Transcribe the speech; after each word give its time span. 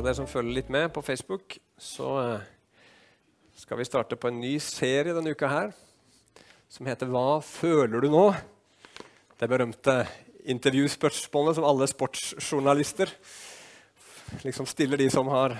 av 0.00 0.06
dere 0.06 0.16
som 0.16 0.28
følger 0.28 0.56
litt 0.56 0.70
med 0.72 0.88
på 0.94 1.02
Facebook, 1.04 1.58
så 1.76 2.08
eh, 2.22 2.44
skal 3.60 3.76
vi 3.76 3.84
starte 3.84 4.16
på 4.16 4.30
en 4.30 4.38
ny 4.40 4.54
serie 4.64 5.12
denne 5.12 5.34
uka 5.36 5.48
her 5.50 5.74
som 6.72 6.88
heter 6.88 7.10
'Hva 7.10 7.42
føler 7.44 8.00
du 8.00 8.08
nå?' 8.08 8.32
Det 9.36 9.48
berømte 9.48 10.06
intervjuspørsmålet 10.48 11.56
som 11.56 11.64
alle 11.68 11.88
sportsjournalister 11.88 13.12
liksom 14.44 14.66
stiller 14.66 14.96
de 14.96 15.10
som 15.10 15.28
har 15.28 15.58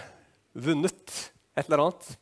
vunnet 0.54 1.32
et 1.56 1.66
eller 1.68 1.84
annet. 1.84 2.16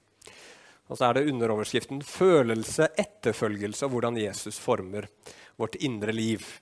Og 0.88 0.98
så 0.98 1.06
er 1.06 1.12
det 1.14 1.30
underoverskriften 1.30 2.02
'Følelse, 2.02 2.90
etterfølgelse 2.98 3.86
og 3.86 3.90
hvordan 3.94 4.18
Jesus 4.18 4.58
former 4.58 5.06
vårt 5.56 5.76
indre 5.76 6.10
liv'. 6.10 6.58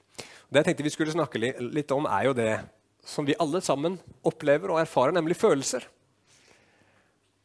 Det 0.53 0.61
jeg 0.61 0.65
tenkte 0.65 0.85
vi 0.85 0.91
skulle 0.91 1.17
snakke 1.17 1.39
litt 1.61 1.91
om, 1.93 2.05
er 2.05 2.25
jo 2.25 2.33
det 2.33 2.61
som 3.07 3.27
vi 3.27 3.37
alle 3.39 3.61
sammen 3.63 4.01
opplever 4.27 4.73
og 4.73 4.81
erfarer, 4.83 5.15
nemlig 5.15 5.39
følelser. 5.39 5.87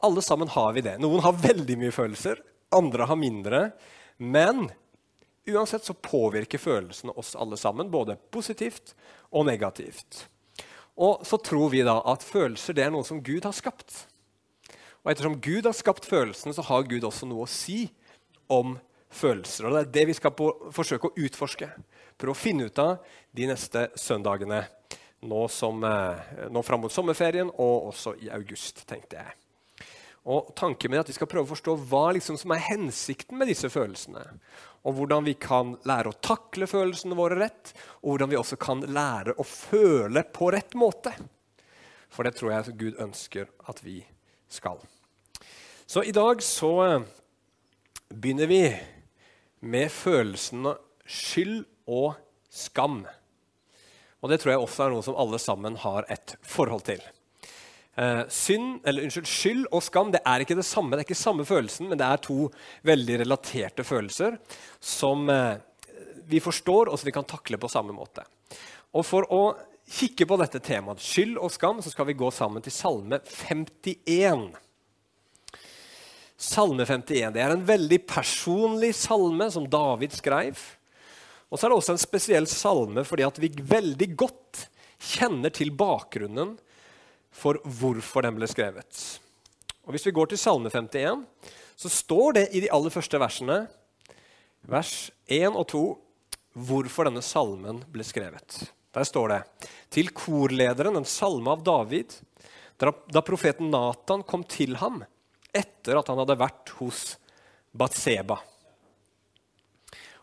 Alle 0.02 0.24
sammen 0.26 0.50
har 0.50 0.74
vi 0.74 0.82
det. 0.82 0.98
Noen 1.02 1.22
har 1.22 1.38
veldig 1.38 1.78
mye 1.78 1.94
følelser, 1.94 2.42
andre 2.74 3.06
har 3.06 3.20
mindre. 3.20 3.60
Men 4.18 4.72
uansett 5.46 5.86
så 5.86 5.94
påvirker 5.94 6.62
følelsene 6.62 7.14
oss 7.14 7.36
alle 7.38 7.60
sammen, 7.62 7.92
både 7.94 8.18
positivt 8.34 8.96
og 9.30 9.46
negativt. 9.46 10.26
Og 10.98 11.22
så 11.28 11.38
tror 11.38 11.70
vi 11.74 11.86
da 11.86 12.00
at 12.10 12.26
følelser 12.26 12.78
det 12.78 12.88
er 12.88 12.94
noe 12.94 13.05
som 13.08 13.22
Gud 13.24 13.46
har 13.46 13.55
skapt. 13.55 14.08
Og 15.02 15.14
ettersom 15.14 15.40
Gud 15.41 15.70
har 15.70 15.78
skapt 15.78 16.10
følelsene, 16.10 16.54
så 16.54 16.66
har 16.66 16.90
Gud 16.90 17.05
også 17.05 17.30
noe 17.30 17.46
å 17.46 17.50
si 17.50 17.86
om 18.52 18.76
følelser. 19.14 19.70
Og 19.70 19.78
det 19.78 19.85
er 19.85 19.96
det 20.00 20.10
vi 20.12 20.18
skal 20.18 20.34
på, 20.34 20.50
forsøke 20.74 21.10
å 21.10 21.26
utforske. 21.26 21.70
Prøve 22.18 22.34
å 22.34 22.38
finne 22.38 22.70
ut 22.70 22.82
av 22.82 23.02
de 23.34 23.50
neste 23.50 23.90
søndagene 23.98 24.66
nå, 25.22 25.48
som, 25.48 25.84
eh, 25.84 26.50
nå 26.50 26.64
fram 26.64 26.82
mot 26.86 26.94
sommerferien 26.94 27.50
og 27.52 27.91
også 27.91 28.16
i 28.22 28.30
august, 28.34 28.86
tenkte 28.90 29.20
jeg. 29.20 29.38
Og 30.30 30.52
Tanken 30.58 30.91
min 30.91 31.00
er 31.00 31.05
at 31.05 31.10
vi 31.10 31.18
skal 31.18 31.30
prøve 31.30 31.48
å 31.48 31.54
forstå 31.55 31.76
hva 31.90 32.12
liksom 32.13 32.38
som 32.38 32.54
er 32.54 32.66
hensikten 32.68 33.40
med 33.40 33.50
disse 33.50 33.70
følelsene. 33.74 34.22
Og 34.86 34.98
hvordan 34.98 35.26
vi 35.26 35.34
kan 35.38 35.76
lære 35.86 36.12
å 36.12 36.20
takle 36.22 36.70
følelsene 36.70 37.18
våre 37.18 37.40
rett, 37.40 37.74
og 38.02 38.13
hvordan 38.13 38.30
vi 38.30 38.38
også 38.38 38.58
kan 38.62 38.84
lære 38.86 39.38
å 39.38 39.46
føle 39.46 40.24
på 40.34 40.52
rett 40.54 40.78
måte. 40.78 41.13
For 42.12 42.28
det 42.28 42.35
tror 42.38 42.54
jeg 42.54 42.78
Gud 42.78 43.02
ønsker 43.02 43.50
at 43.72 43.82
vi 43.85 44.02
skal. 44.52 44.82
Så 45.90 46.04
i 46.06 46.13
dag 46.16 46.41
så 46.46 46.72
eh, 46.85 47.08
begynner 48.13 48.50
vi 48.50 48.63
med 49.62 49.90
følelsene 49.94 50.76
skyld 51.06 51.66
og 51.90 52.13
skam. 52.50 53.02
Og 54.22 54.30
det 54.30 54.38
tror 54.41 54.54
jeg 54.54 54.62
også 54.62 54.86
er 54.86 54.94
noe 54.94 55.05
som 55.05 55.18
alle 55.20 55.40
sammen 55.41 55.80
har 55.82 56.05
et 56.14 56.36
forhold 56.46 56.86
til. 56.86 57.02
Eh, 58.00 58.22
synd, 58.32 58.80
eller 58.88 59.04
unnskyld, 59.04 59.28
Skyld 59.28 59.66
og 59.74 59.84
skam 59.84 60.13
det 60.13 60.22
er 60.24 60.44
ikke 60.44 60.55
det 60.55 60.68
samme, 60.68 60.96
det 60.96 61.04
er 61.04 61.10
ikke 61.10 61.20
samme 61.20 61.46
følelsen, 61.46 61.90
men 61.90 62.00
det 62.00 62.08
er 62.08 62.22
to 62.24 62.46
veldig 62.88 63.18
relaterte 63.26 63.84
følelser 63.84 64.38
som 64.80 65.28
eh, 65.30 65.58
vi 66.31 66.40
forstår, 66.40 66.88
og 66.88 67.00
som 67.00 67.09
vi 67.09 67.16
kan 67.18 67.28
takle 67.28 67.59
på 67.59 67.72
samme 67.72 67.96
måte. 67.96 68.24
Og 68.96 69.03
For 69.08 69.28
å 69.34 69.44
kikke 69.91 70.28
på 70.28 70.38
dette 70.40 70.62
temaet, 70.63 71.03
skyld 71.03 71.35
og 71.41 71.52
skam, 71.52 71.81
så 71.84 71.91
skal 71.91 72.08
vi 72.08 72.19
gå 72.19 72.31
sammen 72.31 72.63
til 72.63 72.74
Salme 72.75 73.19
51. 73.25 74.52
Salme 76.41 76.88
51 76.88 77.35
det 77.35 77.44
er 77.44 77.53
en 77.53 77.68
veldig 77.68 78.00
personlig 78.09 78.96
salme 78.97 79.50
som 79.53 79.68
David 79.69 80.16
skrev. 80.16 80.62
Og 81.52 81.59
så 81.59 81.68
er 81.68 81.74
det 81.74 81.80
også 81.81 81.96
en 81.97 82.02
spesiell 82.02 82.47
salme 82.50 83.03
fordi 83.07 83.28
at 83.28 83.40
vi 83.44 83.51
veldig 83.51 84.07
godt 84.19 84.66
kjenner 85.01 85.51
til 85.53 85.73
bakgrunnen 85.75 86.56
for 87.31 87.59
hvorfor 87.63 88.25
den 88.25 88.38
ble 88.38 88.47
skrevet. 88.50 89.19
Og 89.85 89.95
Hvis 89.95 90.06
vi 90.07 90.13
går 90.16 90.31
til 90.31 90.39
Salme 90.39 90.69
51, 90.69 91.23
så 91.75 91.89
står 91.89 92.38
det 92.38 92.44
i 92.53 92.62
de 92.63 92.69
aller 92.72 92.94
første 92.94 93.17
versene, 93.19 93.63
vers 94.69 95.09
1 95.25 95.56
og 95.57 95.66
2, 95.72 95.81
hvorfor 96.67 97.07
denne 97.07 97.23
salmen 97.25 97.81
ble 97.89 98.06
skrevet. 98.06 98.59
Der 98.91 99.07
står 99.07 99.31
det 99.31 99.39
til 99.91 100.12
korlederen, 100.13 101.00
en 101.00 101.07
salme 101.07 101.50
av 101.56 101.63
David, 101.66 102.13
da 102.78 103.23
profeten 103.23 103.72
Natan 103.72 104.25
kom 104.28 104.44
til 104.50 104.75
ham 104.81 105.01
etter 105.53 106.00
at 106.00 106.07
han 106.12 106.19
hadde 106.22 106.39
vært 106.39 106.73
hos 106.79 107.16
Batseba. 107.72 108.39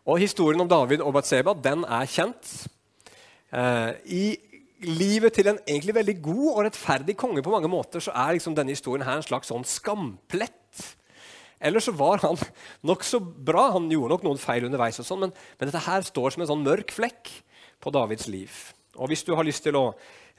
Og 0.09 0.23
Historien 0.23 0.61
om 0.63 0.69
David 0.69 1.03
og 1.05 1.13
Batseba 1.19 1.53
den 1.53 1.83
er 1.85 2.09
kjent. 2.09 2.53
Eh, 3.53 3.91
I 4.09 4.25
livet 4.89 5.35
til 5.37 5.51
en 5.51 5.59
egentlig 5.67 5.97
veldig 5.99 6.15
god 6.25 6.47
og 6.53 6.63
rettferdig 6.65 7.17
konge 7.19 7.43
på 7.45 7.53
mange 7.53 7.69
måter 7.69 8.01
så 8.01 8.15
er 8.17 8.37
liksom 8.37 8.55
denne 8.57 8.73
historien 8.73 9.05
her 9.05 9.19
en 9.19 9.27
slags 9.27 9.51
sånn 9.53 9.67
skamplett. 9.69 10.81
Ellers 11.61 11.89
så 11.91 11.95
var 11.99 12.23
han 12.25 12.39
nokså 12.89 13.21
bra. 13.21 13.67
Han 13.77 13.91
gjorde 13.93 14.15
nok 14.15 14.25
noen 14.25 14.41
feil 14.41 14.65
underveis, 14.69 15.01
og 15.03 15.09
sånn, 15.09 15.27
men, 15.27 15.35
men, 15.59 15.69
dette 15.69 15.85
her 15.85 16.07
står 16.07 16.35
som 16.35 16.45
en 16.45 16.51
sånn 16.55 16.65
mørk 16.65 16.95
flekk 16.95 17.35
på 17.83 17.93
Davids 17.93 18.31
liv. 18.33 18.55
Og 18.97 19.13
Hvis 19.13 19.27
du 19.27 19.35
har 19.37 19.47
lyst 19.47 19.67
til 19.67 19.77
å 19.77 19.91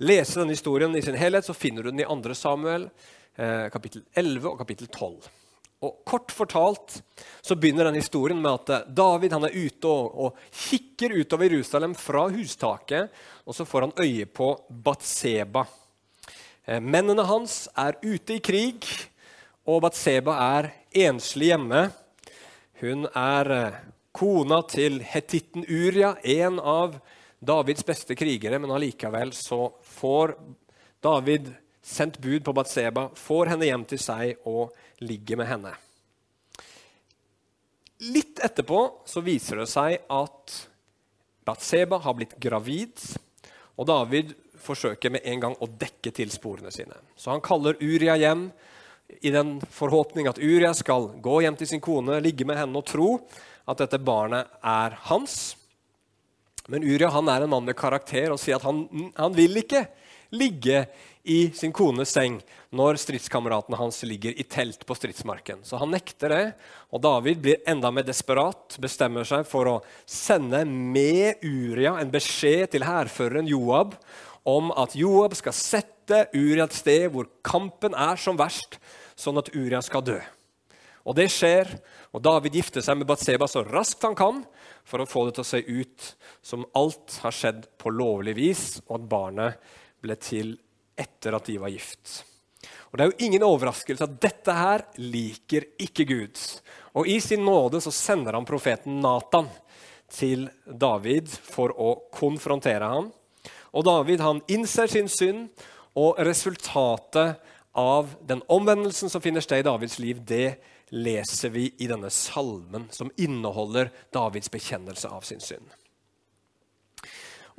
lese 0.01 0.39
denne 0.39 0.55
historien 0.55 0.95
i 0.97 1.03
sin 1.05 1.19
helhet, 1.19 1.45
så 1.45 1.53
finner 1.53 1.85
du 1.85 1.91
den 1.91 2.01
i 2.01 2.09
2. 2.09 2.33
Samuel, 2.33 2.89
eh, 3.37 3.67
kapittel 3.69 4.01
11 4.17 4.49
og 4.49 4.57
kapittel 4.63 4.89
12. 4.89 5.29
Og 5.79 6.01
Kort 6.03 6.33
fortalt 6.35 6.97
så 7.39 7.55
begynner 7.55 7.87
den 7.87 7.99
historien 8.01 8.41
med 8.41 8.51
at 8.51 8.71
eh, 8.75 8.87
David 8.91 9.31
han 9.31 9.45
er 9.47 9.55
ute 9.55 9.87
og, 9.87 10.09
og, 10.11 10.41
kikker 10.51 11.15
utover 11.21 11.47
Jerusalem 11.47 11.93
fra 11.95 12.25
hustaket. 12.33 13.13
og 13.47 13.55
Så 13.55 13.65
får 13.67 13.87
han 13.87 13.95
øye 14.03 14.25
på 14.27 14.49
Batseba. 14.69 15.63
Eh, 16.67 16.81
mennene 16.83 17.23
hans 17.29 17.69
er 17.79 17.95
ute 18.03 18.35
i 18.35 18.43
krig, 18.43 18.83
og 19.63 19.85
Batseba 19.85 20.35
er 20.59 20.69
enslig 21.07 21.53
hjemme. 21.53 21.85
Hun 22.83 23.07
er 23.15 23.53
eh, 23.55 23.79
kona 24.11 24.59
til 24.67 24.99
hetitten 24.99 25.63
Uria, 25.63 26.17
en 26.27 26.59
av 26.59 26.99
Davids 27.39 27.87
beste 27.87 28.19
krigere. 28.19 28.59
Men 28.59 28.75
allikevel 28.75 29.31
så 29.31 29.69
får 29.95 30.35
David 30.99 31.53
sendt 31.79 32.19
bud 32.19 32.43
på 32.43 32.53
Batseba, 32.53 33.07
får 33.15 33.55
henne 33.55 33.71
hjem 33.71 33.87
til 33.87 34.03
seg 34.03 34.43
og 34.43 34.75
ligger 35.03 35.39
med 35.39 35.49
henne. 35.49 35.73
Litt 37.99 38.39
etterpå 38.43 38.79
så 39.09 39.23
viser 39.23 39.59
det 39.59 39.67
seg 39.71 39.97
at 40.07 40.55
Batseba 41.47 41.99
har 42.03 42.15
blitt 42.15 42.37
gravid, 42.39 42.95
og 43.79 43.87
David 43.89 44.35
forsøker 44.59 45.11
med 45.11 45.25
en 45.27 45.43
gang 45.43 45.55
å 45.59 45.67
dekke 45.67 46.11
til 46.15 46.31
sporene 46.31 46.71
sine. 46.71 46.95
Så 47.19 47.31
han 47.33 47.43
kaller 47.43 47.79
Uria 47.81 48.15
hjem 48.19 48.49
i 49.25 49.31
den 49.33 49.57
forhåpning 49.73 50.29
at 50.29 50.39
Uria 50.39 50.71
skal 50.77 51.09
gå 51.23 51.39
hjem 51.43 51.57
til 51.59 51.71
sin 51.71 51.83
kone, 51.83 52.19
ligge 52.23 52.45
med 52.47 52.59
henne 52.59 52.79
og 52.79 52.87
tro 52.87 53.09
at 53.69 53.81
dette 53.81 53.99
barnet 54.01 54.51
er 54.65 54.95
hans. 55.09 55.55
Men 56.69 56.85
Uria 56.85 57.09
han 57.13 57.29
er 57.31 57.43
en 57.45 57.51
mann 57.51 57.65
med 57.67 57.77
karakter 57.77 58.29
og 58.33 58.39
sier 58.41 58.59
at 58.59 58.67
han, 58.67 58.85
han 59.17 59.35
vil 59.35 59.61
ikke 59.63 59.87
ligge 60.37 60.83
i 61.29 61.49
sin 61.57 61.73
kones 61.75 62.13
seng 62.13 62.37
når 62.75 62.99
stridskameratene 63.01 63.77
hans 63.79 64.01
ligger 64.05 64.37
i 64.37 64.45
telt 64.45 64.85
på 64.85 64.95
stridsmarken. 64.97 65.63
Så 65.65 65.79
han 65.81 65.91
nekter 65.93 66.33
det, 66.33 66.43
og 66.93 67.01
David 67.03 67.41
blir 67.43 67.61
enda 67.69 67.91
mer 67.93 68.05
desperat, 68.07 68.77
bestemmer 68.81 69.27
seg 69.27 69.45
for 69.49 69.69
å 69.69 69.77
sende 70.05 70.63
med 70.69 71.41
Uria 71.45 71.97
en 71.99 72.13
beskjed 72.13 72.69
til 72.75 72.85
hærføreren 72.87 73.49
Joab 73.49 73.97
om 74.47 74.73
at 74.77 74.95
Joab 74.97 75.35
skal 75.37 75.57
sette 75.57 76.27
Uria 76.33 76.65
et 76.65 76.77
sted 76.77 77.09
hvor 77.13 77.29
kampen 77.45 77.97
er 77.97 78.17
som 78.21 78.37
verst, 78.39 78.79
sånn 79.19 79.41
at 79.41 79.51
Uria 79.57 79.81
skal 79.85 80.05
dø. 80.05 80.19
Og 81.09 81.17
det 81.17 81.25
skjer, 81.33 81.71
og 82.13 82.21
David 82.21 82.59
gifter 82.59 82.85
seg 82.85 82.99
med 82.99 83.09
Batseba 83.09 83.47
så 83.49 83.63
raskt 83.65 84.05
han 84.05 84.17
kan 84.17 84.43
for 84.85 85.01
å 85.01 85.09
få 85.09 85.25
det 85.25 85.37
til 85.37 85.45
å 85.45 85.49
se 85.49 85.61
ut 85.65 86.09
som 86.45 86.67
alt 86.77 87.15
har 87.23 87.33
skjedd 87.33 87.65
på 87.81 87.93
lovlig 87.93 88.35
vis, 88.37 88.65
og 88.85 88.99
at 88.99 89.07
barnet 89.09 89.71
ble 90.01 90.17
til 90.21 90.53
etter 90.99 91.33
at 91.33 91.49
de 91.49 91.57
var 91.61 91.73
gift. 91.73 92.19
Og 92.89 92.97
Det 92.97 93.05
er 93.05 93.11
jo 93.11 93.25
ingen 93.25 93.45
overraskelse 93.45 94.05
at 94.05 94.21
dette 94.21 94.53
her 94.53 94.85
liker 95.01 95.65
ikke 95.81 96.05
Gud. 96.09 96.39
Og 96.97 97.07
I 97.07 97.19
sin 97.21 97.45
nåde 97.45 97.81
så 97.81 97.93
sender 97.93 98.37
han 98.37 98.47
profeten 98.49 99.01
Natan 99.01 99.49
til 100.09 100.47
David 100.65 101.29
for 101.29 101.73
å 101.73 101.91
konfrontere 102.13 102.89
ham. 102.89 103.11
Og 103.73 103.85
David 103.85 104.23
han 104.25 104.41
innser 104.49 104.89
sin 104.89 105.09
synd, 105.09 105.49
og 105.97 106.19
resultatet 106.21 107.39
av 107.77 108.11
den 108.25 108.41
omvendelsen 108.49 109.09
som 109.11 109.21
finner 109.21 109.43
sted 109.43 109.61
i 109.61 109.67
Davids 109.67 109.97
liv, 109.99 110.21
det 110.25 110.59
leser 110.89 111.53
vi 111.53 111.69
i 111.77 111.87
denne 111.89 112.09
salmen 112.13 112.87
som 112.93 113.11
inneholder 113.17 113.91
Davids 114.13 114.51
bekjennelse 114.51 115.09
av 115.09 115.25
sin 115.27 115.41
synd. 115.43 115.67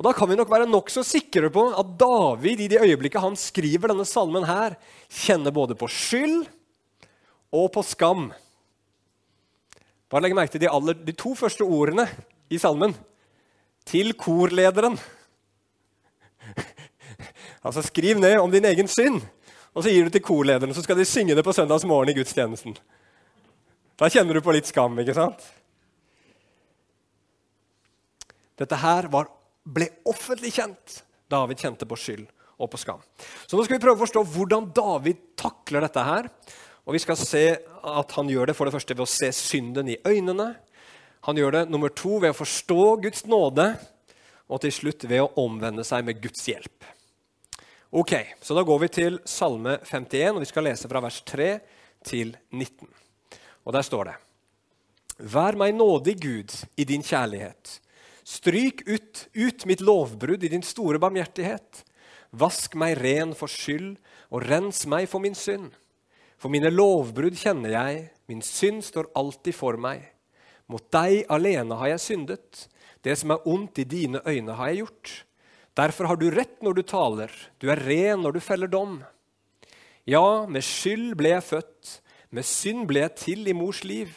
Og 0.01 0.07
Da 0.07 0.15
kan 0.17 0.31
vi 0.31 0.37
nok 0.39 0.49
være 0.49 0.65
nokså 0.65 1.03
sikre 1.05 1.51
på 1.53 1.67
at 1.77 1.89
David 2.01 2.63
i 2.65 2.69
det 2.73 2.81
øyeblikket 2.81 3.21
han 3.21 3.37
skriver 3.37 3.93
denne 3.93 4.07
salmen, 4.09 4.47
her, 4.49 4.79
kjenner 5.13 5.53
både 5.53 5.77
på 5.77 5.91
skyld 5.93 6.47
og 7.53 7.67
på 7.75 7.85
skam. 7.85 8.31
Bare 10.09 10.25
legg 10.25 10.35
merke 10.35 10.55
til 10.55 10.65
de, 10.65 10.71
aller, 10.73 10.97
de 10.97 11.13
to 11.13 11.35
første 11.37 11.67
ordene 11.69 12.07
i 12.49 12.59
salmen. 12.59 12.95
Til 13.85 14.15
korlederen. 14.17 14.97
altså 17.67 17.85
Skriv 17.85 18.19
ned 18.19 18.39
om 18.41 18.51
din 18.51 18.65
egen 18.65 18.89
synd. 18.89 19.21
og 19.75 19.85
så 19.85 19.93
gir 19.93 20.09
du 20.09 20.11
til 20.11 20.25
korlederen, 20.25 20.75
så 20.75 20.83
skal 20.83 20.97
de 20.97 21.05
synge 21.05 21.37
det 21.37 21.45
på 21.45 21.53
søndagsmorgen 21.53 22.11
i 22.11 22.17
gudstjenesten. 22.17 22.75
Da 24.01 24.09
kjenner 24.09 24.33
du 24.33 24.41
på 24.41 24.53
litt 24.57 24.69
skam, 24.69 24.95
ikke 25.03 25.13
sant? 25.13 25.43
Dette 28.57 28.79
her 28.81 29.09
var, 29.13 29.29
ble 29.65 29.91
offentlig 30.09 30.55
kjent. 30.57 31.03
David 31.31 31.61
kjente 31.61 31.89
på 31.89 31.99
skyld 32.01 32.25
og 32.61 32.71
på 32.73 32.81
skam. 32.81 33.03
Så 33.45 33.57
nå 33.57 33.65
skal 33.65 33.77
vi 33.77 33.83
prøve 33.85 33.99
å 33.99 34.03
forstå 34.03 34.23
hvordan 34.33 34.71
David 34.77 35.21
takler 35.39 35.85
dette 35.85 36.05
her. 36.05 36.31
Og 36.89 36.97
Vi 36.97 37.03
skal 37.05 37.19
se 37.21 37.45
at 37.61 38.15
han 38.17 38.33
gjør 38.33 38.51
det 38.51 38.57
for 38.57 38.67
det 38.67 38.75
første 38.75 38.97
ved 38.97 39.05
å 39.05 39.13
se 39.13 39.29
synden 39.37 39.93
i 39.93 39.99
øynene. 40.01 40.49
Han 41.29 41.37
gjør 41.37 41.59
det 41.59 41.63
nummer 41.69 41.93
to 41.93 42.17
ved 42.25 42.33
å 42.33 42.39
forstå 42.41 42.81
Guds 43.05 43.27
nåde. 43.29 43.69
Og 44.49 44.65
til 44.65 44.73
slutt 44.75 45.05
ved 45.05 45.23
å 45.23 45.45
omvende 45.45 45.85
seg 45.87 46.09
med 46.09 46.25
Guds 46.25 46.49
hjelp. 46.49 46.89
Ok, 47.93 48.17
så 48.41 48.57
Da 48.57 48.65
går 48.65 48.81
vi 48.81 48.89
til 48.89 49.21
Salme 49.29 49.77
51, 49.85 50.35
og 50.35 50.41
vi 50.41 50.49
skal 50.49 50.65
lese 50.65 50.89
fra 50.89 51.05
vers 51.05 51.21
3 51.27 51.53
til 52.03 52.33
19. 52.51 52.89
Og 53.65 53.73
Der 53.73 53.83
står 53.83 54.05
det.: 54.05 54.17
Vær 55.19 55.57
meg 55.57 55.75
nådig, 55.75 56.17
Gud, 56.21 56.55
i 56.77 56.85
din 56.85 57.03
kjærlighet 57.03 57.81
Stryk 58.31 58.85
ut, 58.87 59.27
ut 59.35 59.65
mitt 59.67 59.81
lovbrudd 59.83 60.45
i 60.45 60.51
din 60.53 60.63
store 60.63 61.01
barmhjertighet. 61.03 61.83
Vask 62.31 62.77
meg 62.79 62.99
ren 63.01 63.33
for 63.35 63.51
skyld, 63.51 63.97
og 64.31 64.45
rens 64.47 64.85
meg 64.87 65.09
for 65.11 65.23
min 65.23 65.35
synd. 65.35 65.73
For 66.39 66.53
mine 66.53 66.71
lovbrudd 66.71 67.35
kjenner 67.41 67.75
jeg, 67.75 68.05
min 68.31 68.43
synd 68.45 68.85
står 68.87 69.11
alltid 69.19 69.57
for 69.57 69.81
meg. 69.81 70.05
Mot 70.71 70.85
deg 70.95 71.25
alene 71.33 71.75
har 71.81 71.91
jeg 71.97 72.05
syndet, 72.05 72.69
det 73.03 73.17
som 73.19 73.35
er 73.35 73.49
ondt 73.51 73.81
i 73.83 73.89
dine 73.89 74.23
øyne 74.23 74.55
har 74.55 74.71
jeg 74.71 74.85
gjort. 74.85 75.15
Derfor 75.81 76.13
har 76.13 76.21
du 76.21 76.29
rett 76.31 76.63
når 76.63 76.77
du 76.77 76.83
taler, 76.87 77.35
du 77.59 77.67
er 77.73 77.83
ren 77.83 78.23
når 78.23 78.37
du 78.37 78.41
feller 78.45 78.71
dom. 78.71 79.01
Ja, 80.07 80.47
med 80.47 80.63
skyld 80.67 81.17
ble 81.19 81.35
jeg 81.35 81.49
født, 81.49 81.97
med 82.31 82.47
synd 82.47 82.87
ble 82.91 83.05
jeg 83.05 83.17
til 83.19 83.49
i 83.51 83.55
mors 83.57 83.83
liv. 83.85 84.13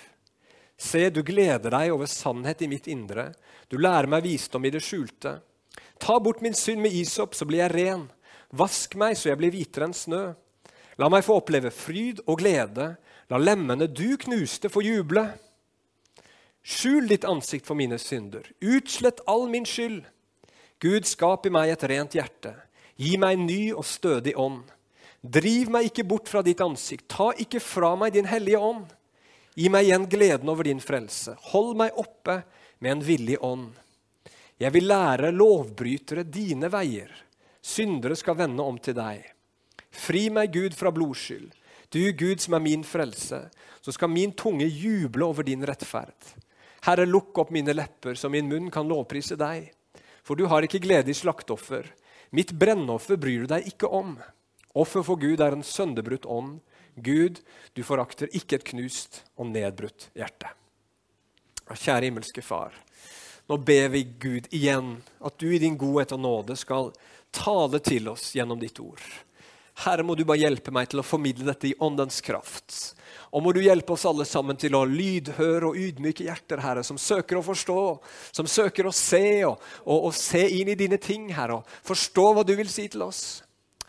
Se, 0.78 1.08
du 1.10 1.22
gleder 1.26 1.74
deg 1.74 1.94
over 1.94 2.10
sannhet 2.10 2.62
i 2.62 2.70
mitt 2.70 2.90
indre. 2.92 3.32
Du 3.70 3.78
lærer 3.82 4.10
meg 4.10 4.26
visdom 4.26 4.66
i 4.66 4.72
det 4.74 4.84
skjulte. 4.84 5.38
Ta 6.02 6.20
bort 6.20 6.42
min 6.44 6.56
synd 6.58 6.84
med 6.84 6.94
isop, 6.94 7.36
så 7.36 7.48
blir 7.48 7.64
jeg 7.64 7.74
ren. 7.74 8.08
Vask 8.54 8.98
meg, 9.00 9.16
så 9.18 9.32
jeg 9.32 9.40
blir 9.40 9.54
hvitere 9.54 9.90
enn 9.90 9.98
snø. 9.98 10.24
La 11.02 11.10
meg 11.10 11.26
få 11.26 11.40
oppleve 11.40 11.72
fryd 11.74 12.22
og 12.28 12.42
glede. 12.44 12.94
La 13.32 13.40
lemmene 13.42 13.88
du 13.90 14.18
knuste, 14.22 14.70
få 14.70 14.84
juble. 14.86 15.26
Skjul 16.64 17.10
ditt 17.10 17.26
ansikt 17.28 17.66
for 17.68 17.80
mine 17.80 17.98
synder. 18.00 18.46
Utslett 18.62 19.24
all 19.28 19.50
min 19.52 19.66
skyld. 19.68 20.04
Gud, 20.84 21.08
skap 21.08 21.48
i 21.48 21.52
meg 21.54 21.74
et 21.74 21.86
rent 21.90 22.16
hjerte. 22.16 22.54
Gi 23.00 23.18
meg 23.18 23.38
en 23.38 23.48
ny 23.48 23.62
og 23.74 23.86
stødig 23.88 24.36
ånd. 24.40 24.68
Driv 25.24 25.70
meg 25.72 25.88
ikke 25.88 26.04
bort 26.04 26.28
fra 26.28 26.42
ditt 26.44 26.60
ansikt. 26.60 27.08
Ta 27.08 27.32
ikke 27.40 27.62
fra 27.64 27.94
meg 27.96 28.12
din 28.18 28.28
hellige 28.28 28.60
ånd. 28.60 28.90
Gi 29.56 29.70
meg 29.72 29.88
igjen 29.88 30.08
gleden 30.12 30.50
over 30.52 30.68
din 30.68 30.82
frelse. 30.84 31.38
Hold 31.54 31.78
meg 31.80 31.96
oppe 32.02 32.42
med 32.84 32.98
en 32.98 33.04
villig 33.08 33.38
ånd. 33.40 33.70
Jeg 34.60 34.74
vil 34.76 34.90
lære 34.92 35.32
lovbrytere 35.32 36.26
dine 36.28 36.68
veier. 36.74 37.12
Syndere 37.64 38.18
skal 38.20 38.36
vende 38.42 38.66
om 38.68 38.76
til 38.84 38.98
deg. 38.98 39.24
Fri 39.94 40.28
meg, 40.34 40.52
Gud, 40.52 40.76
fra 40.76 40.92
blodskyld. 40.92 41.54
Du, 41.94 42.02
Gud, 42.18 42.42
som 42.44 42.58
er 42.58 42.66
min 42.66 42.84
frelse. 42.84 43.46
Så 43.80 43.96
skal 43.96 44.12
min 44.12 44.34
tunge 44.36 44.68
juble 44.68 45.24
over 45.24 45.48
din 45.48 45.64
rettferd. 45.64 46.34
Herre, 46.84 47.08
lukk 47.08 47.38
opp 47.40 47.54
mine 47.56 47.72
lepper, 47.72 48.18
så 48.20 48.28
min 48.28 48.50
munn 48.50 48.68
kan 48.74 48.90
lovprise 48.90 49.38
deg. 49.40 49.70
For 50.24 50.36
du 50.36 50.50
har 50.52 50.66
ikke 50.66 50.84
glede 50.84 51.14
i 51.14 51.16
slakteoffer. 51.16 51.88
Mitt 52.36 52.52
brennoffer 52.60 53.16
bryr 53.22 53.46
du 53.46 53.54
deg 53.54 53.70
ikke 53.72 53.88
om. 53.88 54.18
Offer 54.74 55.06
for 55.06 55.22
Gud 55.22 55.42
er 55.42 55.54
en 55.54 55.66
sønderbrutt 55.66 56.26
ånd. 56.26 56.58
Gud, 56.96 57.40
du 57.74 57.84
forakter 57.86 58.30
ikke 58.34 58.60
et 58.60 58.68
knust 58.74 59.24
og 59.38 59.50
nedbrutt 59.54 60.10
hjerte. 60.18 60.50
Kjære 61.74 62.10
himmelske 62.10 62.44
Far. 62.46 62.74
Nå 63.50 63.58
ber 63.58 63.90
vi 63.94 64.04
Gud 64.20 64.48
igjen 64.56 64.96
at 65.24 65.38
du 65.42 65.50
i 65.52 65.60
din 65.62 65.78
godhet 65.80 66.14
og 66.16 66.24
nåde 66.24 66.58
skal 66.60 66.92
tale 67.34 67.82
til 67.84 68.10
oss 68.12 68.32
gjennom 68.38 68.60
ditt 68.62 68.80
ord. 68.80 69.02
Herre, 69.84 70.04
må 70.06 70.14
du 70.16 70.22
bare 70.22 70.44
hjelpe 70.44 70.72
meg 70.74 70.92
til 70.92 71.02
å 71.02 71.06
formidle 71.06 71.48
dette 71.48 71.72
i 71.72 71.78
åndens 71.82 72.20
kraft. 72.22 72.94
Og 73.34 73.42
må 73.42 73.54
du 73.56 73.64
hjelpe 73.64 73.96
oss 73.96 74.06
alle 74.06 74.26
sammen 74.30 74.58
til 74.60 74.78
å 74.78 74.84
lydhøre 74.86 75.72
og 75.72 75.80
ydmyke 75.82 76.28
hjerter, 76.28 76.62
Herre, 76.62 76.84
som 76.86 77.00
søker 77.02 77.40
å 77.40 77.46
forstå, 77.46 77.80
som 78.38 78.50
søker 78.50 78.86
å 78.86 78.94
se 78.94 79.26
og, 79.48 79.58
og, 79.88 80.10
og 80.10 80.14
se 80.18 80.44
inn 80.60 80.70
i 80.70 80.78
dine 80.78 81.02
ting, 81.02 81.26
Herre, 81.34 81.58
og 81.58 81.90
forstå 81.90 82.28
hva 82.38 82.46
du 82.46 82.54
vil 82.60 82.70
si 82.70 82.86
til 82.94 83.08
oss. 83.08 83.42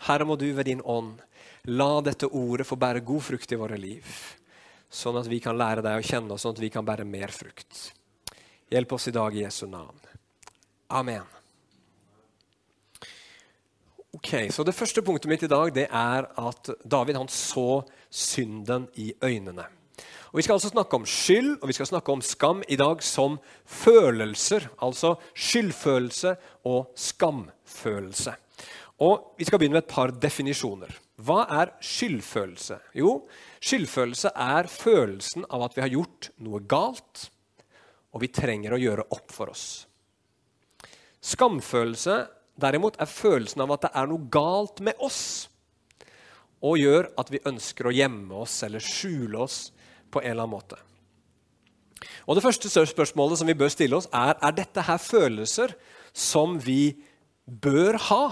Herre, 0.04 0.26
må 0.28 0.36
du 0.36 0.50
ved 0.52 0.68
din 0.68 0.82
ånd 0.84 1.20
La 1.72 2.00
dette 2.04 2.28
ordet 2.28 2.66
få 2.68 2.76
bære 2.76 3.00
god 3.00 3.22
frukt 3.24 3.52
i 3.54 3.56
våre 3.56 3.78
liv, 3.80 4.04
sånn 4.92 5.16
at 5.16 5.28
vi 5.30 5.38
kan 5.40 5.56
lære 5.56 5.80
deg 5.84 5.96
å 5.96 6.04
kjenne 6.04 6.34
oss, 6.34 6.44
sånn 6.44 6.52
at 6.52 6.60
vi 6.60 6.68
kan 6.72 6.84
bære 6.84 7.06
mer 7.08 7.32
frukt. 7.32 7.86
Hjelp 8.68 8.92
oss 8.92 9.08
i 9.08 9.14
dag 9.16 9.32
i 9.32 9.46
Jesu 9.46 9.64
navn. 9.64 9.96
Amen. 10.92 11.24
Ok, 14.14 14.52
så 14.52 14.62
Det 14.62 14.76
første 14.76 15.02
punktet 15.02 15.30
mitt 15.30 15.42
i 15.42 15.50
dag 15.50 15.72
det 15.72 15.88
er 15.88 16.28
at 16.36 16.70
David 16.84 17.16
han 17.16 17.32
så 17.32 17.82
synden 18.10 18.86
i 19.00 19.14
øynene. 19.24 19.64
Og 20.30 20.36
Vi 20.36 20.42
skal 20.42 20.58
altså 20.58 20.68
snakke 20.68 20.96
om 20.96 21.06
skyld 21.06 21.62
og 21.62 21.68
vi 21.68 21.72
skal 21.72 21.86
snakke 21.86 22.12
om 22.12 22.22
skam 22.22 22.62
i 22.68 22.76
dag 22.76 23.02
som 23.02 23.38
følelser. 23.64 24.68
Altså 24.82 25.16
skyldfølelse 25.32 26.36
og 26.64 26.92
skamfølelse. 26.94 28.34
Og 29.02 29.34
Vi 29.38 29.44
skal 29.44 29.58
begynne 29.58 29.74
med 29.74 29.84
et 29.84 29.90
par 29.90 30.12
definisjoner. 30.12 30.92
Hva 31.18 31.44
er 31.50 31.72
skyldfølelse? 31.82 32.78
Jo, 32.94 33.24
skyldfølelse 33.62 34.30
er 34.34 34.70
følelsen 34.70 35.46
av 35.50 35.66
at 35.66 35.74
vi 35.76 35.82
har 35.82 35.92
gjort 35.94 36.30
noe 36.42 36.60
galt, 36.62 37.28
og 38.14 38.22
vi 38.22 38.30
trenger 38.30 38.74
å 38.74 38.78
gjøre 38.78 39.06
opp 39.14 39.34
for 39.34 39.50
oss. 39.50 39.86
Skamfølelse 41.24 42.20
derimot 42.60 42.98
er 43.02 43.10
følelsen 43.10 43.64
av 43.64 43.74
at 43.74 43.86
det 43.86 43.92
er 43.98 44.10
noe 44.10 44.30
galt 44.30 44.82
med 44.84 44.98
oss, 45.02 45.48
og 46.64 46.78
gjør 46.78 47.10
at 47.20 47.30
vi 47.32 47.42
ønsker 47.44 47.88
å 47.88 47.94
gjemme 47.94 48.42
oss 48.44 48.62
eller 48.66 48.82
skjule 48.82 49.42
oss 49.42 49.58
på 50.10 50.22
en 50.22 50.30
eller 50.30 50.46
annen 50.46 50.54
måte. 50.54 50.78
Og 52.28 52.36
Det 52.36 52.44
første 52.44 52.86
spørsmålet 52.86 53.38
som 53.40 53.48
vi 53.48 53.58
bør 53.58 53.72
stille 53.72 53.96
oss, 53.96 54.08
er 54.12 54.38
er 54.40 54.52
dette 54.52 54.82
her 54.82 54.98
følelser 54.98 55.74
som 56.12 56.58
vi 56.58 56.96
bør 57.44 57.98
ha 58.08 58.24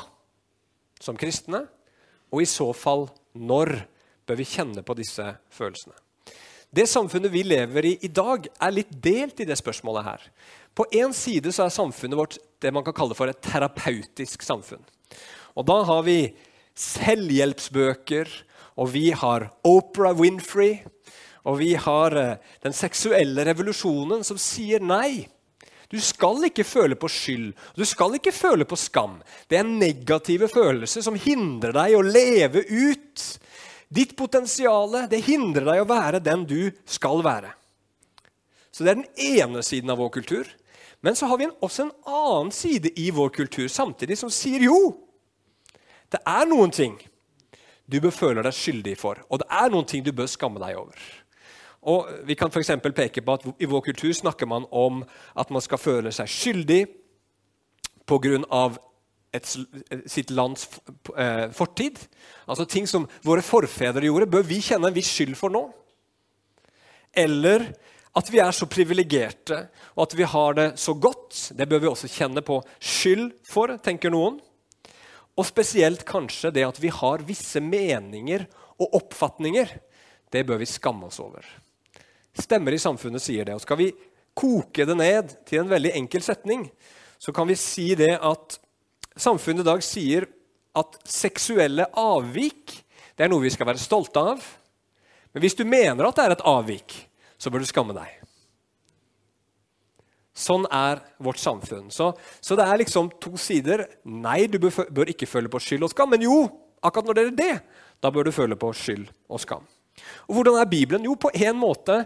som 1.02 1.18
kristne, 1.18 1.64
og 2.32 2.42
i 2.42 2.49
så 2.49 2.71
fall 2.76 3.09
når 3.35 3.75
bør 4.28 4.38
vi 4.38 4.49
kjenne 4.49 4.85
på 4.87 4.97
disse 4.97 5.26
følelsene? 5.52 5.97
Det 6.73 6.87
samfunnet 6.88 7.32
vi 7.35 7.42
lever 7.44 7.85
i 7.90 7.97
i 8.06 8.09
dag, 8.09 8.47
er 8.49 8.73
litt 8.73 8.92
delt 9.04 9.42
i 9.44 9.47
det 9.49 9.59
spørsmålet 9.61 10.06
her. 10.06 10.23
På 10.73 10.87
én 10.88 11.12
side 11.12 11.52
så 11.52 11.66
er 11.66 11.75
samfunnet 11.75 12.16
vårt 12.16 12.38
det 12.64 12.73
man 12.73 12.85
kan 12.87 12.97
kalle 12.97 13.16
for 13.18 13.28
et 13.28 13.42
terapeutisk 13.44 14.44
samfunn. 14.47 14.80
Og 15.52 15.66
da 15.68 15.82
har 15.85 16.00
vi 16.06 16.32
selvhjelpsbøker, 16.78 18.30
og 18.80 18.88
vi 18.94 19.11
har 19.12 19.50
Oprah 19.68 20.16
Winfrey, 20.16 20.78
og 21.44 21.59
vi 21.61 21.75
har 21.75 22.16
eh, 22.16 22.37
den 22.64 22.73
seksuelle 22.73 23.44
revolusjonen 23.50 24.23
som 24.25 24.38
sier 24.40 24.80
nei. 24.80 25.26
Du 25.92 26.00
skal 26.00 26.46
ikke 26.49 26.64
føle 26.64 26.96
på 26.96 27.11
skyld, 27.12 27.50
du 27.76 27.84
skal 27.84 28.16
ikke 28.16 28.32
føle 28.32 28.64
på 28.64 28.78
skam. 28.80 29.18
Det 29.49 29.58
er 29.61 29.68
negative 29.68 30.49
følelser 30.49 31.04
som 31.04 31.18
hindrer 31.20 31.75
deg 31.76 31.96
å 31.99 32.06
leve 32.06 32.64
ut 32.64 33.26
ditt 33.92 34.16
potensial. 34.16 35.02
Det 35.12 35.20
hindrer 35.26 35.68
deg 35.68 35.82
å 35.82 35.90
være 35.90 36.22
den 36.25 36.46
du 36.49 36.72
skal 36.88 37.20
være. 37.25 37.52
Så 38.72 38.84
Det 38.84 38.90
er 38.90 39.02
den 39.02 39.37
ene 39.37 39.62
siden 39.62 39.92
av 39.92 40.00
vår 40.00 40.08
kultur. 40.16 40.49
Men 41.02 41.16
så 41.18 41.26
har 41.26 41.38
vi 41.38 41.50
også 41.61 41.82
en 41.82 41.96
annen 42.06 42.52
side 42.54 42.92
i 42.96 43.11
vår 43.11 43.28
kultur 43.34 43.68
samtidig 43.68 44.16
som 44.18 44.30
sier 44.30 44.62
jo, 44.62 44.78
det 46.12 46.20
er 46.28 46.46
noen 46.46 46.70
ting 46.70 46.94
du 47.90 47.99
bør 48.00 48.14
føle 48.14 48.44
deg 48.44 48.54
skyldig 48.54 48.94
for, 49.00 49.18
og 49.28 49.42
det 49.42 49.49
er 49.50 49.72
noen 49.72 49.88
ting 49.88 50.04
du 50.06 50.12
bør 50.14 50.30
skamme 50.30 50.62
deg 50.62 50.78
over. 50.78 50.96
Og 51.82 52.06
Vi 52.24 52.34
kan 52.38 52.50
for 52.50 52.62
peke 52.94 53.22
på 53.22 53.32
at 53.34 53.46
I 53.58 53.66
vår 53.66 53.80
kultur 53.80 54.12
snakker 54.12 54.46
man 54.46 54.66
om 54.70 55.04
at 55.36 55.50
man 55.50 55.62
skal 55.62 55.78
føle 55.78 56.12
seg 56.12 56.28
skyldig 56.28 56.86
pga. 58.06 58.78
sitt 60.06 60.30
lands 60.30 60.68
eh, 61.16 61.50
fortid. 61.50 61.98
Altså 62.46 62.64
Ting 62.64 62.86
som 62.86 63.08
våre 63.22 63.42
forfedre 63.42 64.04
gjorde, 64.04 64.26
bør 64.26 64.42
vi 64.42 64.60
kjenne 64.60 64.88
en 64.88 64.94
viss 64.94 65.10
skyld 65.10 65.34
for 65.36 65.50
nå. 65.50 65.72
Eller 67.12 67.72
at 68.14 68.28
vi 68.28 68.38
er 68.44 68.52
så 68.52 68.68
privilegerte 68.68 69.68
og 69.96 70.02
at 70.04 70.16
vi 70.16 70.22
har 70.28 70.54
det 70.54 70.68
så 70.78 70.94
godt. 70.94 71.52
Det 71.56 71.68
bør 71.68 71.80
vi 71.80 71.88
også 71.88 72.12
kjenne 72.12 72.44
på 72.44 72.60
skyld 72.78 73.32
for, 73.48 73.72
tenker 73.82 74.12
noen. 74.12 74.38
Og 75.32 75.48
spesielt 75.48 76.04
kanskje 76.04 76.52
det 76.52 76.66
at 76.66 76.80
vi 76.80 76.92
har 76.92 77.24
visse 77.24 77.60
meninger 77.60 78.44
og 78.78 78.98
oppfatninger. 79.00 79.78
Det 80.32 80.44
bør 80.46 80.60
vi 80.60 80.68
skamme 80.68 81.08
oss 81.08 81.20
over. 81.24 81.40
Stemmer 82.38 82.72
i 82.72 82.80
samfunnet 82.80 83.22
sier 83.22 83.48
det. 83.48 83.56
Og 83.56 83.64
skal 83.64 83.80
vi 83.80 83.90
koke 84.36 84.86
det 84.88 84.96
ned 84.96 85.34
til 85.48 85.62
en 85.62 85.72
veldig 85.72 85.92
enkel 85.98 86.24
setning, 86.24 86.66
så 87.20 87.34
kan 87.36 87.48
vi 87.48 87.58
si 87.58 87.92
det 87.98 88.14
at 88.16 88.56
samfunnet 89.20 89.64
i 89.64 89.68
dag 89.68 89.84
sier 89.84 90.26
at 90.78 90.96
seksuelle 91.04 91.84
avvik 92.00 92.78
det 93.16 93.26
er 93.26 93.30
noe 93.32 93.44
vi 93.44 93.52
skal 93.52 93.68
være 93.68 93.80
stolte 93.80 94.20
av. 94.32 94.44
Men 95.32 95.44
hvis 95.44 95.56
du 95.56 95.64
mener 95.68 96.08
at 96.08 96.16
det 96.16 96.24
er 96.24 96.34
et 96.34 96.44
avvik, 96.48 96.94
så 97.38 97.52
bør 97.52 97.62
du 97.62 97.68
skamme 97.68 97.96
deg. 97.96 98.08
Sånn 100.32 100.64
er 100.72 101.02
vårt 101.20 101.40
samfunn. 101.40 101.90
Så, 101.92 102.08
så, 102.40 102.56
det 102.56 102.64
er 102.64 102.80
liksom 102.80 103.10
to 103.20 103.34
sider. 103.40 103.84
Nei, 104.08 104.46
du 104.48 104.56
bør, 104.62 105.10
ikke 105.12 105.28
føle 105.28 105.52
på 105.52 105.60
skyld 105.60 105.84
og 105.84 105.92
skam. 105.92 106.12
Men 106.14 106.24
jo, 106.24 106.38
akkurat 106.80 107.10
når 107.10 107.18
det 107.18 107.24
er 107.24 107.36
det, 107.42 107.54
da 108.02 108.10
bør 108.10 108.26
du 108.26 108.32
føle 108.34 108.56
på 108.58 108.72
skyld 108.76 109.04
og 109.28 109.42
skam. 109.44 109.68
Og 110.28 110.38
Hvordan 110.38 110.58
er 110.61 110.70
Bibelen? 110.70 111.04
Jo, 111.04 111.16
på 111.20 111.30
en 111.34 111.58
måte 111.58 112.02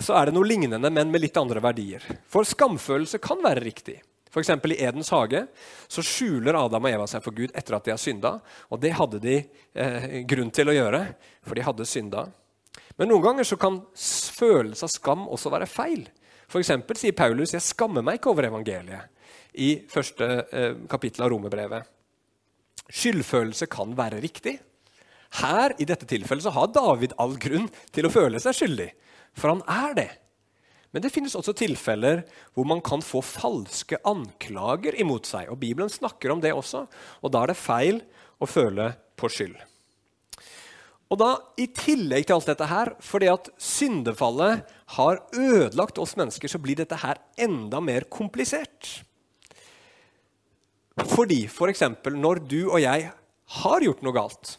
så 0.00 0.16
er 0.16 0.28
det 0.28 0.36
noe 0.36 0.48
lignende, 0.48 0.90
men 0.92 1.10
med 1.12 1.22
litt 1.22 1.36
andre 1.36 1.60
verdier. 1.62 2.04
For 2.30 2.46
skamfølelse 2.46 3.20
kan 3.22 3.42
være 3.44 3.64
riktig. 3.64 3.98
For 4.30 4.46
I 4.46 4.76
Edens 4.78 5.10
hage 5.10 5.42
så 5.90 6.02
skjuler 6.06 6.54
Adam 6.54 6.86
og 6.86 6.92
Eva 6.92 7.06
seg 7.10 7.22
for 7.24 7.34
Gud 7.34 7.50
etter 7.50 7.76
at 7.76 7.84
de 7.86 7.92
har 7.92 8.00
synda. 8.00 8.36
Og 8.70 8.80
det 8.80 8.94
hadde 8.94 9.18
de 9.22 9.40
eh, 9.74 10.20
grunn 10.30 10.52
til 10.54 10.70
å 10.70 10.76
gjøre, 10.76 11.02
for 11.42 11.58
de 11.58 11.66
hadde 11.66 11.88
synda. 11.88 12.28
Men 12.96 13.10
noen 13.10 13.24
ganger 13.24 13.48
så 13.48 13.58
kan 13.60 13.80
følelse 13.96 14.86
av 14.86 14.92
skam 14.94 15.26
også 15.28 15.50
være 15.52 15.68
feil. 15.70 16.06
For 16.50 16.62
sier 16.62 17.14
Paulus 17.14 17.54
'Jeg 17.54 17.62
skammer 17.62 18.02
meg 18.02 18.18
ikke 18.18 18.30
over 18.30 18.46
evangeliet' 18.48 19.08
i 19.54 19.82
første 19.90 20.26
eh, 20.52 20.74
kapittel 20.88 21.24
av 21.24 21.30
romerbrevet. 21.30 21.86
Skyldfølelse 22.90 23.66
kan 23.70 23.94
være 23.96 24.20
riktig. 24.22 24.58
Her 25.38 25.76
i 25.78 25.86
dette 25.86 26.08
tilfellet 26.10 26.42
så 26.42 26.52
har 26.54 26.72
David 26.74 27.14
all 27.22 27.36
grunn 27.38 27.68
til 27.94 28.08
å 28.08 28.12
føle 28.12 28.40
seg 28.42 28.56
skyldig, 28.56 28.88
for 29.38 29.54
han 29.54 29.62
er 29.70 29.94
det. 29.98 30.10
Men 30.90 31.04
det 31.04 31.12
finnes 31.14 31.36
også 31.38 31.54
tilfeller 31.54 32.24
hvor 32.56 32.66
man 32.66 32.80
kan 32.82 33.02
få 33.04 33.22
falske 33.22 34.00
anklager 34.10 34.96
imot 34.98 35.28
seg. 35.28 35.50
og 35.50 35.60
Bibelen 35.62 35.90
snakker 35.90 36.34
om 36.34 36.42
det 36.42 36.50
også, 36.54 36.86
og 37.22 37.30
da 37.30 37.44
er 37.44 37.52
det 37.52 37.60
feil 37.60 38.00
å 38.42 38.48
føle 38.50 38.90
på 39.14 39.30
skyld. 39.30 39.54
Og 41.10 41.18
da, 41.18 41.30
I 41.58 41.66
tillegg 41.74 42.26
til 42.26 42.36
alt 42.36 42.50
dette 42.52 42.66
her, 42.70 42.92
fordi 43.02 43.30
at 43.30 43.48
syndefallet 43.58 44.66
har 44.94 45.22
ødelagt 45.34 45.98
oss 45.98 46.14
mennesker, 46.18 46.50
så 46.50 46.60
blir 46.62 46.78
dette 46.78 47.00
her 47.02 47.18
enda 47.38 47.80
mer 47.82 48.06
komplisert. 48.10 49.00
Fordi 51.10 51.44
f.eks. 51.48 51.82
For 52.02 52.14
når 52.14 52.42
du 52.46 52.60
og 52.68 52.78
jeg 52.82 53.10
har 53.60 53.86
gjort 53.86 54.04
noe 54.06 54.14
galt, 54.14 54.54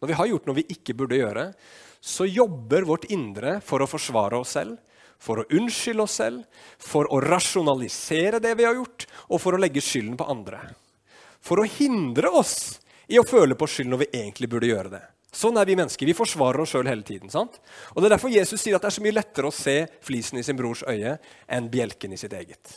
når 0.00 0.10
vi 0.10 0.18
har 0.18 0.30
gjort 0.30 0.48
noe 0.48 0.58
vi 0.60 0.68
ikke 0.72 0.96
burde 0.96 1.20
gjøre, 1.20 1.50
så 2.00 2.24
jobber 2.24 2.86
vårt 2.88 3.04
indre 3.12 3.58
for 3.64 3.84
å 3.84 3.88
forsvare 3.90 4.40
oss 4.40 4.56
selv, 4.56 4.78
for 5.20 5.42
å 5.42 5.48
unnskylde 5.52 6.06
oss 6.06 6.16
selv, 6.22 6.44
for 6.80 7.08
å 7.12 7.20
rasjonalisere 7.20 8.40
det 8.40 8.54
vi 8.56 8.64
har 8.64 8.78
gjort, 8.78 9.04
og 9.28 9.42
for 9.42 9.56
å 9.56 9.60
legge 9.60 9.84
skylden 9.84 10.16
på 10.16 10.28
andre. 10.32 10.62
For 11.44 11.60
å 11.60 11.68
hindre 11.68 12.32
oss 12.32 12.80
i 13.10 13.18
å 13.20 13.26
føle 13.26 13.56
på 13.58 13.68
skyld 13.68 13.92
når 13.92 14.04
vi 14.04 14.12
egentlig 14.22 14.48
burde 14.48 14.70
gjøre 14.70 14.94
det. 14.96 15.02
Sånn 15.30 15.58
er 15.60 15.68
vi 15.68 15.76
mennesker. 15.78 16.08
Vi 16.08 16.16
forsvarer 16.16 16.64
oss 16.64 16.72
sjøl 16.74 16.88
hele 16.90 17.06
tiden. 17.06 17.30
sant? 17.30 17.60
Og 17.94 18.02
Det 18.02 18.08
er 18.08 18.16
derfor 18.16 18.32
Jesus 18.32 18.62
sier 18.62 18.76
at 18.76 18.82
det 18.82 18.90
er 18.90 18.96
så 18.96 19.04
mye 19.04 19.18
lettere 19.18 19.50
å 19.50 19.54
se 19.54 19.76
flisen 20.02 20.40
i 20.40 20.46
sin 20.46 20.58
brors 20.58 20.82
øye 20.82 21.18
enn 21.46 21.68
bjelken 21.70 22.16
i 22.16 22.18
sitt 22.18 22.34
eget. 22.34 22.72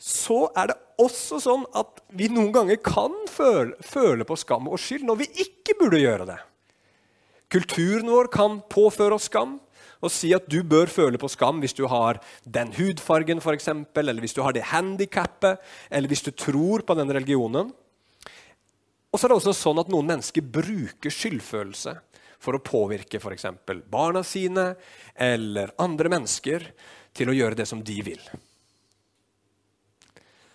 Så 0.00 0.46
er 0.56 0.70
det 0.70 0.78
også 1.00 1.38
sånn 1.44 1.66
at 1.76 2.00
vi 2.16 2.30
noen 2.32 2.54
ganger 2.54 2.78
kan 2.80 3.12
føle, 3.28 3.76
føle 3.84 4.24
på 4.24 4.38
skam 4.40 4.70
og 4.72 4.80
skyld 4.80 5.04
når 5.04 5.20
vi 5.20 5.28
ikke 5.44 5.76
burde 5.76 6.00
gjøre 6.00 6.28
det. 6.30 6.38
Kulturen 7.52 8.08
vår 8.08 8.30
kan 8.32 8.60
påføre 8.72 9.18
oss 9.18 9.28
skam 9.28 9.58
og 10.00 10.12
si 10.14 10.30
at 10.32 10.46
du 10.48 10.62
bør 10.64 10.88
føle 10.88 11.20
på 11.20 11.28
skam 11.28 11.60
hvis 11.60 11.76
du 11.76 11.84
har 11.90 12.22
den 12.48 12.72
hudfargen, 12.78 13.42
for 13.44 13.52
eksempel, 13.52 14.08
eller 14.08 14.24
hvis 14.24 14.36
du 14.36 14.40
har 14.40 14.56
det 14.56 14.70
handikappet, 14.70 15.60
eller 15.92 16.08
hvis 16.08 16.24
du 16.24 16.30
tror 16.32 16.86
på 16.86 16.96
den 16.96 17.12
religionen. 17.12 17.74
Og 19.10 19.18
så 19.18 19.26
er 19.26 19.32
det 19.32 19.40
også 19.40 19.56
sånn 19.58 19.82
at 19.82 19.90
Noen 19.92 20.08
mennesker 20.08 20.46
bruker 20.46 21.12
skyldfølelse 21.12 21.98
for 22.40 22.56
å 22.56 22.64
påvirke 22.64 23.20
f.eks. 23.20 23.50
barna 23.92 24.22
sine 24.24 24.70
eller 25.12 25.74
andre 25.82 26.12
mennesker 26.16 26.70
til 27.12 27.28
å 27.28 27.36
gjøre 27.36 27.58
det 27.58 27.68
som 27.68 27.82
de 27.84 27.98
vil. 28.06 28.22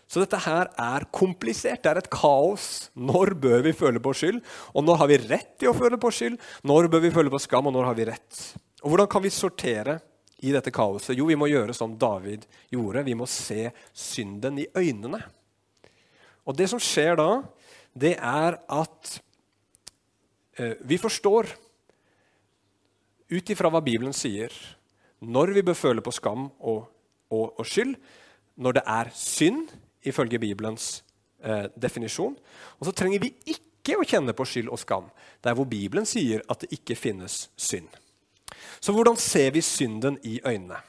Så 0.06 0.22
dette 0.22 0.38
her 0.46 0.70
er 0.80 1.06
komplisert. 1.14 1.82
Det 1.84 1.92
er 1.92 2.00
et 2.02 2.12
kaos. 2.14 2.90
Når 2.94 3.34
bør 3.42 3.64
vi 3.66 3.74
føle 3.76 4.02
på 4.02 4.14
skyld? 4.16 4.42
Og 4.74 4.86
når 4.86 5.00
har 5.02 5.10
vi 5.10 5.22
rett 5.26 5.56
til 5.62 5.72
å 5.72 5.78
føle 5.78 5.98
på 6.02 6.12
skyld? 6.14 6.38
Når 6.68 6.90
bør 6.94 7.04
vi 7.08 7.14
føle 7.16 7.34
på 7.34 7.42
skam, 7.42 7.70
og 7.70 7.76
når 7.76 7.90
har 7.90 7.98
vi 7.98 8.10
rett? 8.12 8.42
Og 8.84 8.92
Hvordan 8.92 9.10
kan 9.10 9.26
vi 9.26 9.34
sortere 9.34 9.98
i 10.46 10.54
dette 10.54 10.74
kaoset? 10.74 11.16
Jo, 11.18 11.26
vi 11.26 11.38
må 11.40 11.50
gjøre 11.50 11.74
som 11.74 11.98
David 11.98 12.46
gjorde. 12.74 13.06
Vi 13.08 13.18
må 13.18 13.26
se 13.30 13.72
synden 13.98 14.62
i 14.62 14.70
øynene. 14.78 15.24
Og 16.46 16.58
det 16.58 16.70
som 16.70 16.82
skjer 16.82 17.18
da, 17.18 17.30
det 17.98 18.14
er 18.20 18.60
at 18.62 19.16
eh, 20.60 20.76
vi 20.86 21.00
forstår, 21.02 21.50
ut 23.26 23.50
ifra 23.50 23.72
hva 23.74 23.82
Bibelen 23.82 24.14
sier, 24.14 24.54
når 25.26 25.56
vi 25.56 25.64
bør 25.66 25.78
føle 25.80 26.04
på 26.06 26.14
skam 26.14 26.46
og, 26.60 26.86
og, 27.34 27.56
og 27.58 27.66
skyld, 27.66 27.96
når 28.62 28.78
det 28.78 28.84
er 28.86 29.10
synd, 29.18 29.74
ifølge 30.06 30.40
Bibelens 30.42 31.04
eh, 31.44 31.68
definisjon. 31.76 32.36
Og 32.80 32.88
så 32.88 32.94
trenger 32.96 33.24
vi 33.24 33.34
ikke 33.56 34.00
å 34.00 34.08
kjenne 34.08 34.36
på 34.36 34.48
skyld 34.48 34.72
og 34.74 34.82
skam 34.82 35.10
der 35.46 35.58
hvor 35.58 35.68
Bibelen 35.70 36.08
sier 36.10 36.44
at 36.50 36.64
det 36.64 36.74
ikke 36.80 36.98
finnes 36.98 37.46
synd. 37.58 37.90
Så 38.80 38.94
hvordan 38.94 39.18
ser 39.20 39.52
vi 39.56 39.64
synden 39.66 40.20
i 40.24 40.40
øynene? 40.46 40.80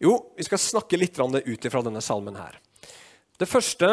Jo, 0.00 0.14
vi 0.36 0.46
skal 0.46 0.60
snakke 0.60 0.96
litt 0.96 1.18
ut 1.20 1.66
ifra 1.66 1.82
denne 1.84 2.00
salmen 2.00 2.38
her. 2.40 2.56
Det 3.36 3.48
første 3.48 3.88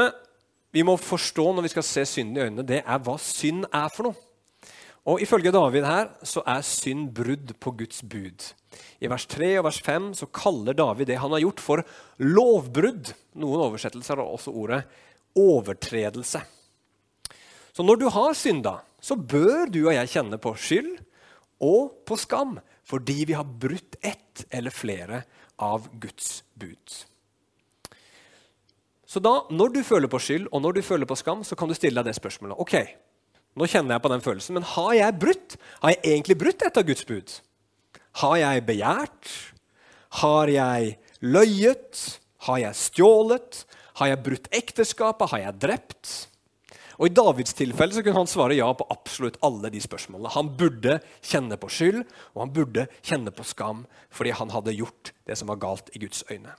vi 0.72 0.84
må 0.84 0.96
forstå 1.00 1.46
når 1.56 1.68
vi 1.68 1.72
skal 1.74 1.86
se 1.88 2.06
synden 2.06 2.38
i 2.38 2.46
øynene, 2.46 2.68
det 2.68 2.82
er 2.84 3.04
hva 3.04 3.18
synd 3.20 3.68
er 3.72 3.90
for 3.92 4.10
noe. 4.10 4.27
Og 5.08 5.22
Ifølge 5.24 5.54
David 5.56 5.86
her 5.88 6.10
så 6.28 6.44
er 6.44 6.66
synd 6.68 7.14
brudd 7.16 7.54
på 7.64 7.72
Guds 7.80 8.02
bud. 8.04 8.44
I 9.00 9.08
vers 9.08 9.26
3 9.32 9.54
og 9.62 9.68
vers 9.70 9.80
5 9.86 10.10
så 10.20 10.28
kaller 10.36 10.76
David 10.76 11.08
det 11.08 11.20
han 11.22 11.32
har 11.32 11.46
gjort, 11.46 11.64
for 11.64 11.84
lovbrudd. 12.20 13.14
Noen 13.40 13.64
oversettelser 13.70 14.20
har 14.20 14.28
også 14.28 14.52
ordet 14.52 14.82
overtredelse. 15.38 16.42
Så 17.72 17.86
når 17.86 18.02
du 18.02 18.08
har 18.12 18.36
synda, 18.36 18.80
så 19.00 19.16
bør 19.16 19.70
du 19.72 19.84
og 19.86 19.94
jeg 19.96 20.12
kjenne 20.12 20.40
på 20.42 20.56
skyld 20.60 20.98
og 21.64 22.04
på 22.06 22.18
skam 22.20 22.58
fordi 22.88 23.26
vi 23.28 23.36
har 23.36 23.44
brutt 23.44 23.98
ett 24.00 24.46
eller 24.56 24.72
flere 24.72 25.22
av 25.60 25.90
Guds 26.00 26.44
bud. 26.56 26.94
Så 29.08 29.20
da, 29.24 29.34
når 29.52 29.74
du 29.76 29.82
føler 29.88 30.12
på 30.12 30.20
skyld 30.20 30.48
og 30.52 30.64
når 30.64 30.78
du 30.78 30.86
føler 30.88 31.08
på 31.08 31.18
skam, 31.20 31.44
så 31.44 31.56
kan 31.60 31.68
du 31.68 31.76
stille 31.76 32.00
deg 32.00 32.08
det 32.12 32.16
spørsmålet. 32.16 32.60
Ok, 32.60 32.76
nå 33.58 33.68
kjenner 33.70 33.96
jeg 33.96 34.04
på 34.06 34.12
den 34.14 34.24
følelsen, 34.24 34.58
men 34.58 34.68
har 34.76 34.94
jeg 34.98 35.20
brutt? 35.22 35.58
Har 35.82 35.96
jeg 35.96 36.04
egentlig 36.14 36.38
brutt 36.40 36.66
et 36.66 36.80
av 36.80 36.86
Guds 36.88 37.06
bud? 37.10 37.36
Har 38.22 38.38
jeg 38.42 38.66
begjært? 38.70 39.34
Har 40.22 40.52
jeg 40.54 40.96
løyet? 41.26 42.04
Har 42.48 42.62
jeg 42.62 42.80
stjålet? 42.80 43.64
Har 43.98 44.12
jeg 44.14 44.24
brutt 44.26 44.50
ekteskapet? 44.54 45.32
Har 45.34 45.44
jeg 45.44 45.62
drept? 45.62 46.16
Og 46.98 47.10
I 47.10 47.14
Davids 47.14 47.54
tilfelle 47.58 47.94
så 47.94 48.02
kunne 48.02 48.24
han 48.24 48.30
svare 48.30 48.58
ja 48.58 48.68
på 48.74 48.88
absolutt 48.94 49.38
alle 49.46 49.70
de 49.74 49.82
spørsmålene. 49.82 50.34
Han 50.34 50.50
burde 50.58 50.98
kjenne 51.22 51.58
på 51.62 51.70
skyld, 51.70 52.00
og 52.34 52.46
han 52.46 52.54
burde 52.56 52.88
kjenne 53.06 53.34
på 53.34 53.46
skam 53.46 53.86
fordi 54.14 54.34
han 54.38 54.54
hadde 54.54 54.78
gjort 54.78 55.14
det 55.30 55.38
som 55.38 55.52
var 55.52 55.62
galt 55.62 55.92
i 55.94 56.02
Guds 56.02 56.24
øyne. 56.32 56.56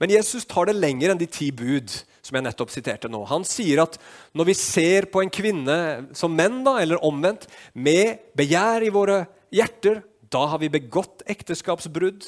Men 0.00 0.12
Jesus 0.12 0.46
tar 0.48 0.68
det 0.68 0.78
lenger 0.78 1.12
enn 1.12 1.20
de 1.20 1.28
ti 1.28 1.50
bud 1.52 1.92
som 2.24 2.36
jeg 2.36 2.44
nettopp 2.44 2.72
siterte 2.72 3.10
nå. 3.10 3.20
Han 3.28 3.44
sier 3.46 3.82
at 3.84 3.98
når 4.36 4.50
vi 4.50 4.56
ser 4.56 5.08
på 5.12 5.22
en 5.22 5.32
kvinne 5.32 5.78
som 6.16 6.34
menn, 6.36 6.62
da, 6.64 6.78
eller 6.82 7.04
omvendt, 7.04 7.46
med 7.74 8.32
begjær 8.38 8.86
i 8.86 8.92
våre 8.94 9.22
hjerter, 9.54 10.02
da 10.28 10.44
har 10.52 10.60
vi 10.60 10.72
begått 10.72 11.24
ekteskapsbrudd. 11.28 12.26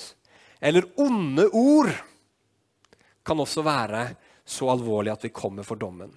Eller 0.60 0.88
onde 1.00 1.48
ord 1.56 1.92
kan 3.24 3.40
også 3.40 3.64
være 3.64 4.04
så 4.48 4.68
alvorlig 4.72 5.12
at 5.12 5.24
vi 5.24 5.32
kommer 5.32 5.64
for 5.66 5.80
dommen. 5.80 6.12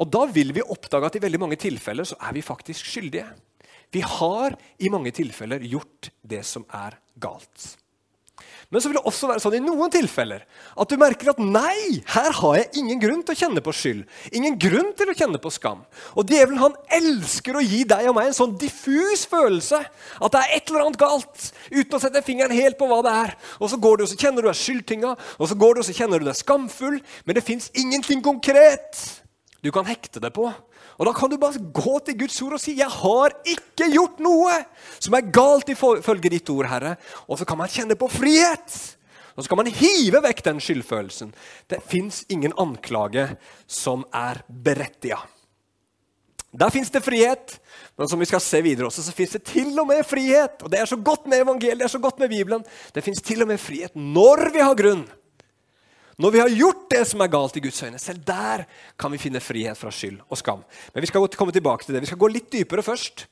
Og 0.00 0.08
Da 0.08 0.24
vil 0.24 0.54
vi 0.56 0.64
oppdage 0.64 1.08
at 1.08 1.16
i 1.18 1.22
veldig 1.22 1.40
mange 1.42 1.58
tilfeller 1.60 2.06
så 2.08 2.16
er 2.16 2.32
vi 2.32 2.44
faktisk 2.44 2.86
skyldige. 2.88 3.28
Vi 3.92 4.00
har 4.00 4.56
i 4.80 4.88
mange 4.88 5.12
tilfeller 5.12 5.60
gjort 5.68 6.08
det 6.24 6.40
som 6.48 6.64
er 6.72 6.96
galt. 7.20 7.81
Men 8.72 8.80
så 8.80 8.88
vil 8.88 8.96
det 8.96 9.04
også 9.04 9.28
være 9.28 9.42
sånn 9.44 9.58
i 9.58 9.60
noen 9.60 9.90
tilfeller 9.92 10.46
at 10.80 10.88
du 10.88 10.96
merker 11.00 11.28
at 11.34 11.40
nei, 11.44 12.00
her 12.14 12.30
har 12.38 12.54
jeg 12.56 12.70
ingen 12.80 13.02
grunn 13.02 13.20
til 13.20 13.34
å 13.34 13.40
kjenne 13.42 13.62
på 13.64 13.74
skyld. 13.76 14.06
Ingen 14.32 14.56
grunn 14.60 14.94
til 14.96 15.12
å 15.12 15.16
kjenne 15.16 15.40
på 15.42 15.52
skam. 15.52 15.82
Og 16.16 16.32
djevelen 16.32 16.62
han 16.62 16.78
elsker 16.96 17.58
å 17.60 17.64
gi 17.64 17.82
deg 17.88 18.08
og 18.08 18.16
meg 18.16 18.30
en 18.30 18.38
sånn 18.38 18.56
diffus 18.60 19.26
følelse 19.28 19.82
at 19.82 20.32
det 20.32 20.40
er 20.40 20.56
et 20.56 20.72
eller 20.72 20.86
annet 20.86 21.00
galt, 21.02 21.50
uten 21.68 21.98
å 21.98 22.00
sette 22.00 22.24
fingeren 22.24 22.56
helt 22.56 22.80
på 22.80 22.88
hva 22.88 23.02
det 23.04 23.12
er. 23.26 23.36
Og 23.60 23.68
så 23.68 23.80
går 23.82 24.00
du 24.00 24.06
og 24.06 24.12
så 24.14 24.20
kjenner 24.24 24.40
du 24.40 24.48
deg 24.48 24.60
skyldtinga, 24.62 25.14
og 25.36 25.52
så 25.52 25.58
går 25.60 25.76
du 25.76 25.84
og 25.84 25.88
så 25.90 25.98
kjenner 26.00 26.22
du 26.22 26.30
deg 26.30 26.40
skamfull, 26.40 27.00
men 27.28 27.36
det 27.36 27.44
fins 27.44 27.68
ingenting 27.76 28.24
konkret 28.24 29.04
du 29.62 29.68
kan 29.74 29.86
hekte 29.86 30.22
deg 30.22 30.32
på. 30.34 30.48
Og 30.98 31.06
Da 31.06 31.12
kan 31.16 31.30
du 31.30 31.38
bare 31.40 31.58
gå 31.58 31.98
til 32.04 32.18
Guds 32.18 32.42
ord 32.42 32.52
og 32.52 32.60
si 32.60 32.74
'Jeg 32.76 32.90
har 32.90 33.32
ikke 33.44 33.92
gjort 33.92 34.18
noe 34.20 34.64
som 34.98 35.14
er 35.14 35.30
galt 35.32 35.68
ifølge 35.68 36.30
ditt 36.30 36.50
ord, 36.50 36.66
Herre'. 36.66 36.96
Og 37.28 37.38
så 37.38 37.44
kan 37.46 37.58
man 37.58 37.68
kjenne 37.68 37.96
på 37.96 38.08
frihet. 38.08 38.96
Og 39.36 39.44
så 39.44 39.48
kan 39.48 39.56
man 39.56 39.66
hive 39.66 40.22
vekk 40.22 40.42
den 40.44 40.60
skyldfølelsen. 40.60 41.32
Det 41.68 41.82
fins 41.88 42.24
ingen 42.28 42.52
anklage 42.58 43.36
som 43.66 44.04
er 44.12 44.42
berettiga. 44.48 45.18
Der 46.52 46.70
fins 46.70 46.90
det 46.90 47.00
frihet. 47.04 47.60
Men 47.96 48.08
som 48.08 48.20
vi 48.20 48.28
skal 48.28 48.40
se 48.40 48.60
videre 48.62 48.86
også, 48.86 49.02
så 49.02 49.12
fins 49.12 49.32
det 49.32 49.44
til 49.48 49.72
og 49.80 49.86
med 49.88 50.04
frihet. 50.04 50.62
Og 50.62 50.70
det 50.72 50.80
er 50.80 50.88
så 50.88 50.96
godt 50.96 51.26
med 51.26 51.40
evangeliet, 51.40 51.78
det 51.78 51.84
er 51.84 51.94
så 51.96 52.02
godt 52.02 52.18
med 52.18 52.28
Bibelen. 52.28 52.64
Det 52.94 53.04
fins 53.04 53.22
til 53.24 53.42
og 53.42 53.48
med 53.48 53.60
frihet 53.60 53.96
når 53.96 54.50
vi 54.52 54.60
har 54.60 54.76
grunn. 54.76 55.06
Når 56.18 56.30
vi 56.30 56.40
har 56.42 56.52
gjort 56.52 56.88
det 56.92 57.02
som 57.08 57.22
er 57.24 57.30
galt 57.32 57.56
i 57.56 57.62
Guds 57.64 57.82
øyne. 57.82 57.98
Selv 57.98 58.24
der 58.26 58.66
kan 59.00 59.12
vi 59.12 59.20
finne 59.20 59.40
frihet 59.40 59.78
fra 59.78 59.90
skyld 59.90 60.20
og 60.28 60.38
skam. 60.38 60.64
Men 60.94 61.02
vi 61.02 61.08
skal 61.08 61.28
komme 61.28 61.52
tilbake 61.52 61.84
til 61.84 61.94
det. 61.94 62.02
Vi 62.04 62.10
skal 62.10 62.20
gå 62.20 62.28
litt 62.28 62.52
dypere 62.52 62.84
først. 62.84 63.26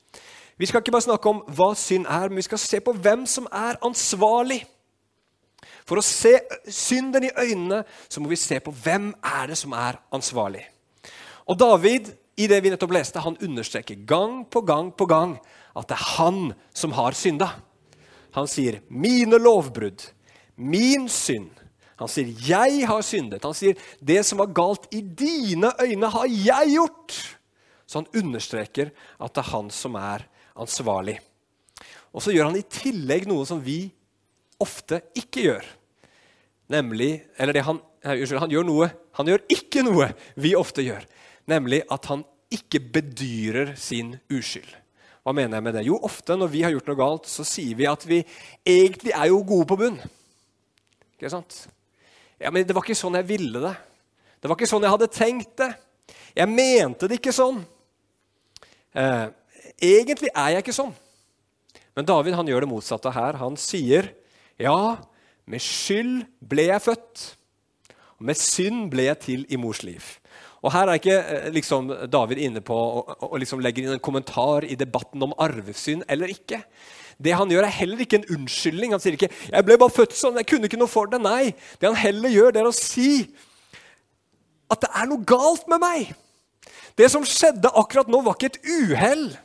Vi 0.57 0.65
skal 0.65 0.81
ikke 0.81 0.93
bare 0.93 1.05
snakke 1.05 1.29
om 1.29 1.43
hva 1.57 1.71
synd 1.77 2.05
er, 2.09 2.29
men 2.29 2.41
vi 2.41 2.45
skal 2.45 2.61
se 2.61 2.79
på 2.83 2.93
hvem 2.93 3.25
som 3.29 3.47
er 3.51 3.79
ansvarlig. 3.85 4.63
For 5.85 5.97
å 5.97 6.05
se 6.05 6.35
synden 6.69 7.25
i 7.27 7.33
øynene 7.37 7.83
så 8.09 8.21
må 8.21 8.29
vi 8.31 8.39
se 8.39 8.59
på 8.63 8.73
hvem 8.83 9.11
er 9.25 9.51
det 9.51 9.57
som 9.59 9.73
er 9.77 9.97
ansvarlig. 10.13 10.63
Og 11.49 11.57
David 11.59 12.11
i 12.39 12.47
det 12.49 12.61
vi 12.63 12.71
nettopp 12.71 12.93
leste, 12.95 13.21
han 13.21 13.39
understreker 13.43 14.05
gang 14.07 14.41
på 14.49 14.61
gang 14.65 14.91
på 14.93 15.07
gang 15.09 15.35
at 15.77 15.89
det 15.89 15.97
er 15.97 16.09
han 16.17 16.53
som 16.73 16.93
har 16.97 17.17
synda. 17.17 17.49
Han 18.31 18.47
sier 18.47 18.79
'mine 18.89 19.37
lovbrudd', 19.37 20.11
'min 20.57 21.07
synd'. 21.07 21.60
Han 22.01 22.09
sier 22.09 22.33
'jeg 22.33 22.87
har 22.87 23.01
syndet'. 23.01 23.43
Han 23.45 23.53
sier 23.53 23.75
'det 24.01 24.25
som 24.25 24.39
var 24.39 24.53
galt 24.53 24.87
i 24.91 25.01
dine 25.01 25.71
øyne, 25.79 26.09
har 26.09 26.25
jeg 26.25 26.75
gjort'. 26.77 27.35
Så 27.87 27.99
han 27.99 28.07
understreker 28.15 28.91
at 29.19 29.33
det 29.33 29.37
er 29.45 29.51
han 29.51 29.69
som 29.69 29.95
er 29.95 30.25
ansvarlig. 30.55 31.19
Og 32.13 32.21
så 32.21 32.31
gjør 32.31 32.45
han 32.45 32.55
i 32.55 32.61
tillegg 32.67 33.27
noe 33.27 33.45
som 33.45 33.61
vi 33.63 33.91
ofte 34.59 35.01
ikke 35.15 35.41
gjør. 35.41 35.65
Nemlig 36.69 37.21
Eller 37.37 37.53
det 37.53 37.63
han, 37.63 37.79
unnskyld, 38.05 38.39
han 38.39 38.49
gjør 38.49 38.63
noe 38.63 38.91
Han 39.13 39.27
gjør 39.27 39.39
ikke 39.49 39.83
noe 39.83 40.13
vi 40.37 40.55
ofte 40.55 40.81
gjør 40.81 41.03
nemlig 41.49 41.81
at 41.91 42.07
han 42.11 42.23
ikke 42.51 42.81
bedyrer 42.93 43.75
sin 43.79 44.15
uskyld. 44.31 44.69
Hva 45.21 45.33
mener 45.37 45.57
jeg 45.57 45.65
med 45.67 45.77
det? 45.77 45.85
Jo, 45.85 45.99
ofte 46.03 46.35
når 46.37 46.49
vi 46.51 46.63
har 46.65 46.73
gjort 46.73 46.89
noe 46.89 46.99
galt, 46.99 47.29
så 47.29 47.45
sier 47.47 47.77
vi 47.77 47.87
at 47.89 48.05
vi 48.09 48.23
egentlig 48.65 49.13
er 49.13 49.29
jo 49.29 49.43
gode 49.47 49.69
på 49.69 49.77
bunn. 49.79 49.99
Ikke 51.15 51.29
sant? 51.31 51.65
Ja, 52.41 52.49
Men 52.49 52.65
det 52.65 52.73
var 52.73 52.81
ikke 52.81 52.97
sånn 52.97 53.19
jeg 53.19 53.29
ville 53.29 53.61
det. 53.61 53.75
Det 54.41 54.49
var 54.49 54.57
ikke 54.57 54.69
sånn 54.71 54.81
jeg 54.81 54.93
hadde 54.95 55.13
tenkt 55.13 55.51
det. 55.61 55.69
Jeg 56.33 56.49
mente 56.49 57.09
det 57.09 57.19
ikke 57.19 57.33
sånn. 57.35 57.59
Eh, 58.97 59.27
egentlig 59.77 60.31
er 60.33 60.55
jeg 60.55 60.63
ikke 60.65 60.73
sånn. 60.73 60.95
Men 61.93 62.07
David 62.07 62.33
han 62.39 62.49
gjør 62.49 62.65
det 62.65 62.71
motsatte 62.71 63.11
her. 63.13 63.37
Han 63.37 63.57
sier, 63.59 64.09
'Ja, 64.57 64.97
med 65.45 65.61
skyld 65.61 66.25
ble 66.41 66.65
jeg 66.71 66.81
født, 66.81 67.35
og 68.17 68.25
med 68.25 68.37
synd 68.37 68.89
ble 68.89 69.03
jeg 69.03 69.19
til 69.19 69.45
i 69.49 69.57
mors 69.57 69.83
liv'. 69.83 70.17
Og 70.63 70.71
Her 70.71 70.87
er 70.87 70.97
ikke 70.97 71.17
eh, 71.17 71.49
liksom, 71.51 72.09
David 72.09 72.37
inne 72.37 72.61
på 72.61 72.73
å 72.73 73.37
liksom 73.37 73.61
legge 73.61 73.81
inn 73.81 73.93
en 73.93 73.99
kommentar 73.99 74.63
i 74.63 74.75
debatten 74.75 75.21
om 75.21 75.33
arvesynd 75.37 76.03
eller 76.07 76.27
ikke. 76.27 76.63
Det 77.21 77.35
han 77.37 77.51
gjør, 77.51 77.67
er 77.67 77.75
heller 77.75 78.01
ikke 78.01 78.21
en 78.21 78.29
unnskyldning. 78.37 78.95
Han 78.95 79.03
sier 79.03 79.17
ikke 79.17 79.29
'jeg 79.29 79.65
ble 79.65 79.77
bare 79.77 79.93
født 79.93 80.17
sånn, 80.17 80.37
jeg 80.37 80.47
kunne 80.47 80.65
ikke 80.65 80.79
noe 80.79 80.89
for 80.89 81.05
det'. 81.05 81.21
Nei, 81.21 81.53
det 81.79 81.87
han 81.89 81.95
heller 81.95 82.29
gjør, 82.29 82.51
det 82.51 82.61
er 82.61 82.69
å 82.69 82.73
si 82.73 83.29
at 84.71 84.81
det 84.81 84.89
er 84.95 85.05
noe 85.05 85.23
galt 85.27 85.67
med 85.67 85.79
meg. 85.79 86.15
Det 86.95 87.09
som 87.11 87.25
skjedde 87.25 87.71
akkurat 87.75 88.07
nå, 88.07 88.21
var 88.23 88.35
ikke 88.35 88.55
et 88.55 88.65
uhell. 88.65 89.37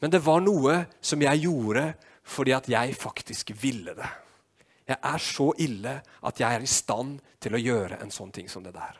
Men 0.00 0.10
det 0.10 0.22
var 0.24 0.40
noe 0.40 0.86
som 1.00 1.20
jeg 1.20 1.44
gjorde 1.44 1.94
fordi 2.30 2.52
at 2.52 2.68
jeg 2.68 2.94
faktisk 2.94 3.50
ville 3.60 3.94
det. 3.96 4.10
Jeg 4.90 4.98
er 5.02 5.22
så 5.22 5.52
ille 5.58 6.02
at 6.26 6.40
jeg 6.40 6.54
er 6.54 6.64
i 6.64 6.70
stand 6.70 7.20
til 7.40 7.54
å 7.54 7.62
gjøre 7.62 8.00
en 8.02 8.10
sånn 8.10 8.30
ting 8.34 8.48
som 8.50 8.62
det 8.62 8.72
der. 8.74 8.98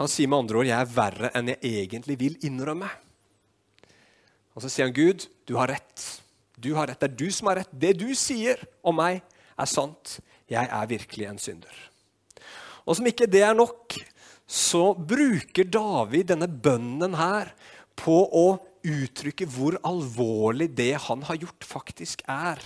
Han 0.00 0.08
sier 0.08 0.28
med 0.28 0.38
andre 0.38 0.58
ord 0.58 0.66
'jeg 0.66 0.80
er 0.80 0.94
verre 0.94 1.30
enn 1.34 1.48
jeg 1.48 1.58
egentlig 1.62 2.18
vil 2.18 2.36
innrømme'. 2.42 2.90
Og 4.52 4.64
så 4.64 4.68
sier 4.68 4.88
han, 4.88 4.94
'Gud, 4.94 5.28
du 5.48 5.56
har 5.56 5.72
rett. 5.72 6.22
Du 6.56 6.74
har 6.76 6.88
rett. 6.88 7.00
Det 7.00 7.10
er 7.10 7.16
du 7.16 7.30
som 7.32 7.48
har 7.50 7.62
rett. 7.62 7.72
Det 7.72 7.94
du 7.98 8.10
sier 8.14 8.60
om 8.84 8.96
meg, 8.96 9.22
er 9.58 9.68
sant. 9.68 10.18
Jeg 10.50 10.68
er 10.68 10.90
virkelig 10.90 11.28
en 11.28 11.40
synder.' 11.40 11.88
Og 12.86 12.98
som 12.98 13.06
ikke 13.06 13.30
det 13.30 13.44
er 13.46 13.54
nok, 13.54 13.94
så 14.46 14.92
bruker 14.94 15.64
David 15.64 16.32
denne 16.32 16.48
bønnen 16.50 17.14
her 17.14 17.52
på 17.96 18.16
å 18.26 18.46
uttrykke 18.82 19.46
hvor 19.46 19.76
alvorlig 19.86 20.72
det 20.74 20.96
han 21.06 21.22
har 21.28 21.38
gjort, 21.38 21.62
faktisk 21.62 22.24
er. 22.26 22.58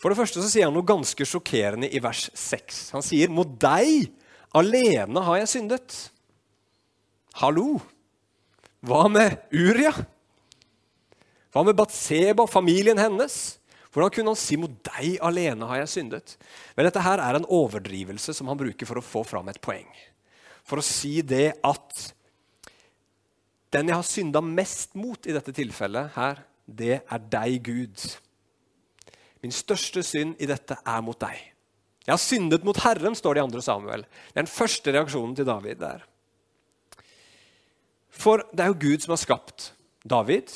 For 0.00 0.08
det 0.08 0.16
første 0.16 0.40
så 0.40 0.48
sier 0.48 0.70
han 0.70 0.74
noe 0.74 0.88
ganske 0.88 1.26
sjokkerende 1.28 1.90
i 1.92 2.00
vers 2.00 2.30
6. 2.32 2.80
Han 2.96 3.04
sier, 3.04 3.28
'Mot 3.28 3.58
deg 3.60 4.08
Alene 4.56 5.22
har 5.22 5.36
jeg 5.38 5.48
syndet. 5.52 6.10
Hallo! 7.38 7.78
Hva 8.86 9.06
med 9.12 9.36
Uria? 9.52 9.92
Hva 11.50 11.64
med 11.66 11.76
Batseba 11.76 12.46
familien 12.48 13.00
hennes? 13.00 13.58
Hvordan 13.90 14.12
kunne 14.14 14.32
han 14.32 14.38
si 14.38 14.56
mot 14.60 14.72
deg 14.86 15.18
alene 15.26 15.66
har 15.66 15.82
jeg 15.82 15.92
syndet? 15.96 16.36
Men 16.76 16.86
dette 16.86 17.02
her 17.02 17.20
er 17.22 17.36
en 17.36 17.48
overdrivelse 17.50 18.34
som 18.36 18.48
han 18.48 18.58
bruker 18.60 18.86
for 18.86 19.00
å 19.00 19.04
få 19.04 19.24
fram 19.26 19.50
et 19.50 19.60
poeng. 19.62 19.88
For 20.62 20.78
å 20.78 20.86
si 20.86 21.18
det 21.26 21.56
at 21.66 22.06
den 23.74 23.90
jeg 23.90 23.98
har 23.98 24.06
synda 24.06 24.42
mest 24.42 24.94
mot 24.98 25.26
i 25.26 25.34
dette 25.34 25.54
tilfellet, 25.54 26.14
her, 26.16 26.42
det 26.66 27.00
er 27.02 27.24
deg, 27.30 27.58
Gud. 27.66 28.06
Min 29.42 29.54
største 29.54 30.02
synd 30.06 30.38
i 30.42 30.48
dette 30.50 30.78
er 30.78 31.02
mot 31.04 31.18
deg. 31.18 31.38
Jeg 32.06 32.14
har 32.14 32.22
syndet 32.22 32.64
mot 32.66 32.78
Herren, 32.82 33.14
står 33.18 33.36
det 33.36 33.42
i 33.42 33.52
2. 33.58 33.62
Samuel. 33.64 34.06
Det 34.06 34.38
er 34.38 34.44
den 34.44 34.50
første 34.50 34.94
reaksjonen 34.94 35.36
til 35.38 35.46
David 35.46 35.82
der. 35.82 36.06
For 38.10 38.42
det 38.52 38.64
er 38.64 38.72
jo 38.72 38.80
Gud 38.80 39.04
som 39.04 39.14
har 39.14 39.22
skapt 39.22 39.70
David. 40.06 40.52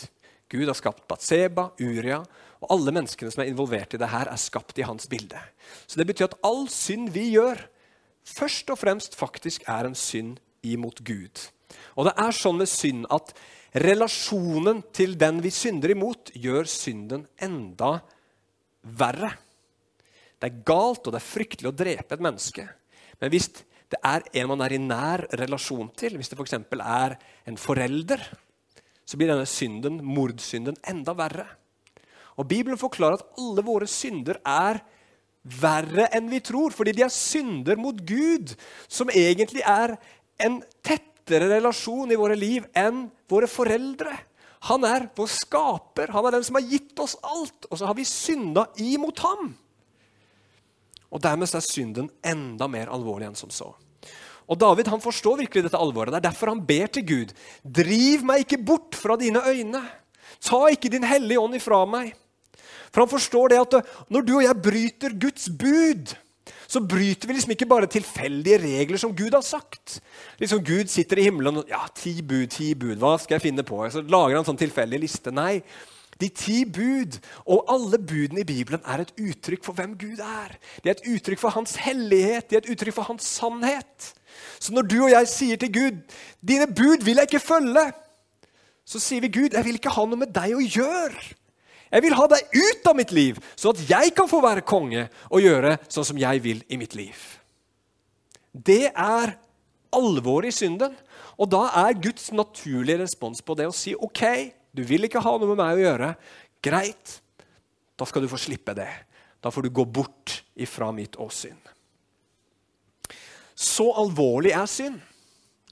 Gud 0.51 0.67
har 0.69 0.77
skapt 0.79 1.07
Batseba, 1.11 1.71
Uria, 1.81 2.21
og 2.65 2.73
alle 2.73 2.95
menneskene 2.97 3.33
som 3.33 3.43
er 3.45 3.51
involvert 3.51 3.95
i 3.97 4.01
det 4.01 4.11
her, 4.13 4.31
er 4.31 4.41
skapt 4.41 4.79
i 4.81 4.87
hans 4.87 5.09
bilde. 5.11 5.41
Så 5.87 6.01
det 6.01 6.07
betyr 6.09 6.31
at 6.31 6.39
all 6.47 6.67
synd 6.73 7.11
vi 7.15 7.31
gjør, 7.35 7.61
først 8.25 8.71
og 8.73 8.81
fremst 8.81 9.19
faktisk 9.19 9.67
er 9.69 9.89
en 9.89 9.99
synd 9.99 10.39
imot 10.65 11.03
Gud. 11.05 11.49
Og 11.99 12.09
det 12.09 12.15
er 12.21 12.37
sånn 12.37 12.61
med 12.61 12.71
synd 12.71 13.09
at 13.13 13.35
relasjonen 13.85 14.85
til 14.95 15.17
den 15.19 15.43
vi 15.45 15.51
synder 15.53 15.93
imot, 15.93 16.33
gjør 16.35 16.69
synden 16.71 17.27
enda 17.43 17.99
verre. 18.85 19.35
Det 20.39 20.51
er 20.51 20.65
galt 20.67 21.07
og 21.07 21.15
det 21.15 21.21
er 21.21 21.27
fryktelig 21.27 21.71
å 21.71 21.77
drepe 21.77 22.17
et 22.17 22.25
menneske. 22.25 22.67
Men 23.21 23.33
hvis 23.33 23.51
det 23.95 24.01
er 24.03 24.25
en 24.41 24.51
man 24.51 24.65
er 24.65 24.75
i 24.75 24.81
nær 24.83 25.25
relasjon 25.39 25.91
til, 25.95 26.17
hvis 26.19 26.33
det 26.33 26.39
f.eks. 26.39 26.57
er 26.59 27.15
en 27.47 27.59
forelder, 27.61 28.23
så 29.05 29.19
blir 29.21 29.31
denne 29.31 29.47
synden, 29.47 30.01
mordsynden, 30.03 30.79
enda 30.89 31.15
verre. 31.17 31.47
Og 32.41 32.49
Bibelen 32.51 32.81
forklarer 32.81 33.21
at 33.21 33.39
alle 33.39 33.63
våre 33.63 33.87
synder 33.91 34.41
er 34.43 34.81
verre 35.45 36.09
enn 36.17 36.31
vi 36.33 36.41
tror, 36.43 36.73
fordi 36.75 36.97
de 36.97 37.05
er 37.07 37.13
synder 37.13 37.79
mot 37.79 37.99
Gud, 38.09 38.55
som 38.89 39.13
egentlig 39.13 39.63
er 39.63 39.95
en 40.43 40.63
tettere 40.83 41.53
relasjon 41.53 42.11
i 42.11 42.19
våre 42.19 42.39
liv 42.39 42.67
enn 42.75 43.07
våre 43.31 43.51
foreldre. 43.51 44.17
Han 44.71 44.87
er 44.89 45.11
vår 45.15 45.29
skaper, 45.29 46.11
han 46.17 46.27
er 46.27 46.39
den 46.39 46.47
som 46.47 46.57
har 46.57 46.67
gitt 46.67 46.99
oss 47.05 47.19
alt, 47.21 47.69
og 47.69 47.79
så 47.79 47.91
har 47.91 47.99
vi 47.99 48.09
synda 48.09 48.67
imot 48.81 49.21
ham. 49.23 49.53
Og 51.15 51.23
Dermed 51.23 51.53
er 51.55 51.63
synden 51.63 52.09
enda 52.27 52.67
mer 52.67 52.91
alvorlig 52.91 53.29
enn 53.29 53.39
som 53.39 53.53
så. 53.53 53.69
Og 54.51 54.59
David 54.61 54.91
han 54.93 55.03
forstår 55.03 55.41
virkelig 55.45 55.67
dette 55.67 55.81
alvoret. 55.81 56.13
Det 56.13 56.21
er 56.21 56.29
derfor 56.29 56.53
han 56.53 56.65
ber 56.67 56.91
til 56.93 57.07
Gud. 57.09 57.33
Driv 57.65 58.27
meg 58.29 58.45
ikke 58.45 58.61
bort 58.61 58.99
fra 58.99 59.17
dine 59.21 59.41
øyne. 59.49 59.81
Ta 60.45 60.67
ikke 60.73 60.93
din 60.93 61.07
hellige 61.07 61.41
ånd 61.41 61.57
ifra 61.57 61.85
meg. 61.89 62.13
For 62.93 63.03
han 63.03 63.11
forstår 63.11 63.51
det 63.51 63.63
at 63.63 63.97
når 64.13 64.27
du 64.27 64.37
og 64.37 64.45
jeg 64.45 64.63
bryter 64.63 65.17
Guds 65.19 65.49
bud, 65.51 66.13
så 66.69 66.83
bryter 66.85 67.29
vi 67.29 67.37
liksom 67.37 67.55
ikke 67.55 67.69
bare 67.71 67.89
tilfeldige 67.91 68.61
regler 68.63 69.01
som 69.01 69.15
Gud 69.17 69.35
har 69.35 69.45
sagt. 69.45 69.99
Liksom 70.41 70.63
Gud 70.65 70.93
sitter 70.93 71.19
i 71.19 71.27
himmelen 71.27 71.63
og 71.63 71.71
ja, 71.71 71.81
ti 71.97 72.19
bud, 72.23 72.47
ti 72.53 72.73
bud, 72.79 72.97
hva 73.01 73.17
skal 73.21 73.39
jeg 73.39 73.49
finne 73.49 73.65
på? 73.67 73.81
Så 73.91 74.05
lager 74.05 74.37
han 74.37 74.45
en 74.45 74.49
sånn 74.53 74.61
tilfeldig 74.61 75.01
liste. 75.03 75.33
Nei, 75.35 75.63
de 76.21 76.29
ti 76.31 76.61
bud 76.65 77.19
og 77.45 77.71
alle 77.73 77.99
budene 77.99 78.45
i 78.45 78.49
Bibelen 78.49 78.83
er 78.87 79.03
et 79.03 79.15
uttrykk 79.19 79.65
for 79.67 79.79
hvem 79.79 79.97
Gud 79.99 80.23
er. 80.23 80.55
De 80.83 80.91
er 80.91 80.97
et 80.97 81.09
uttrykk 81.17 81.43
for 81.43 81.57
hans 81.57 81.77
hellighet, 81.83 82.49
de 82.51 82.59
er 82.59 82.63
et 82.63 82.71
uttrykk 82.75 82.99
for 83.01 83.11
hans 83.11 83.27
sannhet. 83.41 84.13
Så 84.59 84.75
når 84.75 84.89
du 84.89 84.99
og 85.03 85.13
jeg 85.13 85.29
sier 85.29 85.61
til 85.61 85.73
Gud 85.73 86.01
'Dine 86.41 86.67
bud 86.67 87.05
vil 87.05 87.17
jeg 87.17 87.29
ikke 87.31 87.47
følge', 87.47 87.93
så 88.85 88.99
sier 89.01 89.21
vi, 89.21 89.29
'Gud, 89.29 89.55
jeg 89.55 89.65
vil 89.65 89.81
ikke 89.81 89.95
ha 89.97 90.05
noe 90.05 90.21
med 90.21 90.35
deg 90.35 90.55
å 90.55 90.61
gjøre'. 90.61 91.35
Jeg 91.95 92.03
vil 92.03 92.17
ha 92.19 92.27
deg 92.27 92.57
ut 92.59 92.87
av 92.91 92.97
mitt 92.97 93.13
liv, 93.13 93.39
så 93.57 93.71
at 93.71 93.81
jeg 93.91 94.15
kan 94.17 94.29
få 94.29 94.41
være 94.43 94.67
konge 94.67 95.09
og 95.31 95.41
gjøre 95.41 95.77
sånn 95.89 96.05
som 96.05 96.19
jeg 96.19 96.43
vil 96.43 96.65
i 96.69 96.77
mitt 96.77 96.95
liv. 96.99 97.15
Det 98.51 98.91
er 98.91 99.37
alvoret 99.95 100.51
i 100.51 100.57
synden. 100.57 100.95
Og 101.39 101.51
da 101.51 101.67
er 101.83 101.99
Guds 101.99 102.31
naturlige 102.35 103.01
respons 103.03 103.43
på 103.43 103.57
det 103.59 103.67
å 103.67 103.75
si 103.75 103.95
OK, 103.95 104.23
du 104.75 104.85
vil 104.87 105.07
ikke 105.07 105.23
ha 105.23 105.35
noe 105.39 105.51
med 105.51 105.59
meg 105.59 105.79
å 105.79 105.83
gjøre. 105.83 106.11
Greit, 106.63 107.19
da 107.99 108.07
skal 108.07 108.25
du 108.25 108.31
få 108.31 108.39
slippe 108.41 108.75
det. 108.77 108.91
Da 109.43 109.51
får 109.53 109.67
du 109.67 109.75
gå 109.75 109.85
bort 109.85 110.41
ifra 110.55 110.91
mitt 110.95 111.19
åsyn. 111.21 111.59
Så 113.55 113.87
alvorlig 113.95 114.51
er 114.57 114.67
synd 114.71 114.99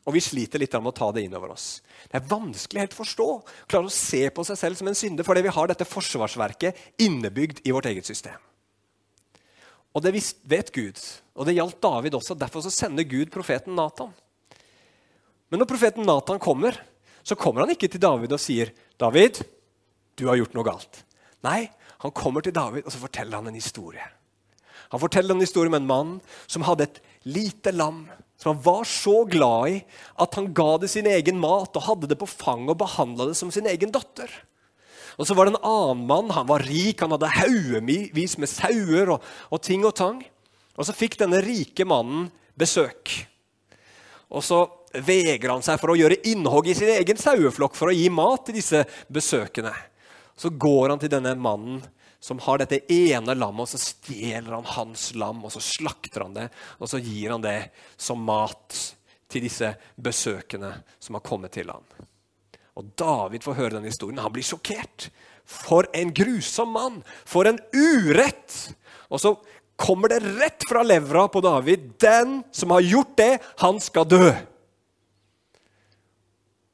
Og 0.07 0.15
vi 0.15 0.23
sliter 0.23 0.63
litt 0.63 0.75
med 0.79 0.91
å 0.93 0.95
ta 0.97 1.09
det 1.15 1.25
inn 1.27 1.35
over 1.39 1.53
oss. 1.55 1.83
Det 2.11 2.19
er 2.19 2.31
vanskelig 2.31 2.81
helt 2.83 2.95
å 2.97 3.01
forstå. 3.03 3.27
Klare 3.71 3.87
å 3.87 3.95
se 3.95 4.25
på 4.35 4.45
seg 4.47 4.59
selv 4.59 4.79
som 4.79 4.89
en 4.91 4.99
synder 4.99 5.27
fordi 5.27 5.45
vi 5.47 5.53
har 5.55 5.71
dette 5.71 5.87
forsvarsverket 5.87 7.03
innebygd 7.07 7.61
i 7.63 7.75
vårt 7.75 7.87
eget 7.87 8.09
system. 8.09 8.35
Og 9.95 10.03
det 10.03 10.15
vet 10.49 10.73
Gud, 10.75 10.99
og 11.37 11.47
det 11.47 11.55
gjaldt 11.55 11.83
David 11.85 12.17
også. 12.19 12.35
Derfor 12.35 12.65
så 12.65 12.73
sender 12.73 13.07
Gud 13.07 13.31
profeten 13.31 13.77
Nathan. 13.79 14.11
Men 15.53 15.63
når 15.63 15.69
profeten 15.69 16.09
Nathan 16.09 16.41
kommer, 16.43 16.79
så 17.23 17.37
kommer 17.39 17.63
han 17.63 17.75
ikke 17.75 17.91
til 17.93 18.03
David 18.03 18.33
og 18.33 18.41
sier, 18.41 18.73
'David, 18.99 19.45
du 20.17 20.27
har 20.27 20.41
gjort 20.41 20.55
noe 20.57 20.67
galt.' 20.67 21.05
Nei, 21.45 21.71
han 22.03 22.15
kommer 22.15 22.41
til 22.41 22.55
David 22.55 22.87
og 22.87 22.93
så 22.95 23.03
forteller 23.03 23.37
han 23.37 23.51
en 23.51 23.59
historie. 23.59 24.03
Han 24.93 25.01
forteller 25.01 25.35
en 25.35 25.45
historie 25.45 25.73
om 25.73 25.79
en 25.79 25.89
mann 25.89 26.13
som 26.47 26.65
hadde 26.69 26.87
et 26.87 27.01
lite 27.25 27.73
lam 27.73 28.05
som 28.43 28.57
han 28.57 28.63
var 28.63 28.85
så 28.85 29.25
glad 29.31 29.69
i 29.71 29.75
at 30.19 30.35
han 30.35 30.49
ga 30.55 30.73
det 30.83 30.89
sin 30.91 31.07
egen 31.07 31.39
mat 31.39 31.77
og 31.79 31.85
hadde 31.87 32.09
det 32.11 32.19
på 32.19 32.27
fanget 32.27 32.73
og 32.75 32.81
behandla 32.81 33.29
det 33.29 33.37
som 33.39 33.53
sin 33.55 33.69
egen 33.71 33.93
datter. 33.95 34.27
Og 35.15 35.29
så 35.29 35.37
var 35.39 35.47
det 35.47 35.55
en 35.55 35.69
annen 35.69 36.07
mann. 36.09 36.33
Han 36.35 36.49
var 36.49 36.65
rik, 36.67 37.05
han 37.05 37.15
hadde 37.15 37.31
haugevis 37.37 38.35
med 38.43 38.51
sauer 38.51 39.15
og, 39.15 39.29
og, 39.47 39.63
ting 39.63 39.87
og 39.87 39.95
tang. 39.95 40.19
Og 40.75 40.89
så 40.89 40.97
fikk 40.97 41.21
denne 41.21 41.43
rike 41.45 41.87
mannen 41.87 42.31
besøk. 42.59 43.13
Og 44.33 44.43
så 44.43 44.65
vegrer 44.93 45.53
han 45.53 45.63
seg 45.65 45.79
for 45.81 45.93
å 45.93 45.99
gjøre 46.01 46.19
innhogg 46.29 46.73
i 46.73 46.77
sin 46.77 46.91
egen 46.97 47.21
saueflokk 47.21 47.77
for 47.79 47.93
å 47.93 47.97
gi 47.97 48.09
mat 48.13 48.49
til 48.49 48.59
disse 48.59 48.83
besøkende. 49.13 49.75
Så 50.35 50.51
går 50.51 50.97
han 50.97 51.03
til 51.03 51.13
denne 51.13 51.37
mannen 51.39 51.79
som 52.23 52.39
har 52.39 52.61
dette 52.63 52.79
ene 52.93 53.35
lammet, 53.35 53.67
og 53.67 53.73
så 53.73 53.81
stjeler 53.83 54.55
han 54.55 54.69
hans 54.77 55.09
lam, 55.19 55.41
og 55.43 55.51
så 55.51 55.63
slakter 55.65 56.23
han 56.23 56.37
det, 56.37 56.49
og 56.79 56.91
så 56.91 57.01
gir 57.03 57.33
han 57.35 57.43
det 57.43 57.73
som 57.99 58.23
mat 58.23 58.77
til 59.33 59.43
disse 59.43 59.73
besøkende 59.99 60.71
som 61.03 61.19
har 61.19 61.25
kommet 61.27 61.57
til 61.57 61.73
ham. 61.73 61.83
Og 62.79 62.93
David 62.97 63.43
får 63.45 63.59
høre 63.59 63.75
den 63.75 63.89
historien. 63.91 64.23
Han 64.23 64.33
blir 64.33 64.47
sjokkert. 64.47 65.09
For 65.45 65.89
en 65.97 66.13
grusom 66.15 66.71
mann! 66.77 67.01
For 67.27 67.49
en 67.49 67.59
urett! 67.75 68.55
Og 69.11 69.21
så 69.21 69.35
kommer 69.77 70.13
det 70.13 70.23
rett 70.39 70.69
fra 70.69 70.85
levra 70.87 71.27
på 71.29 71.43
David. 71.45 71.91
Den 72.01 72.41
som 72.55 72.71
har 72.77 72.87
gjort 72.87 73.17
det, 73.19 73.33
han 73.65 73.83
skal 73.83 74.07
dø. 74.09 74.31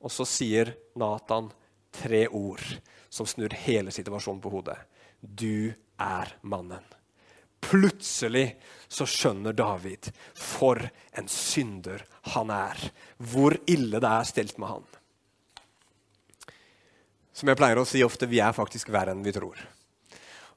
Og 0.04 0.12
så 0.12 0.28
sier 0.28 0.74
Nathan 0.98 1.48
tre 1.98 2.26
ord 2.28 2.62
som 3.08 3.26
snur 3.26 3.56
hele 3.64 3.90
situasjonen 3.94 4.44
på 4.44 4.52
hodet. 4.52 4.76
Du 5.20 5.72
er 5.98 6.34
mannen. 6.42 6.84
Plutselig 7.60 8.52
så 8.88 9.06
skjønner 9.08 9.56
David 9.56 10.10
for 10.38 10.78
en 11.18 11.26
synder 11.30 12.04
han 12.34 12.52
er. 12.54 12.84
Hvor 13.18 13.56
ille 13.66 14.00
det 14.00 14.12
er 14.12 14.28
stelt 14.28 14.60
med 14.62 14.70
han. 14.76 14.86
Som 17.34 17.50
jeg 17.50 17.58
pleier 17.58 17.78
å 17.78 17.86
si 17.86 18.02
ofte, 18.02 18.26
vi 18.30 18.40
er 18.42 18.54
faktisk 18.54 18.90
verre 18.94 19.14
enn 19.14 19.26
vi 19.26 19.34
tror. 19.34 19.58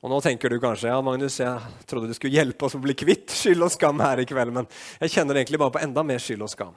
Og 0.01 0.09
nå 0.09 0.17
tenker 0.25 0.49
du 0.49 0.57
kanskje 0.61 0.89
ja, 0.89 1.01
Magnus, 1.05 1.37
jeg 1.37 1.85
trodde 1.89 2.09
du 2.09 2.15
skulle 2.17 2.33
hjelpe 2.33 2.65
oss 2.65 2.73
å 2.73 2.81
bli 2.81 2.95
kvitt 2.97 3.29
skyld 3.37 3.67
og 3.67 3.69
skam 3.69 4.01
her 4.01 4.23
i 4.23 4.25
kveld, 4.25 4.53
men 4.55 4.69
jeg 4.97 5.13
kjenner 5.13 5.37
egentlig 5.37 5.59
bare 5.61 5.75
på 5.75 5.81
enda 5.83 6.01
mer 6.05 6.21
skyld 6.21 6.41
og 6.41 6.49
skam. 6.49 6.73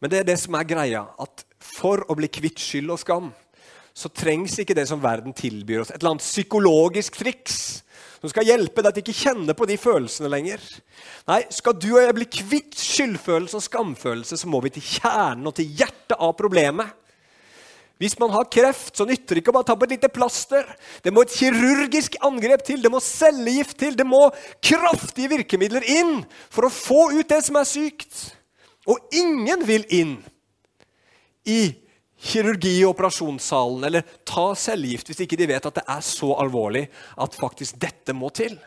Men 0.00 0.12
det 0.12 0.20
er 0.20 0.28
det 0.28 0.36
som 0.38 0.54
er 0.54 0.68
greia, 0.68 1.02
at 1.18 1.42
for 1.58 2.04
å 2.06 2.16
bli 2.18 2.30
kvitt 2.30 2.62
skyld 2.62 2.94
og 2.94 3.02
skam, 3.02 3.32
så 4.00 4.08
trengs 4.08 4.56
ikke 4.62 4.76
det 4.76 4.86
som 4.88 5.02
verden 5.02 5.34
tilbyr 5.36 5.82
oss. 5.82 5.92
Et 5.92 6.00
eller 6.00 6.14
annet 6.14 6.24
psykologisk 6.24 7.20
triks 7.20 7.60
som 8.20 8.32
skal 8.32 8.48
hjelpe 8.48 8.84
deg 8.84 8.94
til 8.94 9.04
ikke 9.04 9.16
kjenne 9.16 9.56
på 9.56 9.66
de 9.68 9.76
følelsene 9.80 10.28
lenger. 10.28 10.64
Nei, 11.28 11.42
Skal 11.52 11.76
du 11.80 11.88
og 11.94 12.02
jeg 12.02 12.16
bli 12.16 12.28
kvitt 12.28 12.76
skyldfølelse 12.76 13.56
og 13.56 13.64
skamfølelse, 13.64 14.36
så 14.36 14.48
må 14.48 14.60
vi 14.64 14.72
til 14.74 14.84
kjernen 14.84 15.48
og 15.48 15.56
til 15.56 15.68
hjertet 15.80 16.18
av 16.18 16.34
problemet. 16.36 16.96
Hvis 18.00 18.16
man 18.20 18.32
har 18.32 18.48
kreft, 18.48 18.94
så 18.96 19.04
nytter 19.04 19.36
det 19.36 19.42
ikke 19.42 19.52
å 19.52 19.56
bare 19.58 19.68
ta 19.68 19.76
på 19.76 19.84
et 19.84 19.92
lite 19.92 20.08
plaster. 20.12 20.64
Det 21.04 21.12
må 21.12 21.24
et 21.24 21.34
kirurgisk 21.36 22.16
angrep 22.24 22.64
til, 22.64 22.80
det 22.80 22.92
må 22.92 23.00
cellegift 23.04 23.76
til, 23.80 23.96
det 23.96 24.06
må 24.08 24.22
kraftige 24.64 25.32
virkemidler 25.34 25.84
inn 25.84 26.22
for 26.48 26.68
å 26.68 26.72
få 26.72 27.10
ut 27.12 27.28
det 27.28 27.42
som 27.44 27.60
er 27.60 27.68
sykt. 27.68 28.30
Og 28.88 29.04
ingen 29.12 29.66
vil 29.68 29.84
inn 29.92 30.14
i 31.44 31.60
kirurgi 32.20 32.74
i 32.80 32.88
operasjonssalen 32.88 33.86
eller 33.88 34.04
ta 34.28 34.50
cellegift 34.58 35.08
hvis 35.08 35.22
ikke 35.24 35.38
de 35.40 35.48
vet 35.50 35.66
at 35.66 35.78
det 35.80 35.86
er 35.88 36.02
så 36.04 36.34
alvorlig 36.42 36.84
at 37.16 37.38
faktisk 37.40 37.80
dette 37.80 38.14
må 38.16 38.28
til. 38.36 38.58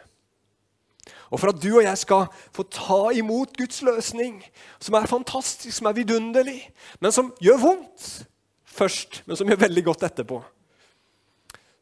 Og 1.34 1.42
for 1.42 1.50
at 1.50 1.62
du 1.62 1.72
og 1.72 1.84
jeg 1.86 2.00
skal 2.00 2.28
få 2.54 2.66
ta 2.70 3.02
imot 3.18 3.56
Guds 3.58 3.82
løsning, 3.86 4.38
som 4.82 4.98
er 4.98 5.10
fantastisk, 5.10 5.74
som 5.76 5.89
er 5.89 5.98
vidunderlig, 5.98 6.60
men 7.02 7.13
som 7.16 7.32
gjør 7.42 7.62
vondt 7.63 8.10
først, 8.70 9.24
men 9.26 9.38
som 9.38 9.50
gjør 9.50 9.63
veldig 9.66 9.86
godt 9.89 10.06
etterpå, 10.10 10.39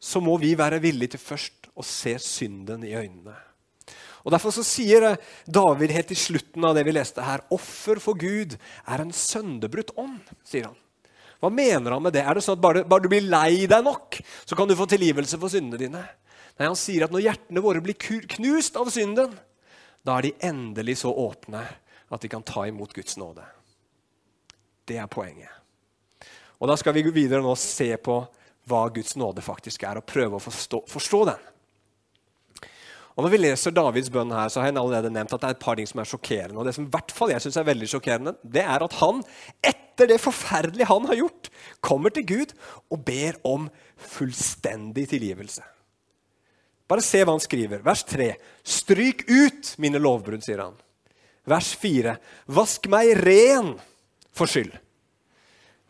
så 0.02 0.22
må 0.24 0.38
vi 0.42 0.56
være 0.58 0.82
villige 0.82 1.16
til 1.16 1.24
først 1.24 1.68
å 1.76 1.86
se 1.86 2.16
synden 2.24 2.84
i 2.88 2.96
øynene. 2.96 3.36
Og 4.22 4.32
Derfor 4.34 4.54
så 4.54 4.64
sier 4.66 5.16
David 5.50 5.94
helt 5.96 6.14
i 6.14 6.20
slutten 6.20 6.66
av 6.66 6.76
det 6.78 6.86
vi 6.86 6.94
leste 6.94 7.24
her, 7.26 7.44
offer 7.54 8.00
for 8.02 8.18
Gud 8.18 8.56
er 8.86 9.02
en 9.04 9.14
sønderbrutt 9.14 9.94
ånd. 10.00 10.20
sier 10.46 10.70
han. 10.70 10.78
Hva 11.42 11.50
mener 11.50 11.96
han 11.96 12.04
med 12.06 12.14
det? 12.14 12.22
Er 12.22 12.38
det 12.38 12.44
sånn 12.46 12.60
at 12.60 12.64
bare, 12.64 12.84
bare, 12.86 13.02
du 13.02 13.10
blir 13.10 13.26
lei 13.26 13.66
deg 13.70 13.86
nok, 13.86 14.20
så 14.46 14.58
kan 14.58 14.70
du 14.70 14.76
få 14.78 14.86
tilgivelse 14.90 15.40
for 15.42 15.50
syndene 15.50 15.80
dine? 15.82 16.04
Nei, 16.60 16.68
Han 16.68 16.78
sier 16.78 17.08
at 17.08 17.14
når 17.14 17.26
hjertene 17.26 17.64
våre 17.66 17.82
blir 17.82 17.98
knust 17.98 18.78
av 18.78 18.92
synden, 18.94 19.34
da 20.06 20.18
er 20.18 20.28
de 20.28 20.36
endelig 20.46 21.00
så 21.02 21.10
åpne 21.10 21.64
at 22.12 22.22
de 22.22 22.30
kan 22.30 22.46
ta 22.46 22.68
imot 22.70 22.94
Guds 22.94 23.18
nåde. 23.18 23.46
Det 24.86 25.00
er 25.02 25.10
poenget. 25.10 25.50
Og 26.62 26.70
Da 26.70 26.78
skal 26.78 26.94
vi 26.94 27.02
gå 27.02 27.14
videre 27.14 27.42
nå 27.42 27.56
og 27.56 27.58
se 27.58 27.90
på 27.98 28.20
hva 28.70 28.82
Guds 28.94 29.16
nåde 29.18 29.42
faktisk 29.42 29.82
er, 29.88 29.98
og 29.98 30.06
prøve 30.06 30.38
å 30.38 30.44
forstå, 30.44 30.84
forstå 30.90 31.22
den. 31.32 31.48
Og 33.18 33.26
Når 33.26 33.32
vi 33.34 33.40
leser 33.42 33.74
Davids 33.76 34.10
bønn, 34.14 34.32
her, 34.32 34.50
så 34.50 34.62
har 34.62 34.70
jeg 34.70 34.78
allerede 34.78 35.10
nevnt 35.12 35.34
at 35.34 35.42
det 35.42 35.50
er 35.50 35.56
et 35.58 35.64
par 35.64 35.76
ting 35.76 35.90
som 35.90 36.00
er 36.00 36.08
sjokkerende. 36.10 36.60
Og 36.60 36.66
Det 36.66 36.76
som 36.78 36.86
i 36.86 36.92
hvert 36.94 37.12
fall 37.12 37.34
jeg 37.34 37.44
synes 37.44 37.58
er 37.58 37.68
veldig 37.68 37.90
sjokkerende, 37.90 38.36
det 38.46 38.64
er 38.64 38.86
at 38.86 38.94
han, 39.02 39.24
etter 39.62 39.81
det 40.00 40.20
forferdelige 40.22 40.88
han 40.90 41.06
har 41.10 41.20
gjort, 41.20 41.50
kommer 41.84 42.14
til 42.14 42.26
Gud 42.28 42.54
og 42.92 43.04
ber 43.06 43.38
om 43.48 43.70
fullstendig 43.98 45.08
tilgivelse. 45.12 45.64
Bare 46.92 47.04
se 47.06 47.22
hva 47.24 47.36
han 47.36 47.44
skriver. 47.44 47.84
Vers 47.86 48.04
3. 48.04 48.34
Stryk 48.68 49.24
ut 49.30 49.76
mine 49.80 50.02
lovbrudd, 50.02 50.44
sier 50.44 50.64
han. 50.66 50.76
Vers 51.48 51.72
4. 51.80 52.18
Vask 52.52 52.88
meg 52.92 53.14
ren 53.22 53.74
for 54.36 54.52
skyld. 54.52 54.74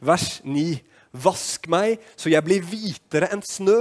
Vers 0.02 0.40
9. 0.46 0.78
Vask 1.12 1.66
meg 1.72 2.00
så 2.16 2.32
jeg 2.32 2.46
blir 2.46 2.66
hvitere 2.66 3.32
enn 3.34 3.44
snø. 3.46 3.80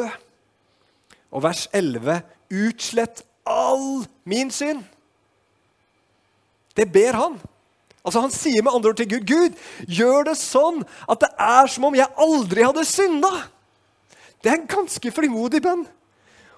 Og 1.30 1.44
vers 1.44 1.66
11. 1.76 2.22
Utslett 2.50 3.22
all 3.46 4.06
min 4.24 4.50
synd. 4.54 4.82
Det 6.76 6.88
ber 6.90 7.18
han. 7.18 7.38
Altså 8.00 8.22
Han 8.24 8.32
sier 8.32 8.64
med 8.64 8.72
andre 8.72 8.92
ord 8.92 9.00
til 9.00 9.10
Gud 9.10 9.26
Gud, 9.28 9.56
gjør 9.86 10.30
det 10.30 10.36
sånn 10.40 10.82
at 11.10 11.20
det 11.24 11.30
er 11.36 11.70
som 11.72 11.88
om 11.90 11.96
jeg 11.96 12.08
aldri 12.20 12.64
hadde 12.64 12.86
synda. 12.88 13.32
Det 14.40 14.52
er 14.52 14.60
en 14.60 14.70
ganske 14.70 15.12
frimodig 15.12 15.60
bønn. 15.64 15.84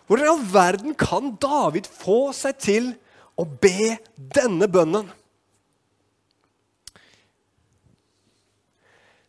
Hvor 0.07 0.20
i 0.20 0.28
all 0.28 0.42
verden 0.52 0.94
kan 0.98 1.35
David 1.42 1.88
få 1.88 2.31
seg 2.37 2.59
til 2.62 2.92
å 3.38 3.46
be 3.46 3.96
denne 4.14 4.68
bønnen? 4.70 5.11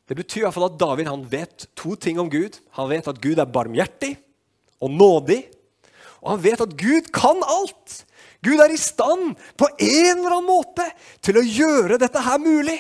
Det 0.10 0.18
betyr 0.20 0.42
i 0.42 0.46
hvert 0.46 0.58
fall 0.58 0.68
at 0.68 0.80
David 0.82 1.08
han 1.08 1.24
vet 1.32 1.68
to 1.80 1.96
ting 1.96 2.20
om 2.22 2.30
Gud. 2.30 2.60
Han 2.78 2.90
vet 2.92 3.08
at 3.10 3.22
Gud 3.24 3.40
er 3.40 3.50
barmhjertig 3.50 4.18
og 4.84 4.92
nådig. 4.92 5.40
Og 6.22 6.34
han 6.36 6.44
vet 6.44 6.62
at 6.62 6.76
Gud 6.78 7.08
kan 7.16 7.40
alt. 7.48 8.04
Gud 8.44 8.60
er 8.60 8.74
i 8.74 8.80
stand 8.80 9.38
på 9.60 9.70
en 9.72 10.18
eller 10.18 10.36
annen 10.36 10.50
måte 10.50 10.86
til 11.24 11.40
å 11.40 11.46
gjøre 11.46 12.00
dette 12.02 12.24
her 12.24 12.42
mulig. 12.44 12.80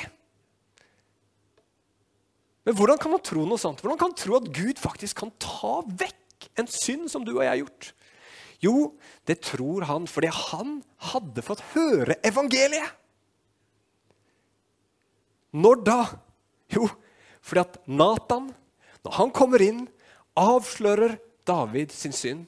Men 2.63 2.78
hvordan 2.80 2.99
kan 2.99 3.12
man 3.12 3.23
tro 3.23 3.43
noe 3.47 3.60
sånt? 3.60 3.82
Hvordan 3.84 3.99
kan 3.99 4.12
man 4.12 4.19
tro 4.19 4.38
at 4.39 4.49
Gud 4.56 4.80
faktisk 4.80 5.19
kan 5.19 5.34
ta 5.41 5.82
vekk 5.84 6.49
en 6.60 6.69
synd 6.71 7.10
som 7.12 7.26
du 7.28 7.34
og 7.36 7.43
jeg 7.43 7.52
har 7.52 7.62
gjort? 7.63 7.91
Jo, 8.63 8.76
det 9.28 9.41
tror 9.43 9.84
han 9.89 10.08
fordi 10.08 10.32
han 10.32 10.78
hadde 11.12 11.43
fått 11.43 11.63
høre 11.73 12.15
evangeliet. 12.23 12.99
Når 15.54 15.84
da? 15.86 15.99
Jo, 16.73 16.88
fordi 17.43 17.62
at 17.62 17.76
Nathan, 17.86 18.47
når 19.04 19.17
han 19.19 19.34
kommer 19.36 19.62
inn, 19.62 19.84
avslører 20.39 21.19
David 21.45 21.91
sin 21.93 22.15
synd, 22.15 22.47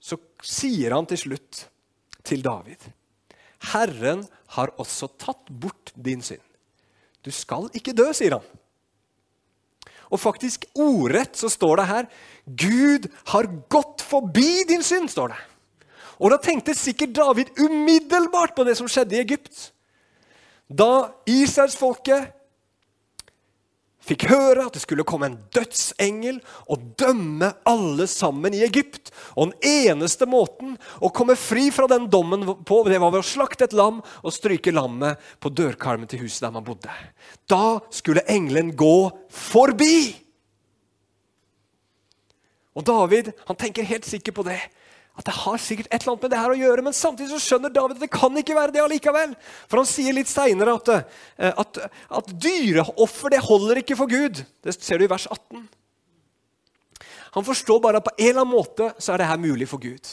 så 0.00 0.18
sier 0.42 0.96
han 0.96 1.06
til 1.06 1.20
slutt 1.20 1.66
til 2.26 2.42
David 2.44 2.90
Herren 3.72 4.26
har 4.54 4.74
også 4.80 5.08
tatt 5.18 5.48
bort 5.50 5.92
din 5.94 6.22
synd. 6.22 6.42
Du 7.24 7.32
skal 7.34 7.70
ikke 7.74 7.94
dø, 7.96 8.10
sier 8.14 8.36
han. 8.36 8.44
Og 10.12 10.20
faktisk 10.22 10.68
ordrett 10.78 11.34
så 11.38 11.50
står 11.50 11.80
det 11.80 11.86
her 11.90 12.08
Gud 12.46 13.08
har 13.32 13.48
gått 13.72 14.04
forbi 14.06 14.66
din 14.68 14.84
synd, 14.86 15.10
står 15.10 15.32
det. 15.34 15.40
Og 16.22 16.30
da 16.32 16.38
tenkte 16.40 16.76
sikkert 16.76 17.16
David 17.16 17.50
umiddelbart 17.58 18.54
på 18.56 18.64
det 18.64 18.76
som 18.78 18.88
skjedde 18.88 19.18
i 19.18 19.24
Egypt. 19.24 19.72
Da 20.68 21.10
Israelsfolket 21.28 22.35
fikk 24.06 24.26
høre 24.30 24.66
at 24.66 24.76
det 24.76 24.82
skulle 24.84 25.06
komme 25.06 25.30
en 25.30 25.38
dødsengel 25.54 26.38
og 26.70 26.84
dømme 27.00 27.50
alle 27.66 28.06
sammen 28.10 28.54
i 28.54 28.62
Egypt. 28.66 29.10
Og 29.34 29.50
den 29.50 29.90
eneste 29.90 30.28
måten 30.30 30.76
å 31.02 31.10
komme 31.14 31.36
fri 31.38 31.68
fra 31.74 31.88
den 31.90 32.08
dommen 32.12 32.46
på, 32.46 32.82
det 32.86 33.00
var 33.02 33.14
ved 33.14 33.24
å 33.24 33.26
slakte 33.26 33.66
et 33.66 33.76
lam 33.76 34.02
og 34.22 34.34
stryke 34.34 34.74
lammet 34.74 35.22
på 35.42 35.52
dørkarmen 35.54 36.10
til 36.10 36.22
huset 36.24 36.46
der 36.46 36.54
man 36.54 36.66
bodde. 36.66 36.92
Da 37.50 37.78
skulle 37.94 38.26
engelen 38.30 38.74
gå 38.78 39.10
forbi. 39.32 40.14
Og 42.76 42.84
David 42.86 43.32
han 43.48 43.58
tenker 43.58 43.88
helt 43.88 44.06
sikkert 44.08 44.36
på 44.38 44.46
det 44.46 44.60
at 45.16 45.24
det 45.24 45.32
har 45.32 45.60
sikkert 45.62 45.88
et 45.88 46.02
eller 46.02 46.12
annet 46.12 46.24
med 46.26 46.32
det 46.34 46.40
her 46.42 46.52
å 46.52 46.58
gjøre, 46.60 46.82
men 46.84 46.96
samtidig 46.96 47.30
så 47.32 47.40
skjønner 47.40 47.72
David 47.72 47.96
at 47.96 48.04
det 48.04 48.12
kan 48.12 48.36
ikke 48.36 48.56
være 48.56 48.74
det 48.74 48.82
allikevel. 48.82 49.32
For 49.64 49.80
han 49.80 49.88
sier 49.88 50.16
litt 50.16 50.28
seinere 50.28 50.74
at, 50.76 50.90
eh, 50.92 51.52
at, 51.64 51.80
at 52.20 52.32
dyreoffer 52.36 53.32
det 53.32 53.40
holder 53.46 53.80
ikke 53.80 53.96
for 53.96 54.12
Gud. 54.12 54.42
Det 54.60 54.76
ser 54.76 55.00
du 55.00 55.06
i 55.06 55.10
vers 55.10 55.24
18. 55.30 55.64
Han 57.36 57.44
forstår 57.44 57.80
bare 57.84 58.00
at 58.00 58.06
på 58.06 58.12
en 58.16 58.28
eller 58.28 58.42
annen 58.44 58.52
måte 58.52 58.90
så 59.00 59.14
er 59.14 59.22
det 59.22 59.30
her 59.30 59.40
mulig 59.40 59.68
for 59.68 59.80
Gud. 59.80 60.12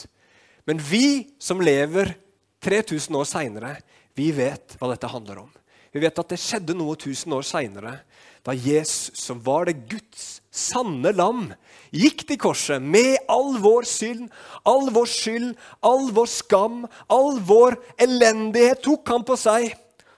Men 0.67 0.79
vi 0.79 1.33
som 1.39 1.59
lever 1.63 2.15
3000 2.63 3.19
år 3.19 3.27
seinere, 3.27 3.75
vi 4.15 4.31
vet 4.35 4.77
hva 4.79 4.93
dette 4.93 5.11
handler 5.11 5.43
om. 5.43 5.51
Vi 5.93 6.01
vet 6.01 6.19
at 6.19 6.31
det 6.31 6.39
skjedde 6.41 6.75
noe 6.77 6.95
1000 6.95 7.35
år 7.35 7.45
seinere, 7.45 7.97
da 8.43 8.53
Jesus, 8.53 9.15
som 9.15 9.39
var 9.43 9.65
det 9.69 9.85
Guds 9.87 10.41
sanne 10.51 11.13
lam, 11.15 11.47
gikk 11.95 12.25
til 12.27 12.39
korset 12.41 12.83
med 12.83 13.15
all 13.31 13.55
vår 13.63 13.87
synd, 13.87 14.27
all 14.67 14.89
vår 14.93 15.09
skyld, 15.09 15.53
all 15.85 16.09
vår 16.13 16.29
skam, 16.29 16.83
all 17.07 17.39
vår 17.39 17.79
elendighet 18.03 18.83
tok 18.83 19.13
han 19.13 19.23
på 19.27 19.37
seg. 19.39 19.71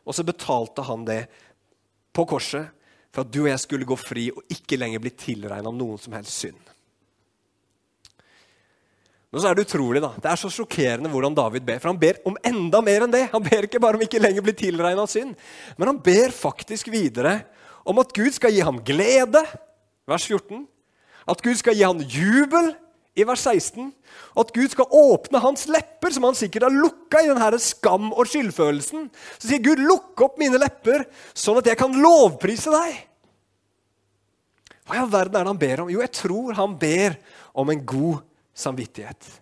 Og 0.06 0.18
så 0.18 0.26
betalte 0.26 0.86
han 0.86 1.06
det 1.06 1.22
på 2.16 2.26
korset 2.30 2.72
for 3.14 3.24
at 3.24 3.32
du 3.32 3.46
og 3.46 3.52
jeg 3.52 3.62
skulle 3.64 3.88
gå 3.88 3.98
fri 4.00 4.30
og 4.34 4.44
ikke 4.52 4.80
lenger 4.80 5.04
bli 5.04 5.14
tilregna 5.16 5.72
noen 5.72 6.02
som 6.02 6.16
helst 6.18 6.36
synd. 6.36 6.62
Men 9.32 9.44
så 9.44 9.50
er 9.50 9.58
det 9.58 9.66
utrolig 9.68 10.00
da, 10.00 10.14
det 10.16 10.30
er 10.32 10.40
så 10.40 10.50
sjokkerende 10.52 11.10
hvordan 11.12 11.36
David 11.36 11.66
ber. 11.68 11.80
For 11.84 11.92
han 11.92 12.00
ber 12.00 12.22
om 12.28 12.38
enda 12.40 12.80
mer 12.84 13.04
enn 13.04 13.12
det. 13.12 13.26
Han 13.34 13.44
ber 13.44 13.68
ikke 13.68 13.82
bare 13.84 14.00
om 14.00 14.04
ikke 14.06 14.22
lenger 14.22 14.46
bli 14.46 14.54
tilregna 14.56 15.04
synd, 15.12 15.36
men 15.76 15.92
han 15.92 16.00
ber 16.04 16.32
faktisk 16.36 16.88
videre 16.94 17.42
om 17.86 18.02
at 18.02 18.13
Gud 18.15 18.34
skal 18.36 18.54
gi 18.56 18.63
ham 18.65 18.82
glede, 18.86 19.43
vers 20.10 20.26
14. 20.26 20.65
At 21.30 21.41
Gud 21.45 21.58
skal 21.60 21.78
gi 21.78 21.86
ham 21.86 22.02
jubel, 22.02 22.74
i 23.15 23.24
vers 23.24 23.45
16. 23.48 23.89
Og 24.36 24.41
at 24.43 24.54
Gud 24.56 24.71
skal 24.74 24.91
åpne 24.91 25.39
hans 25.43 25.65
lepper, 25.71 26.12
som 26.12 26.28
han 26.28 26.38
sikkert 26.38 26.67
har 26.67 26.76
lukka 26.76 27.21
i 27.24 27.30
denne 27.32 27.60
skam 27.63 28.12
og 28.12 28.28
skyldfølelsen. 28.28 29.08
Så 29.39 29.48
sier 29.48 29.63
Gud, 29.63 29.80
'Lukk 29.80 30.21
opp 30.21 30.38
mine 30.41 30.60
lepper, 30.60 31.08
sånn 31.34 31.62
at 31.62 31.71
jeg 31.71 31.80
kan 31.80 31.95
lovprise 31.95 32.71
deg'. 32.71 33.00
Hva 34.86 35.00
i 35.00 35.02
all 35.02 35.10
verden 35.10 35.39
er 35.39 35.48
det 35.48 35.54
han 35.54 35.63
ber 35.63 35.82
om? 35.82 35.89
Jo, 35.89 36.04
jeg 36.04 36.12
tror 36.13 36.54
han 36.54 36.76
ber 36.78 37.17
om 37.56 37.69
en 37.69 37.86
god 37.86 38.21
samvittighet. 38.54 39.41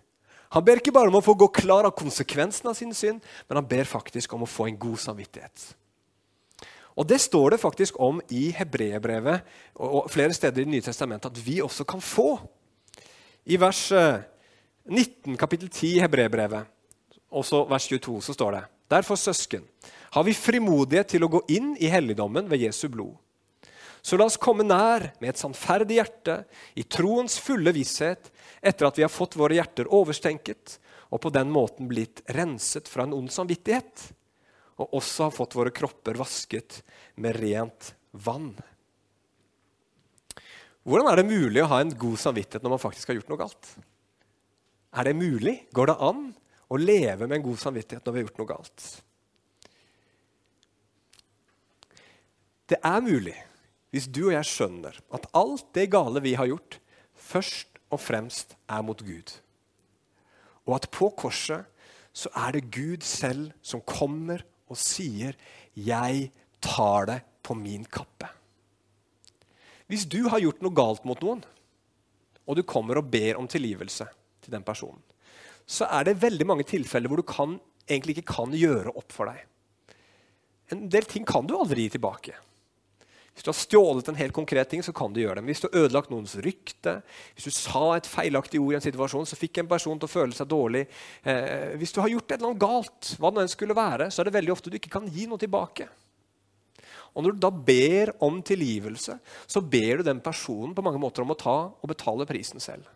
Han 0.54 0.64
ber 0.64 0.78
ikke 0.78 0.94
bare 0.94 1.10
om 1.10 1.18
å 1.18 1.24
få 1.24 1.34
gå 1.36 1.50
klar 1.52 1.84
av 1.84 1.96
konsekvensen 1.98 2.70
av 2.70 2.78
sin 2.78 2.94
synd, 2.94 3.20
men 3.48 3.58
han 3.58 3.66
ber 3.66 3.84
faktisk 3.84 4.32
om 4.32 4.46
å 4.46 4.48
få 4.48 4.70
en 4.70 4.78
god 4.78 5.02
samvittighet. 5.02 5.74
Og 6.94 7.06
Det 7.06 7.20
står 7.20 7.50
det 7.50 7.60
faktisk 7.60 7.98
om 7.98 8.20
i 8.30 8.50
Hebreerbrevet 8.54 9.42
og 9.82 10.10
flere 10.10 10.32
steder 10.32 10.62
i 10.62 10.64
Det 10.64 10.70
nye 10.70 10.84
testamentet 10.84 11.32
at 11.32 11.46
vi 11.46 11.60
også 11.62 11.84
kan 11.84 12.00
få. 12.00 12.38
I 13.46 13.56
vers 13.60 13.90
19, 13.90 15.32
eh, 15.32 15.36
kapittel 15.36 15.68
10 15.68 15.96
i 15.96 16.00
Hebreerbrevet, 16.00 16.64
også 17.30 17.64
vers 17.68 17.88
22, 17.88 18.22
så 18.22 18.32
står 18.32 18.52
det 18.52 18.64
Derfor, 18.90 19.16
søsken, 19.16 19.64
har 20.12 20.22
vi 20.22 20.34
frimodighet 20.34 21.08
til 21.08 21.24
å 21.24 21.28
gå 21.28 21.40
inn 21.48 21.74
i 21.80 21.88
helligdommen 21.88 22.48
ved 22.48 22.60
Jesu 22.60 22.88
blod. 22.88 23.16
Så 24.02 24.16
la 24.16 24.26
oss 24.28 24.36
komme 24.36 24.62
nær 24.62 25.14
med 25.20 25.30
et 25.30 25.40
sannferdig 25.40 25.96
hjerte, 25.96 26.44
i 26.76 26.84
troens 26.84 27.38
fulle 27.40 27.72
visshet, 27.72 28.30
etter 28.62 28.86
at 28.86 28.98
vi 28.98 29.02
har 29.02 29.12
fått 29.12 29.36
våre 29.40 29.56
hjerter 29.56 29.88
overstenket 29.88 30.78
og 31.14 31.22
på 31.22 31.32
den 31.32 31.50
måten 31.54 31.88
blitt 31.88 32.22
renset 32.34 32.88
fra 32.90 33.06
en 33.06 33.14
ond 33.16 33.30
samvittighet, 33.32 34.10
og 34.80 34.96
også 34.98 35.28
har 35.28 35.34
fått 35.34 35.56
våre 35.56 35.72
kropper 35.74 36.18
vasket 36.18 36.80
med 37.22 37.36
rent 37.38 37.92
vann. 38.10 38.52
Hvordan 40.84 41.08
er 41.08 41.20
det 41.20 41.30
mulig 41.30 41.62
å 41.62 41.70
ha 41.70 41.80
en 41.80 41.94
god 41.96 42.20
samvittighet 42.20 42.64
når 42.64 42.74
man 42.74 42.82
faktisk 42.82 43.10
har 43.10 43.18
gjort 43.18 43.30
noe 43.32 43.40
galt? 43.40 43.70
Er 44.94 45.08
det 45.08 45.16
mulig? 45.16 45.56
Går 45.74 45.90
det 45.90 45.98
an 46.10 46.26
å 46.68 46.80
leve 46.80 47.26
med 47.26 47.38
en 47.38 47.46
god 47.46 47.60
samvittighet 47.62 48.04
når 48.04 48.14
vi 48.14 48.20
har 48.20 48.28
gjort 48.28 48.42
noe 48.42 48.50
galt? 48.50 48.86
Det 52.68 52.80
er 52.80 53.04
mulig 53.04 53.36
hvis 53.94 54.08
du 54.10 54.24
og 54.26 54.34
jeg 54.34 54.50
skjønner 54.50 54.96
at 55.14 55.28
alt 55.38 55.68
det 55.76 55.86
gale 55.92 56.18
vi 56.24 56.32
har 56.34 56.48
gjort, 56.50 56.80
først 57.14 57.78
og 57.94 58.00
fremst 58.02 58.56
er 58.66 58.82
mot 58.82 58.98
Gud. 59.06 59.30
Og 60.66 60.74
at 60.80 60.88
på 60.90 61.12
korset 61.14 61.68
så 62.14 62.32
er 62.42 62.56
det 62.56 62.72
Gud 62.74 63.06
selv 63.06 63.52
som 63.62 63.82
kommer 63.86 64.42
og 64.74 64.80
sier 64.80 65.38
'Jeg 65.74 66.30
tar 66.60 67.06
det 67.06 67.20
på 67.42 67.54
min 67.54 67.84
kappe'. 67.84 68.30
Hvis 69.86 70.06
du 70.08 70.28
har 70.28 70.40
gjort 70.40 70.62
noe 70.62 70.74
galt 70.74 71.04
mot 71.04 71.20
noen, 71.20 71.44
og 72.46 72.56
du 72.56 72.62
kommer 72.62 72.98
og 72.98 73.10
ber 73.10 73.36
om 73.38 73.48
tilgivelse 73.48 74.06
til 74.42 74.52
den 74.52 74.64
personen, 74.64 75.02
så 75.66 75.88
er 75.88 76.04
det 76.04 76.20
veldig 76.20 76.46
mange 76.46 76.66
tilfeller 76.68 77.08
hvor 77.08 77.20
du 77.20 77.26
kan, 77.28 77.60
egentlig 77.88 78.18
ikke 78.18 78.34
kan 78.34 78.52
gjøre 78.52 78.92
opp 78.96 79.12
for 79.12 79.28
deg. 79.28 79.44
En 80.72 80.88
del 80.88 81.04
ting 81.08 81.24
kan 81.24 81.46
du 81.46 81.56
aldri 81.56 81.86
gi 81.86 81.96
tilbake. 81.96 82.34
Hvis 83.34 83.42
du 83.42 83.50
har 83.50 83.58
stjålet 83.58 84.08
en 84.08 84.18
helt 84.18 84.34
konkret 84.34 84.68
ting, 84.70 84.82
så 84.86 84.92
kan 84.94 85.10
du 85.12 85.18
gjøre 85.18 85.40
det. 85.40 85.42
Men 85.42 85.50
hvis 85.50 85.64
du 85.64 85.66
har 85.66 85.80
ødelagt 85.82 86.12
noens 86.12 86.36
rykte, 86.38 87.00
hvis 87.34 87.48
du 87.48 87.56
sa 87.56 87.96
et 87.96 88.06
feilaktig 88.06 88.60
ord 88.62 88.76
i 88.76 88.78
en 88.78 88.84
situasjon, 88.84 89.26
så 89.26 89.38
fikk 89.38 89.58
en 89.58 89.70
person 89.70 89.98
til 89.98 90.06
å 90.06 90.12
føle 90.12 90.36
seg 90.36 90.46
dårlig 90.50 90.84
eh, 90.86 91.74
Hvis 91.80 91.96
du 91.96 91.98
har 91.98 92.12
gjort 92.12 92.30
et 92.30 92.36
eller 92.38 92.52
annet 92.52 92.62
galt, 92.62 93.10
hva 93.18 93.32
det 93.34 93.42
enn 93.42 93.50
skulle 93.50 93.76
være, 93.76 94.06
så 94.14 94.22
er 94.22 94.30
det 94.30 94.36
veldig 94.38 94.54
ofte 94.54 94.70
du 94.70 94.78
ikke 94.78 94.92
kan 94.94 95.10
gi 95.10 95.26
noe 95.30 95.42
tilbake. 95.42 95.88
Og 97.14 97.26
Når 97.26 97.34
du 97.34 97.42
da 97.42 97.50
ber 97.50 98.12
om 98.26 98.38
tilgivelse, 98.42 99.16
så 99.46 99.62
ber 99.62 99.98
du 99.98 100.06
den 100.06 100.22
personen 100.22 100.74
på 100.74 100.84
mange 100.86 101.02
måter 101.02 101.26
om 101.26 101.34
å 101.34 101.38
ta 101.38 101.56
og 101.74 101.90
betale 101.90 102.26
prisen 102.30 102.62
selv. 102.62 102.86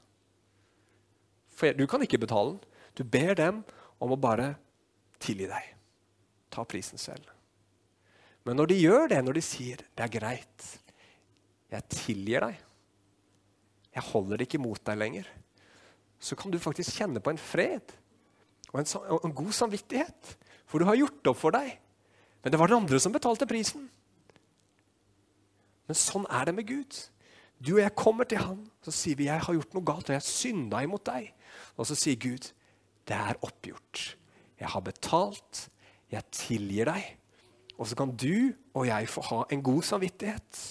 For 1.58 1.74
du 1.74 1.86
kan 1.90 2.02
ikke 2.06 2.22
betale 2.22 2.54
den. 2.54 2.62
Du 2.98 3.02
ber 3.02 3.34
dem 3.38 3.64
om 4.02 4.14
å 4.14 4.18
bare 4.18 4.52
tilgi 5.22 5.50
deg. 5.50 5.74
Ta 6.50 6.62
prisen 6.66 6.98
selv. 6.98 7.26
Men 8.46 8.56
når 8.56 8.70
de 8.70 8.80
gjør 8.80 9.08
det, 9.08 9.24
når 9.24 9.32
de 9.32 9.42
sier 9.42 9.76
'det 9.76 10.04
er 10.04 10.18
greit, 10.18 10.80
jeg 11.70 11.88
tilgir 11.88 12.40
deg', 12.40 12.60
'jeg 13.94 14.02
holder 14.02 14.36
det 14.36 14.46
ikke 14.46 14.62
mot 14.62 14.84
deg 14.84 14.98
lenger', 14.98 15.26
så 16.20 16.36
kan 16.36 16.50
du 16.50 16.58
faktisk 16.58 16.96
kjenne 16.98 17.20
på 17.20 17.30
en 17.30 17.38
fred 17.38 17.94
og 18.72 18.80
en, 18.80 18.86
og 19.08 19.24
en 19.24 19.34
god 19.34 19.52
samvittighet. 19.52 20.36
For 20.66 20.78
du 20.78 20.84
har 20.84 20.96
gjort 20.96 21.26
opp 21.26 21.36
for 21.36 21.50
deg. 21.50 21.78
Men 22.42 22.52
det 22.52 22.58
var 22.60 22.66
den 22.66 22.82
andre 22.82 23.00
som 23.00 23.12
betalte 23.12 23.46
prisen. 23.46 23.88
Men 25.88 25.96
sånn 25.96 26.26
er 26.28 26.44
det 26.44 26.54
med 26.54 26.68
Gud. 26.68 26.98
Du 27.58 27.74
og 27.74 27.82
jeg 27.82 27.96
kommer 27.98 28.28
til 28.28 28.38
han, 28.38 28.70
så 28.84 28.92
sier 28.92 29.16
vi 29.16 29.24
'jeg 29.24 29.40
har 29.40 29.54
gjort 29.54 29.74
noe 29.74 29.84
galt', 29.84 30.10
og 30.10 30.14
'jeg 30.14 30.22
synda 30.22 30.82
imot 30.82 31.04
deg'. 31.04 31.32
Og 31.76 31.86
så 31.86 31.94
sier 31.94 32.16
Gud 32.16 32.52
'det 33.06 33.16
er 33.16 33.34
oppgjort'. 33.42 34.14
Jeg 34.60 34.68
har 34.68 34.80
betalt. 34.80 35.68
Jeg 36.10 36.22
tilgir 36.30 36.84
deg. 36.84 37.17
Og 37.78 37.86
så 37.86 37.98
kan 37.98 38.10
du 38.10 38.52
og 38.74 38.86
jeg 38.88 39.08
få 39.10 39.22
ha 39.30 39.42
en 39.54 39.62
god 39.62 39.82
samvittighet. 39.86 40.62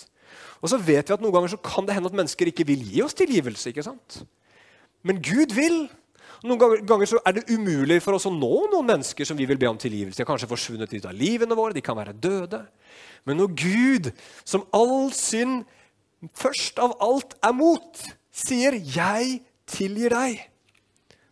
Og 0.61 0.71
så 0.71 0.79
vet 0.81 1.07
vi 1.07 1.15
at 1.15 1.23
Noen 1.23 1.35
ganger 1.35 1.53
så 1.53 1.61
kan 1.63 1.85
det 1.87 1.95
hende 1.95 2.09
at 2.11 2.17
mennesker 2.17 2.49
ikke 2.49 2.65
vil 2.67 2.83
gi 2.83 3.01
oss 3.05 3.15
tilgivelse. 3.17 3.69
ikke 3.69 3.85
sant? 3.85 4.21
Men 5.07 5.21
Gud 5.23 5.53
vil. 5.55 5.87
Noen 6.45 6.85
ganger 6.85 7.09
så 7.09 7.21
er 7.25 7.37
det 7.37 7.47
umulig 7.49 8.01
for 8.03 8.17
oss 8.17 8.27
å 8.29 8.33
nå 8.33 8.67
noen 8.71 8.89
mennesker 8.91 9.25
som 9.25 9.37
vi 9.37 9.47
vil 9.49 9.59
be 9.61 9.69
om 9.69 9.79
tilgivelse. 9.79 10.19
De 10.19 10.25
har 10.25 10.29
kanskje 10.29 10.49
forsvunnet 10.51 10.93
ut 10.93 11.07
av 11.09 11.15
livene 11.17 11.57
våre, 11.57 11.73
de 11.73 11.81
kan 11.85 11.97
være 11.97 12.13
døde. 12.13 12.61
Men 13.25 13.41
når 13.41 13.55
Gud, 13.57 14.11
som 14.45 14.67
all 14.75 15.09
synd 15.15 15.65
først 16.37 16.81
av 16.81 16.93
alt 17.01 17.33
er 17.45 17.53
mot, 17.53 18.03
sier 18.31 18.73
'jeg 18.73 19.41
tilgir 19.65 20.09
deg', 20.09 20.45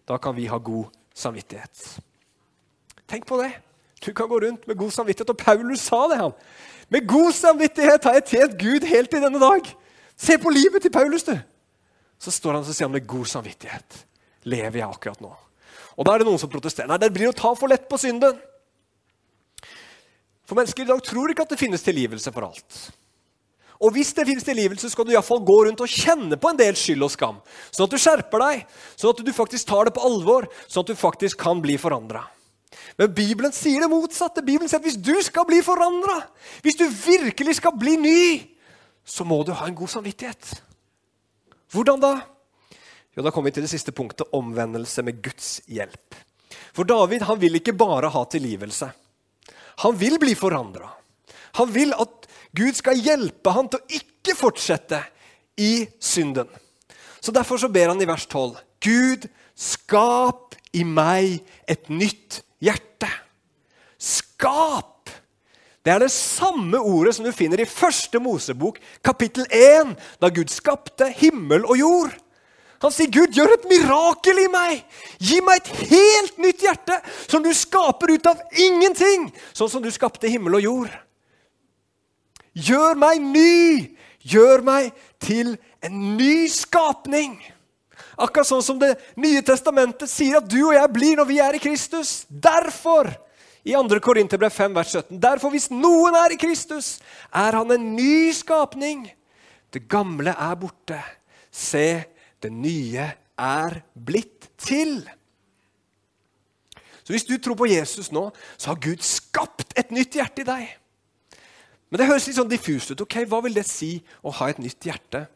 da 0.08 0.18
kan 0.18 0.36
vi 0.36 0.46
ha 0.46 0.58
god 0.58 0.86
samvittighet. 1.14 2.02
Tenk 3.08 3.26
på 3.26 3.42
det. 3.42 3.54
Du 4.04 4.12
kan 4.14 4.28
gå 4.30 4.40
rundt 4.44 4.68
med 4.68 4.78
god 4.78 4.92
samvittighet. 4.92 5.30
Og 5.32 5.38
Paulus 5.38 5.86
sa 5.88 6.08
det. 6.12 6.18
han. 6.20 6.34
Med 6.90 7.08
god 7.08 7.32
samvittighet 7.34 8.04
har 8.04 8.20
jeg 8.20 8.28
tjent 8.34 8.58
Gud 8.60 8.84
helt 8.90 9.10
til 9.12 9.24
denne 9.24 9.40
dag. 9.42 9.70
Se 10.18 10.38
på 10.38 10.52
livet 10.54 10.82
til 10.82 10.92
Paulus, 10.92 11.24
du! 11.24 11.36
Så 12.20 12.32
står 12.32 12.56
han 12.56 12.64
og 12.64 12.72
sier 12.72 12.88
han 12.88 12.96
med 12.96 13.08
god 13.08 13.26
samvittighet 13.28 14.06
lever 14.46 14.82
jeg 14.82 14.90
akkurat 14.90 15.24
nå. 15.24 15.32
Og 15.96 16.06
da 16.06 16.14
er 16.14 16.22
det 16.22 16.28
noen 16.28 16.42
som 16.42 16.52
protesterer. 16.52 16.90
Nei, 16.92 17.00
det 17.02 17.14
blir 17.16 17.32
å 17.32 17.36
ta 17.36 17.54
for 17.58 17.72
lett 17.72 17.88
på 17.90 18.00
synden. 18.00 18.38
For 20.46 20.58
mennesker 20.58 20.86
i 20.86 20.90
dag 20.92 21.02
tror 21.04 21.32
ikke 21.32 21.46
at 21.48 21.56
det 21.56 21.60
finnes 21.60 21.84
tilgivelse 21.84 22.34
for 22.36 22.48
alt. 22.48 22.80
Og 23.84 23.92
hvis 23.96 24.14
det 24.16 24.28
finnes 24.28 24.46
tilgivelse, 24.46 24.90
skal 24.92 25.08
du 25.08 25.12
i 25.12 25.22
fall 25.26 25.42
gå 25.44 25.56
rundt 25.66 25.82
og 25.84 25.92
kjenne 25.92 26.38
på 26.40 26.52
en 26.52 26.60
del 26.60 26.78
skyld 26.80 27.04
og 27.08 27.12
skam. 27.12 27.42
Sånn 27.76 27.88
at 27.88 27.96
du 27.96 28.00
skjerper 28.00 28.44
deg, 28.44 28.62
sånn 28.96 29.12
at 29.12 29.24
du 29.26 29.34
faktisk 29.36 29.68
tar 29.68 29.90
det 29.90 29.96
på 29.98 30.06
alvor, 30.06 30.48
sånn 30.68 30.86
at 30.86 30.94
du 30.94 31.00
faktisk 31.00 31.42
kan 31.42 31.60
bli 31.64 31.76
forandra. 31.82 32.24
Men 32.98 33.14
Bibelen 33.16 33.54
sier 33.56 33.84
det 33.84 33.92
motsatte. 33.92 34.44
Bibelen 34.46 34.70
sier 34.70 34.80
at 34.82 34.88
Hvis 34.88 35.00
du 35.00 35.16
skal 35.24 35.48
bli 35.48 35.62
forandra, 35.66 36.22
hvis 36.64 36.78
du 36.80 36.86
virkelig 36.88 37.58
skal 37.60 37.76
bli 37.80 37.96
ny, 38.00 38.22
så 39.06 39.26
må 39.28 39.44
du 39.46 39.54
ha 39.54 39.68
en 39.68 39.78
god 39.78 39.92
samvittighet. 39.92 40.56
Hvordan 41.72 42.02
da? 42.02 42.14
Jo, 43.16 43.24
Da 43.24 43.32
kommer 43.32 43.50
vi 43.50 43.60
til 43.60 43.66
det 43.68 43.72
siste 43.72 43.94
punktet 43.96 44.32
omvendelse 44.34 45.04
med 45.04 45.22
Guds 45.24 45.62
hjelp. 45.68 46.16
For 46.76 46.84
David 46.84 47.24
han 47.28 47.40
vil 47.40 47.56
ikke 47.60 47.76
bare 47.78 48.10
ha 48.12 48.24
tilgivelse. 48.26 48.92
Han 49.84 50.00
vil 50.00 50.20
bli 50.20 50.36
forandra. 50.36 50.90
Han 51.60 51.72
vil 51.74 51.94
at 51.96 52.28
Gud 52.56 52.76
skal 52.76 53.00
hjelpe 53.00 53.52
han 53.52 53.68
til 53.72 53.80
å 53.80 54.00
ikke 54.00 54.36
fortsette 54.36 55.02
i 55.60 55.88
synden. 56.00 56.48
Så 57.20 57.32
Derfor 57.32 57.58
så 57.58 57.70
ber 57.72 57.90
han 57.92 58.02
i 58.02 58.08
vers 58.08 58.28
12.: 58.28 58.58
Gud, 58.84 59.28
skap 59.56 60.56
i 60.74 60.84
meg 60.84 61.42
et 61.68 61.90
nytt 61.90 62.42
hjerte. 62.64 63.10
Skap! 63.98 65.10
Det 65.86 65.94
er 65.94 66.02
det 66.02 66.12
samme 66.12 66.80
ordet 66.82 67.14
som 67.14 67.26
du 67.26 67.32
finner 67.36 67.62
i 67.62 67.70
første 67.70 68.18
Mosebok, 68.20 68.80
kapittel 69.06 69.46
1, 69.54 69.94
da 70.22 70.32
Gud 70.34 70.50
skapte 70.50 71.12
himmel 71.14 71.66
og 71.66 71.78
jord. 71.78 72.16
Han 72.82 72.92
sier, 72.92 73.10
'Gud, 73.10 73.34
gjør 73.34 73.54
et 73.54 73.68
mirakel 73.70 74.40
i 74.44 74.48
meg! 74.52 74.82
Gi 75.22 75.40
meg 75.46 75.62
et 75.62 75.90
helt 75.92 76.42
nytt 76.42 76.66
hjerte, 76.66 76.98
som 77.30 77.44
du 77.46 77.54
skaper 77.56 78.12
ut 78.14 78.28
av 78.30 78.42
ingenting, 78.52 79.30
sånn 79.54 79.72
som 79.72 79.84
du 79.84 79.92
skapte 79.94 80.30
himmel 80.30 80.60
og 80.60 80.66
jord.' 80.66 80.98
Gjør 82.56 82.98
meg 83.00 83.22
ny! 83.22 83.96
Gjør 84.26 84.64
meg 84.66 84.94
til 85.22 85.54
en 85.86 86.16
ny 86.18 86.48
skapning. 86.50 87.38
Akkurat 88.16 88.48
sånn 88.48 88.64
som 88.64 88.80
Det 88.80 88.94
nye 89.20 89.44
testamentet 89.46 90.10
sier 90.12 90.40
at 90.40 90.48
du 90.50 90.60
og 90.68 90.76
jeg 90.76 90.92
blir 90.94 91.20
når 91.20 91.28
vi 91.30 91.40
er 91.44 91.58
i 91.58 91.62
Kristus. 91.64 92.24
Derfor, 92.30 93.12
i 93.66 93.76
2. 93.76 94.00
Korinterbrev 94.04 94.54
5, 94.54 94.76
vers 94.78 94.94
17, 94.94 95.20
derfor 95.20 95.52
hvis 95.54 95.68
noen 95.74 96.16
er 96.20 96.36
i 96.36 96.40
Kristus, 96.40 97.00
er 97.34 97.58
han 97.58 97.72
en 97.74 97.92
ny 97.98 98.32
skapning. 98.36 99.08
Det 99.74 99.88
gamle 99.92 100.32
er 100.32 100.56
borte. 100.60 101.02
Se, 101.52 102.06
det 102.44 102.52
nye 102.54 103.10
er 103.36 103.80
blitt 103.94 104.50
til. 104.62 105.02
Så 107.06 107.14
hvis 107.14 107.28
du 107.28 107.36
tror 107.38 107.58
på 107.60 107.68
Jesus 107.70 108.10
nå, 108.16 108.30
så 108.58 108.72
har 108.72 108.82
Gud 108.82 109.04
skapt 109.06 109.76
et 109.78 109.92
nytt 109.94 110.18
hjerte 110.18 110.42
i 110.42 110.48
deg. 110.48 110.72
Men 111.90 112.02
det 112.02 112.08
høres 112.10 112.26
litt 112.28 112.40
sånn 112.40 112.50
diffust 112.50 112.92
ut. 112.92 113.04
ok, 113.06 113.22
Hva 113.30 113.44
vil 113.46 113.54
det 113.54 113.66
si 113.70 114.00
å 114.26 114.34
ha 114.40 114.50
et 114.50 114.62
nytt 114.62 114.88
hjerte? 114.90 115.28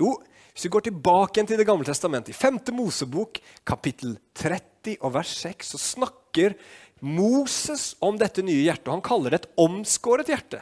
Jo, 0.00 0.14
hvis 0.58 0.66
vi 0.66 0.74
går 0.74 0.88
tilbake 0.88 1.42
til 1.46 1.60
Det 1.60 1.64
gamle 1.68 1.86
testamentet, 1.86 2.32
i 2.34 2.34
5. 2.34 2.56
Mosebok, 2.74 3.38
kapittel 3.62 4.16
30 4.34 4.96
og 5.06 5.12
vers 5.14 5.30
6, 5.38 5.68
så 5.70 5.78
snakker 5.78 6.56
Moses 6.98 7.92
om 8.02 8.18
dette 8.18 8.42
nye 8.42 8.64
hjertet. 8.64 8.88
og 8.88 8.96
Han 8.96 9.04
kaller 9.06 9.30
det 9.30 9.38
et 9.38 9.52
omskåret 9.62 10.26
hjerte. 10.26 10.58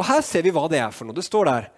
Og 0.00 0.08
Her 0.08 0.24
ser 0.24 0.48
vi 0.48 0.54
hva 0.56 0.64
det 0.72 0.80
er 0.80 0.96
for 0.96 1.04
noe. 1.04 1.18
Det 1.18 1.26
står 1.28 1.44
der 1.44 1.68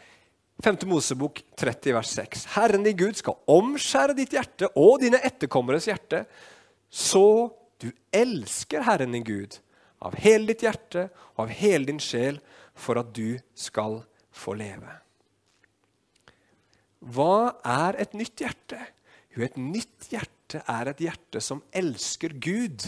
5. 0.62 0.78
Mosebok 0.92 1.42
30, 1.58 1.96
vers 1.98 2.14
6. 2.20 2.46
Herren 2.54 2.86
din 2.86 3.00
Gud 3.02 3.18
skal 3.18 3.42
omskjære 3.50 4.14
ditt 4.22 4.38
hjerte 4.38 4.70
og 4.78 5.02
dine 5.02 5.18
etterkommeres 5.18 5.90
hjerte, 5.90 6.22
så 6.86 7.50
du 7.82 7.90
elsker 8.14 8.86
Herren 8.86 9.18
din 9.18 9.26
Gud 9.26 9.58
av 9.98 10.14
hele 10.22 10.52
ditt 10.52 10.62
hjerte 10.68 11.08
og 11.34 11.48
av 11.48 11.58
hele 11.58 11.90
din 11.90 11.98
sjel, 11.98 12.38
for 12.78 13.02
at 13.02 13.10
du 13.10 13.40
skal 13.58 14.04
få 14.30 14.54
leve. 14.54 14.99
Hva 17.00 17.56
er 17.64 17.96
et 18.02 18.16
nytt 18.16 18.42
hjerte? 18.42 18.80
Jo, 19.32 19.44
et 19.46 19.56
nytt 19.56 20.10
hjerte 20.12 20.60
er 20.68 20.90
et 20.90 21.00
hjerte 21.00 21.40
som 21.42 21.62
elsker 21.72 22.34
Gud, 22.42 22.84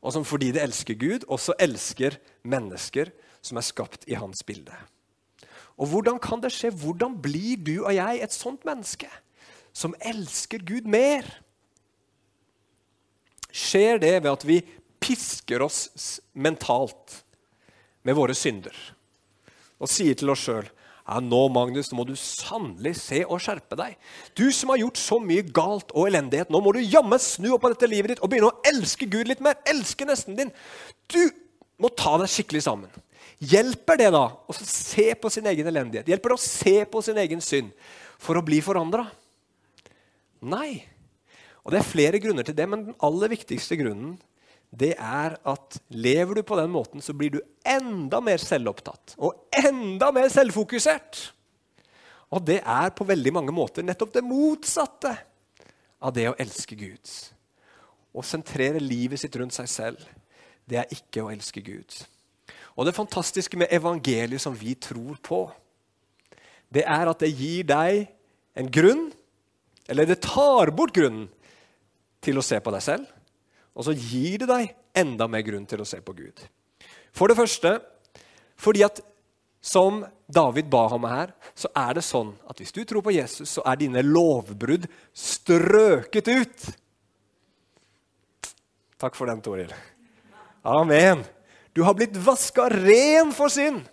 og 0.00 0.14
som 0.16 0.24
fordi 0.26 0.50
det 0.56 0.62
elsker 0.64 0.96
Gud, 0.98 1.26
også 1.28 1.54
elsker 1.60 2.16
mennesker 2.48 3.12
som 3.44 3.60
er 3.60 3.66
skapt 3.66 4.06
i 4.10 4.16
hans 4.18 4.42
bilde. 4.46 4.74
Og 5.80 5.92
hvordan 5.92 6.18
kan 6.20 6.42
det 6.42 6.52
skje? 6.52 6.72
Hvordan 6.76 7.16
blir 7.22 7.60
du 7.60 7.76
og 7.78 7.94
jeg 7.94 8.20
et 8.20 8.34
sånt 8.34 8.66
menneske 8.68 9.08
som 9.72 9.94
elsker 10.00 10.64
Gud 10.66 10.88
mer? 10.88 11.24
Skjer 13.50 14.00
det 14.02 14.16
ved 14.20 14.30
at 14.32 14.44
vi 14.48 14.60
pisker 15.00 15.62
oss 15.64 16.20
mentalt 16.32 17.22
med 18.04 18.16
våre 18.16 18.36
synder 18.36 18.76
og 19.80 19.88
sier 19.88 20.16
til 20.18 20.32
oss 20.32 20.44
sjøl 20.44 20.68
ja, 21.06 21.18
nå, 21.24 21.40
Magnus, 21.52 21.90
nå 21.90 21.98
må 21.98 22.04
du 22.06 22.14
sannelig 22.18 22.94
se 23.00 23.22
og 23.24 23.40
skjerpe 23.42 23.78
deg. 23.78 23.96
Du 24.38 24.46
som 24.54 24.72
har 24.72 24.82
gjort 24.82 25.00
så 25.00 25.18
mye 25.22 25.42
galt 25.42 25.94
og 25.94 26.10
elendighet, 26.10 26.52
nå 26.52 26.60
må 26.62 26.74
du 26.76 26.80
jammen 26.84 27.20
snu 27.22 27.50
opp 27.54 27.64
på 27.64 27.72
dette 27.72 27.88
livet 27.90 28.14
ditt 28.14 28.24
og 28.24 28.30
begynne 28.30 28.52
å 28.52 28.70
elske 28.70 29.08
Gud 29.10 29.30
litt 29.30 29.42
mer. 29.44 29.58
Elske 29.70 30.06
nesten 30.08 30.38
din. 30.38 30.52
Du 31.10 31.22
må 31.80 31.90
ta 31.96 32.16
deg 32.20 32.30
skikkelig 32.30 32.62
sammen. 32.68 32.92
Hjelper 33.40 33.96
det 33.96 34.10
da 34.12 34.26
å 34.28 34.54
se 34.60 35.08
på 35.16 35.32
sin 35.32 35.48
egen 35.48 35.68
elendighet? 35.70 36.08
Hjelper 36.12 36.34
det 36.34 36.38
å 36.38 36.44
se 36.44 36.76
på 36.92 37.00
sin 37.04 37.18
egen 37.22 37.40
synd 37.44 37.72
for 38.20 38.36
å 38.36 38.44
bli 38.44 38.60
forandra? 38.64 39.06
Nei. 40.44 40.82
Og 41.64 41.72
Det 41.72 41.80
er 41.80 41.88
flere 41.88 42.20
grunner 42.20 42.44
til 42.44 42.56
det, 42.56 42.66
men 42.68 42.90
den 42.90 43.00
aller 43.04 43.32
viktigste 43.32 43.78
grunnen 43.80 44.18
det 44.70 44.92
er 44.94 45.34
at 45.50 45.78
lever 45.90 46.38
du 46.38 46.42
på 46.46 46.56
den 46.58 46.70
måten, 46.70 47.02
så 47.02 47.14
blir 47.16 47.34
du 47.34 47.40
enda 47.66 48.20
mer 48.22 48.38
selvopptatt 48.42 49.16
og 49.18 49.50
enda 49.58 50.12
mer 50.14 50.30
selvfokusert. 50.30 51.24
Og 52.30 52.44
det 52.46 52.60
er 52.62 52.94
på 52.94 53.06
veldig 53.08 53.32
mange 53.34 53.54
måter 53.54 53.82
nettopp 53.82 54.14
det 54.14 54.22
motsatte 54.22 55.16
av 56.00 56.14
det 56.14 56.28
å 56.30 56.36
elske 56.38 56.78
Gud. 56.78 57.14
Å 58.14 58.22
sentrere 58.26 58.82
livet 58.82 59.20
sitt 59.22 59.34
rundt 59.38 59.56
seg 59.56 59.68
selv, 59.70 60.06
det 60.70 60.78
er 60.78 60.94
ikke 60.94 61.24
å 61.24 61.32
elske 61.34 61.62
Gud. 61.66 61.90
Og 62.78 62.86
det 62.86 62.94
fantastiske 62.94 63.58
med 63.58 63.74
evangeliet 63.74 64.42
som 64.42 64.54
vi 64.54 64.76
tror 64.78 65.18
på, 65.26 65.42
det 66.70 66.86
er 66.86 67.10
at 67.10 67.22
det 67.22 67.32
gir 67.34 67.66
deg 67.66 68.06
en 68.58 68.70
grunn, 68.70 69.08
eller 69.90 70.06
det 70.06 70.22
tar 70.22 70.70
bort 70.70 70.94
grunnen 70.94 71.26
til 72.22 72.38
å 72.38 72.44
se 72.44 72.60
på 72.62 72.70
deg 72.70 72.84
selv, 72.84 73.10
og 73.80 73.86
så 73.86 73.94
gir 73.96 74.42
det 74.42 74.50
deg 74.50 74.74
enda 75.00 75.24
mer 75.30 75.44
grunn 75.46 75.64
til 75.68 75.80
å 75.80 75.88
se 75.88 76.02
på 76.04 76.12
Gud. 76.18 76.42
For 77.16 77.32
det 77.32 77.38
første 77.38 77.78
fordi 78.60 78.84
at 78.84 79.00
som 79.64 80.02
David 80.28 80.68
ba 80.72 80.86
ham 80.92 81.04
her, 81.08 81.32
så 81.56 81.68
er 81.76 81.96
det 81.96 82.04
sånn 82.04 82.34
at 82.48 82.60
hvis 82.60 82.72
du 82.76 82.82
tror 82.88 83.04
på 83.04 83.12
Jesus, 83.12 83.56
så 83.56 83.64
er 83.68 83.80
dine 83.80 84.02
lovbrudd 84.04 84.86
strøket 85.16 86.28
ut. 86.28 86.66
Takk 89.00 89.16
for 89.16 89.28
den, 89.28 89.40
Toril. 89.44 89.72
Amen. 90.64 91.24
Du 91.72 91.82
har 91.86 91.96
blitt 91.96 92.16
vaska 92.20 92.68
ren 92.72 93.32
for 93.36 93.52
synd. 93.52 93.84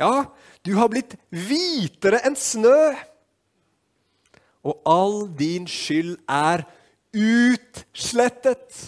Ja, 0.00 0.26
du 0.64 0.72
har 0.76 0.88
blitt 0.92 1.16
hvitere 1.28 2.22
enn 2.24 2.36
snø. 2.36 2.94
Og 4.64 4.80
all 4.88 5.18
din 5.36 5.68
skyld 5.68 6.16
er 6.24 6.64
utslettet. 7.14 8.80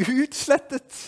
Utslettet. 0.00 0.98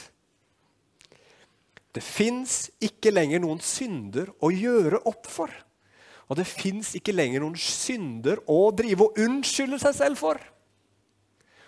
Det 1.93 2.01
fins 2.05 2.71
ikke 2.81 3.13
lenger 3.13 3.43
noen 3.45 3.61
synder 3.61 4.31
å 4.41 4.49
gjøre 4.53 5.03
opp 5.09 5.29
for. 5.29 5.53
Og 6.33 6.39
det 6.39 6.49
fins 6.49 6.95
ikke 6.97 7.13
lenger 7.13 7.43
noen 7.45 7.59
synder 7.61 8.41
å 8.49 8.71
drive 8.73 9.05
og 9.05 9.21
unnskylde 9.21 9.81
seg 9.83 9.99
selv 9.99 10.21
for. 10.23 10.41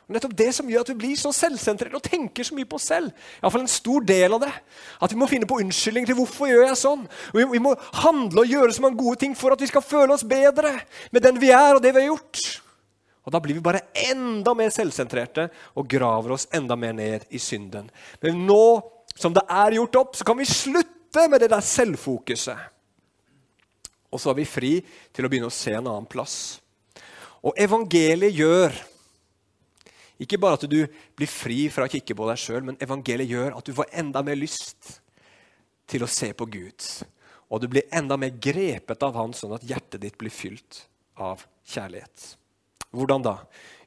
Og 0.05 0.17
nettopp 0.17 0.35
det 0.37 0.51
som 0.53 0.69
gjør 0.69 0.85
at 0.85 0.91
vi 0.93 0.99
blir 1.01 1.17
så 1.17 1.31
selvsentrerte 1.33 1.97
og 1.97 2.05
tenker 2.05 2.45
så 2.45 2.57
mye 2.57 2.69
på 2.69 2.77
oss 2.77 2.91
selv. 2.91 3.13
I 3.41 3.49
fall 3.49 3.65
en 3.65 3.73
stor 3.73 4.05
del 4.05 4.37
av 4.37 4.43
det. 4.43 4.53
At 5.01 5.13
vi 5.13 5.21
må 5.21 5.29
finne 5.29 5.49
på 5.49 5.61
unnskyldning 5.63 6.09
til 6.09 6.19
hvorfor 6.19 6.51
gjør 6.51 6.67
jeg 6.67 6.81
sånn. 6.81 7.07
Vi, 7.33 7.47
vi 7.55 7.63
må 7.65 7.73
handle 8.03 8.45
og 8.45 8.53
gjøre 8.53 8.75
så 8.77 8.85
mange 8.85 9.01
gode 9.01 9.23
ting 9.23 9.37
for 9.37 9.57
at 9.57 9.65
vi 9.65 9.69
skal 9.69 9.85
føle 9.85 10.13
oss 10.13 10.27
bedre 10.29 10.75
med 11.13 11.25
den 11.25 11.41
vi 11.41 11.53
er 11.57 11.79
og 11.79 11.85
det 11.85 11.95
vi 11.97 12.05
har 12.05 12.13
gjort. 12.13 12.45
Og 13.25 13.33
Da 13.33 13.41
blir 13.41 13.57
vi 13.57 13.65
bare 13.65 13.87
enda 13.97 14.53
mer 14.55 14.71
selvsentrerte 14.71 15.49
og 15.75 15.89
graver 15.89 16.37
oss 16.37 16.49
enda 16.53 16.77
mer 16.77 16.93
ned 16.93 17.25
i 17.31 17.41
synden. 17.41 17.91
Men 18.21 18.47
nå 18.47 18.67
som 19.17 19.33
det 19.33 19.45
er 19.49 19.77
gjort 19.79 19.97
opp, 19.97 20.17
så 20.17 20.27
kan 20.27 20.39
vi 20.39 20.49
slutte 20.49 21.29
med 21.31 21.41
det 21.41 21.51
der 21.53 21.63
selvfokuset. 21.65 22.59
Og 24.11 24.21
så 24.21 24.31
er 24.31 24.39
vi 24.39 24.47
fri 24.47 24.73
til 25.15 25.27
å 25.27 25.31
begynne 25.31 25.51
å 25.51 25.55
se 25.55 25.73
en 25.75 25.87
annen 25.87 26.11
plass. 26.11 26.61
Og 27.45 27.57
evangeliet 27.61 28.35
gjør 28.35 28.77
ikke 30.23 30.39
bare 30.39 30.59
at 30.59 30.69
du 30.71 30.85
blir 31.19 31.31
fri 31.31 31.65
fra 31.73 31.87
å 31.87 31.91
kikke 31.91 32.15
på 32.17 32.29
deg 32.29 32.39
sjøl, 32.39 32.63
men 32.67 32.79
evangeliet 32.83 33.31
gjør 33.31 33.57
at 33.59 33.67
du 33.67 33.75
får 33.75 33.91
enda 34.03 34.23
mer 34.27 34.39
lyst 34.39 35.01
til 35.91 36.05
å 36.07 36.11
se 36.11 36.31
på 36.37 36.47
Gud. 36.47 36.87
Og 37.51 37.61
du 37.63 37.69
blir 37.71 37.91
enda 37.95 38.17
mer 38.19 38.37
grepet 38.43 39.03
av 39.05 39.19
Han, 39.19 39.35
sånn 39.37 39.57
at 39.57 39.67
hjertet 39.67 40.03
ditt 40.03 40.19
blir 40.19 40.33
fylt 40.33 40.85
av 41.21 41.43
kjærlighet. 41.67 42.35
Hvordan 42.95 43.25
da? 43.25 43.39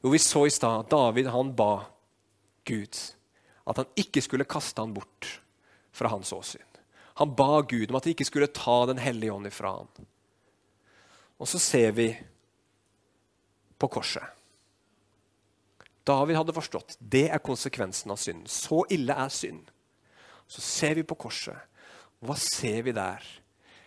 Jo, 0.04 0.12
Vi 0.12 0.20
så 0.20 0.46
i 0.48 0.54
stad 0.54 0.86
at 0.86 0.92
David 0.92 1.30
han 1.34 1.54
ba 1.56 1.86
Gud 2.68 2.98
at 3.68 3.82
han 3.82 4.00
ikke 4.00 4.24
skulle 4.24 4.48
kaste 4.48 4.82
han 4.82 4.94
bort 4.96 5.42
fra 5.92 6.12
hans 6.12 6.32
åsyn. 6.34 6.64
Han 7.20 7.34
ba 7.36 7.62
Gud 7.62 7.90
om 7.90 7.98
at 7.98 8.06
han 8.06 8.14
ikke 8.14 8.28
skulle 8.28 8.48
ta 8.54 8.86
Den 8.86 9.02
hellige 9.02 9.34
ånd 9.34 9.48
ifra 9.50 9.74
han. 9.80 10.08
Og 11.38 11.48
så 11.48 11.60
ser 11.60 11.92
vi 11.92 12.12
på 13.78 13.90
korset. 13.92 14.24
David 16.08 16.38
hadde 16.40 16.56
forstått 16.56 16.96
det 17.00 17.28
er 17.30 17.44
konsekvensen 17.44 18.14
av 18.14 18.22
synd. 18.22 18.48
Så 18.48 18.86
ille 18.94 19.14
er 19.14 19.34
synd. 19.34 19.68
Så 20.48 20.64
ser 20.64 20.96
vi 20.96 21.04
på 21.04 21.18
korset. 21.20 21.58
Hva 22.24 22.38
ser 22.40 22.86
vi 22.88 22.96
der? 22.96 23.26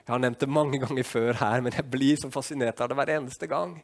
Jeg 0.05 0.13
har 0.13 0.21
nevnt 0.21 0.43
det 0.43 0.51
mange 0.51 0.79
ganger 0.83 1.07
før 1.07 1.39
her, 1.41 1.63
men 1.65 1.75
jeg 1.75 1.87
blir 1.91 2.19
så 2.21 2.29
fascinert 2.35 2.81
av 2.83 2.91
det 2.91 2.99
hver 2.99 3.13
eneste 3.15 3.49
gang. 3.51 3.79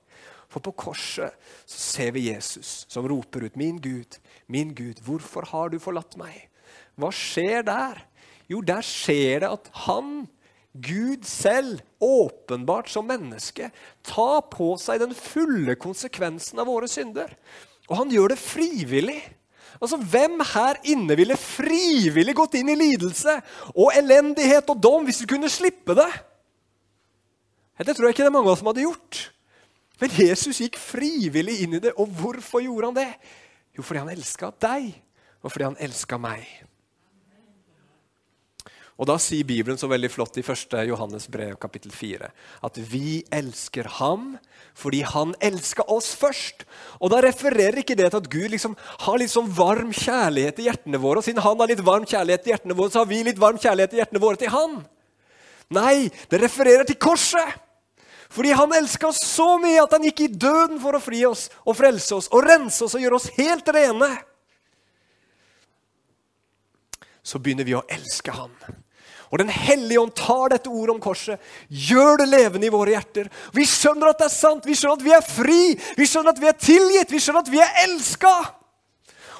For 0.52 0.62
på 0.62 0.72
korset 0.78 1.34
så 1.66 1.78
ser 1.80 2.12
vi 2.14 2.28
Jesus 2.28 2.84
som 2.88 3.06
roper 3.08 3.48
ut, 3.48 3.56
'Min 3.56 3.80
Gud, 3.82 4.18
min 4.46 4.74
Gud, 4.74 5.02
hvorfor 5.02 5.44
har 5.50 5.68
du 5.68 5.78
forlatt 5.78 6.16
meg?' 6.16 6.48
Hva 6.96 7.10
skjer 7.12 7.62
der? 7.66 8.00
Jo, 8.48 8.62
der 8.64 8.80
skjer 8.80 9.42
det 9.42 9.50
at 9.50 9.70
han, 9.86 10.28
Gud 10.72 11.24
selv, 11.24 11.80
åpenbart 12.00 12.88
som 12.92 13.06
menneske, 13.08 13.70
tar 14.04 14.40
på 14.52 14.74
seg 14.80 15.00
den 15.02 15.14
fulle 15.16 15.76
konsekvensen 15.80 16.60
av 16.60 16.68
våre 16.68 16.88
synder. 16.88 17.32
Og 17.88 17.96
han 18.00 18.12
gjør 18.12 18.32
det 18.32 18.40
frivillig. 18.40 19.20
Altså, 19.80 19.98
Hvem 20.00 20.40
her 20.54 20.80
inne 20.88 21.16
ville 21.18 21.36
frivillig 21.36 22.36
gått 22.36 22.56
inn 22.60 22.70
i 22.72 22.78
lidelse 22.78 23.38
og 23.74 23.92
elendighet 23.96 24.68
og 24.72 24.80
dom 24.80 25.08
hvis 25.08 25.22
vi 25.24 25.30
kunne 25.34 25.52
slippe 25.52 25.96
det? 25.96 26.10
Det 27.84 27.92
tror 27.92 28.08
jeg 28.08 28.16
ikke 28.16 28.24
det 28.24 28.30
er 28.30 28.36
mange 28.38 28.48
av 28.48 28.54
oss 28.54 28.62
som 28.62 28.70
hadde 28.70 28.86
gjort. 28.86 29.18
Men 30.00 30.12
Jesus 30.12 30.60
gikk 30.60 30.78
frivillig 30.80 31.60
inn 31.64 31.78
i 31.78 31.82
det. 31.82 31.94
Og 31.96 32.10
hvorfor 32.18 32.64
gjorde 32.64 32.90
han 32.90 32.98
det? 32.98 33.10
Jo, 33.76 33.84
fordi 33.84 34.02
han 34.04 34.12
elska 34.12 34.52
deg, 34.60 34.90
og 35.44 35.52
fordi 35.52 35.68
han 35.70 35.84
elska 35.84 36.18
meg. 36.20 36.46
Og 38.96 39.04
Da 39.04 39.18
sier 39.20 39.44
Bibelen 39.44 39.76
så 39.76 39.88
veldig 39.90 40.08
flott 40.08 40.38
i 40.40 40.44
1. 40.44 40.72
Johannes 40.88 41.26
brev 41.28 41.58
kapittel 41.60 41.92
4 41.92 42.30
at 42.64 42.78
vi 42.80 43.20
elsker 43.28 43.90
ham 43.98 44.38
fordi 44.76 45.02
han 45.04 45.34
elska 45.44 45.84
oss 45.92 46.14
først. 46.16 46.64
Og 47.00 47.12
Da 47.12 47.20
refererer 47.24 47.82
ikke 47.82 47.96
det 47.96 48.08
til 48.10 48.22
at 48.22 48.30
Gud 48.32 48.48
liksom 48.52 48.76
har 49.04 49.18
litt 49.20 49.32
sånn 49.32 49.52
varm 49.52 49.92
kjærlighet 49.92 50.60
i 50.60 50.68
hjertene 50.70 51.00
våre. 51.00 51.20
Og 51.20 51.28
siden 51.28 51.44
han 51.44 51.60
har 51.60 51.68
litt 51.68 51.84
varm 51.84 52.08
kjærlighet 52.08 52.48
i 52.48 52.54
hjertene 52.54 52.76
våre, 52.76 52.92
så 52.92 53.04
har 53.04 53.12
vi 53.12 53.22
litt 53.24 53.40
varm 53.40 53.60
kjærlighet 53.60 53.96
i 53.96 54.00
hjertene 54.00 54.24
våre 54.24 54.40
til 54.40 54.52
han. 54.52 54.80
Nei, 55.76 56.08
det 56.32 56.40
refererer 56.40 56.88
til 56.88 57.00
korset. 57.00 57.65
Fordi 58.28 58.54
han 58.58 58.72
elska 58.74 59.08
oss 59.08 59.20
så 59.24 59.56
mye 59.62 59.82
at 59.82 59.92
han 59.96 60.06
gikk 60.08 60.24
i 60.24 60.32
døden 60.32 60.80
for 60.82 60.96
å 60.96 61.02
fri 61.02 61.22
oss 61.28 61.46
og 61.64 61.76
frelse 61.78 62.16
oss 62.16 62.30
og 62.32 62.46
rense 62.46 62.82
oss 62.84 62.96
og 62.96 63.04
gjøre 63.04 63.20
oss 63.20 63.28
helt 63.38 63.68
rene. 63.74 64.10
Så 67.26 67.38
begynner 67.42 67.66
vi 67.66 67.74
å 67.74 67.86
elske 67.90 68.34
han. 68.34 68.52
Og 69.30 69.38
Den 69.38 69.50
hellige 69.50 69.98
ånd 69.98 70.14
tar 70.14 70.52
dette 70.54 70.70
ordet 70.70 70.94
om 70.94 71.00
korset, 71.02 71.40
gjør 71.68 72.22
det 72.22 72.28
levende 72.30 72.68
i 72.68 72.72
våre 72.72 72.94
hjerter. 72.94 73.26
Vi 73.52 73.66
skjønner 73.66 74.12
at 74.12 74.20
det 74.22 74.28
er 74.28 74.36
sant, 74.36 74.66
vi 74.66 74.76
skjønner 74.78 75.00
at 75.00 75.06
vi 75.06 75.14
er 75.16 75.26
fri, 75.26 75.62
vi 75.98 76.06
skjønner 76.06 76.30
at 76.30 76.42
vi 76.42 76.50
er 76.50 76.60
tilgitt, 76.60 77.10
vi 77.10 77.22
skjønner 77.22 77.42
at 77.42 77.50
vi 77.50 77.62
er 77.62 77.80
elska. 77.82 78.34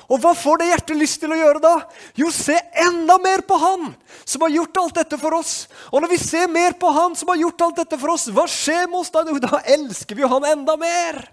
Og 0.06 0.20
hva 0.22 0.32
får 0.38 0.60
det 0.60 0.68
hjertet 0.70 0.98
lyst 1.00 1.18
til 1.22 1.32
å 1.34 1.38
gjøre 1.38 1.62
da? 1.62 1.74
Jo, 2.18 2.30
se 2.34 2.56
enda 2.84 3.16
mer 3.22 3.42
på 3.46 3.58
Han 3.58 3.88
som 4.22 4.44
har 4.46 4.54
gjort 4.54 4.82
alt 4.82 5.00
dette 5.00 5.18
for 5.18 5.38
oss. 5.38 5.54
Og 5.90 6.02
når 6.02 6.12
vi 6.14 6.20
ser 6.22 6.50
mer 6.52 6.76
på 6.78 6.90
Han 6.94 7.16
som 7.18 7.32
har 7.32 7.40
gjort 7.40 7.66
alt 7.66 7.80
dette 7.82 7.98
for 7.98 8.14
oss, 8.14 8.28
hva 8.30 8.46
skjer 8.50 8.86
med 8.86 9.00
oss 9.00 9.10
da? 9.14 9.24
Jo, 9.26 9.40
da 9.42 9.62
elsker 9.76 10.18
vi 10.18 10.22
jo 10.22 10.30
Han 10.30 10.46
enda 10.46 10.78
mer. 10.78 11.24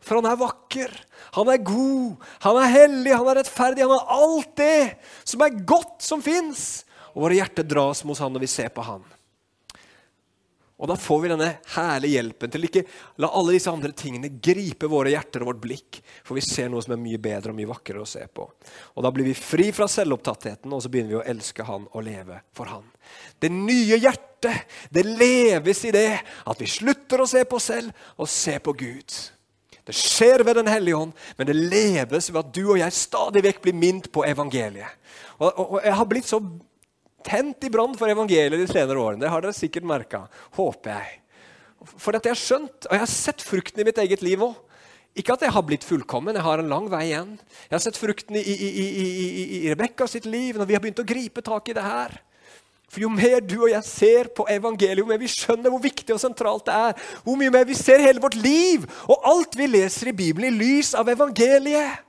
For 0.00 0.16
han 0.16 0.30
er 0.30 0.38
vakker, 0.40 0.92
han 1.36 1.48
er 1.52 1.58
god, 1.60 2.28
han 2.40 2.58
er 2.62 2.70
hellig, 2.72 3.12
han 3.12 3.28
er 3.28 3.42
rettferdig. 3.42 3.84
Han 3.84 3.98
har 3.98 4.14
alt 4.16 4.54
det 4.56 4.96
som 5.28 5.44
er 5.44 5.58
godt 5.68 5.98
som 6.04 6.24
fins 6.24 6.86
og 7.12 7.26
våre 7.26 7.36
hjerter 7.40 7.66
dras 7.66 8.00
mot 8.06 8.18
han 8.22 8.32
når 8.32 8.46
vi 8.46 8.50
ser 8.50 8.70
på 8.72 8.84
han. 8.86 9.04
Og 10.80 10.88
Da 10.88 10.96
får 10.96 11.18
vi 11.20 11.28
denne 11.28 11.48
herlige 11.74 12.16
hjelpen 12.16 12.52
til 12.52 12.64
ikke 12.64 12.82
la 13.20 13.28
alle 13.36 13.52
disse 13.52 13.72
andre 13.72 13.92
tingene 13.92 14.30
gripe 14.40 14.88
våre 14.88 15.12
hjerter 15.12 15.44
og 15.44 15.50
vårt 15.50 15.62
blikk, 15.66 15.98
for 16.24 16.38
vi 16.38 16.44
ser 16.44 16.70
noe 16.72 16.80
som 16.84 16.94
er 16.96 17.02
mye 17.02 17.20
bedre 17.20 17.52
og 17.52 17.58
mye 17.58 17.68
vakrere 17.68 18.00
å 18.00 18.08
se 18.08 18.22
på. 18.24 18.46
Og 18.96 19.04
Da 19.04 19.10
blir 19.12 19.28
vi 19.28 19.36
fri 19.36 19.68
fra 19.76 19.88
selvopptattheten, 19.90 20.72
og 20.72 20.80
så 20.80 20.88
begynner 20.88 21.12
vi 21.12 21.18
å 21.20 21.26
elske 21.34 21.66
Han 21.68 21.84
og 21.92 22.06
leve 22.06 22.40
for 22.56 22.72
Han. 22.72 22.86
Det 23.38 23.52
nye 23.52 23.98
hjertet 24.00 24.64
det 24.88 25.04
leves 25.04 25.84
i 25.84 25.92
det 25.92 26.08
at 26.48 26.60
vi 26.62 26.70
slutter 26.70 27.20
å 27.20 27.28
se 27.28 27.44
på 27.44 27.60
oss 27.60 27.68
selv 27.74 27.92
og 28.16 28.30
se 28.32 28.56
på 28.56 28.72
Gud. 28.72 29.18
Det 29.84 29.96
skjer 29.96 30.44
ved 30.46 30.56
Den 30.56 30.70
hellige 30.70 30.96
ånd, 30.96 31.12
men 31.36 31.48
det 31.48 31.58
leves 31.58 32.30
ved 32.30 32.40
at 32.40 32.54
du 32.54 32.62
og 32.70 32.80
jeg 32.80 32.96
stadig 32.96 33.44
vekk 33.44 33.62
blir 33.64 33.76
minnet 33.76 34.08
på 34.12 34.24
evangeliet. 34.24 34.96
Og, 35.40 35.50
og, 35.50 35.66
og 35.76 35.78
Jeg 35.84 35.96
har 36.00 36.08
blitt 36.08 36.28
så 36.28 36.40
tent 37.26 37.66
i 37.66 37.70
brann 37.72 37.96
for 37.98 38.10
evangeliet 38.10 38.60
de 38.60 38.68
senere 38.70 39.00
årene. 39.00 39.22
Det 39.22 39.32
har 39.32 39.44
dere 39.44 39.56
sikkert 39.56 39.86
merka, 39.88 40.24
håper 40.56 40.94
jeg. 40.94 41.20
For 41.96 42.16
at 42.16 42.26
jeg 42.26 42.34
har 42.34 42.40
skjønt, 42.40 42.88
og 42.88 42.96
jeg 42.96 43.02
har 43.02 43.12
sett 43.12 43.44
frukten 43.44 43.80
i 43.80 43.86
mitt 43.88 44.00
eget 44.02 44.24
liv 44.24 44.42
òg. 44.44 44.58
Ikke 45.18 45.34
at 45.34 45.42
jeg 45.42 45.50
har 45.50 45.64
blitt 45.66 45.84
fullkommen, 45.84 46.36
jeg 46.38 46.46
har 46.46 46.60
en 46.62 46.70
lang 46.70 46.86
vei 46.90 47.08
igjen. 47.08 47.32
Jeg 47.66 47.74
har 47.74 47.82
sett 47.82 47.98
frukten 47.98 48.36
i, 48.38 48.42
i, 48.46 48.68
i, 48.68 48.84
i, 49.02 49.46
i 49.58 49.70
Rebekka 49.72 50.06
sitt 50.06 50.28
liv 50.28 50.58
når 50.58 50.68
vi 50.68 50.76
har 50.76 50.82
begynt 50.84 51.02
å 51.02 51.08
gripe 51.08 51.42
tak 51.42 51.72
i 51.72 51.74
det 51.74 51.82
her. 51.82 52.14
For 52.90 53.02
Jo 53.04 53.10
mer 53.10 53.38
du 53.42 53.56
og 53.60 53.70
jeg 53.70 53.86
ser 53.86 54.30
på 54.34 54.46
evangeliet, 54.50 55.02
jo 55.02 55.08
mer 55.08 55.18
vi 55.22 55.30
skjønner 55.30 55.70
hvor 55.70 55.82
viktig 55.82 56.14
og 56.14 56.22
sentralt 56.22 56.66
det 56.66 56.74
er, 56.74 57.10
hvor 57.26 57.38
mye 57.38 57.52
mer 57.54 57.66
vi 57.66 57.76
ser 57.78 58.02
hele 58.02 58.22
vårt 58.22 58.38
liv 58.38 58.86
og 59.06 59.26
alt 59.30 59.58
vi 59.58 59.68
leser 59.70 60.10
i 60.10 60.16
Bibelen, 60.16 60.50
i 60.50 60.62
lys 60.62 60.92
av 60.98 61.10
evangeliet, 61.10 62.06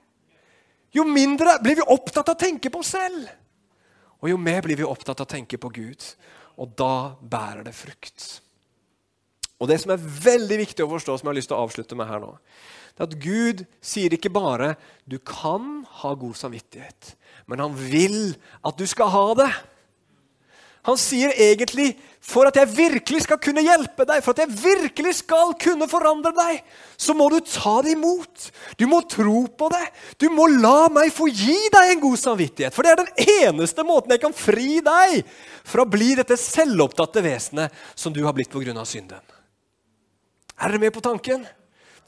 jo 0.91 1.05
mindre 1.07 1.55
blir 1.63 1.77
vi 1.79 1.85
opptatt 1.85 2.27
av 2.27 2.35
å 2.35 2.41
tenke 2.41 2.71
på 2.73 2.81
oss 2.81 2.95
selv. 2.97 3.29
Og 4.21 4.29
jo 4.29 4.37
mer 4.37 4.61
blir 4.65 4.77
vi 4.79 4.87
opptatt 4.87 5.19
av 5.19 5.27
å 5.27 5.33
tenke 5.33 5.59
på 5.61 5.71
Gud. 5.73 6.05
Og 6.61 6.73
da 6.77 7.17
bærer 7.21 7.65
det 7.65 7.73
frukt. 7.75 8.41
Og 9.61 9.69
Det 9.69 9.77
som 9.81 9.93
er 9.93 10.01
veldig 10.01 10.57
viktig 10.63 10.85
å 10.85 10.89
forstå, 10.89 11.17
som 11.17 11.27
jeg 11.27 11.31
har 11.31 11.37
lyst 11.37 11.51
til 11.51 11.57
å 11.57 11.65
avslutte 11.65 11.97
med 11.97 12.09
her 12.09 12.21
nå, 12.23 12.31
det 12.97 13.03
er 13.03 13.09
at 13.09 13.19
Gud 13.23 13.61
sier 13.81 14.13
ikke 14.13 14.33
bare 14.33 14.75
'du 15.07 15.17
kan 15.19 15.85
ha 16.01 16.13
god 16.13 16.35
samvittighet', 16.35 17.15
men 17.47 17.59
han 17.59 17.73
vil 17.73 18.35
at 18.65 18.77
du 18.77 18.85
skal 18.85 19.09
ha 19.09 19.33
det. 19.33 19.51
Han 20.87 20.97
sier 20.97 21.33
egentlig 21.37 21.93
for 22.21 22.45
at 22.49 22.57
jeg 22.57 22.69
virkelig 22.69 23.23
skal 23.25 23.39
kunne 23.41 23.63
hjelpe 23.65 24.05
deg, 24.05 24.21
for 24.21 24.33
at 24.33 24.43
jeg 24.43 24.61
virkelig 24.61 25.15
skal 25.19 25.55
kunne 25.61 25.87
forandre 25.89 26.31
deg, 26.37 26.61
så 26.97 27.15
må 27.17 27.27
du 27.33 27.39
ta 27.45 27.79
det 27.85 27.95
imot. 27.95 28.47
Du 28.77 28.85
må 28.89 29.01
tro 29.09 29.43
på 29.57 29.69
det. 29.73 29.83
Du 30.21 30.27
må 30.33 30.45
la 30.53 30.85
meg 30.93 31.09
få 31.13 31.29
gi 31.29 31.57
deg 31.73 31.95
en 31.95 32.03
god 32.03 32.21
samvittighet. 32.21 32.75
For 32.77 32.85
det 32.85 32.93
er 32.93 33.01
den 33.01 33.33
eneste 33.41 33.85
måten 33.85 34.13
jeg 34.13 34.21
kan 34.21 34.37
fri 34.37 34.79
deg 34.85 35.21
fra 35.65 35.85
å 35.85 35.89
bli 35.89 36.13
dette 36.17 36.37
selvopptatte 36.37 37.25
vesenet 37.25 37.73
som 37.97 38.13
du 38.13 38.21
har 38.25 38.37
blitt 38.37 38.53
pga. 38.53 38.85
synden. 38.85 39.21
Er 40.61 40.69
dere 40.69 40.79
med 40.79 40.93
på 40.93 41.01
tanken? 41.01 41.45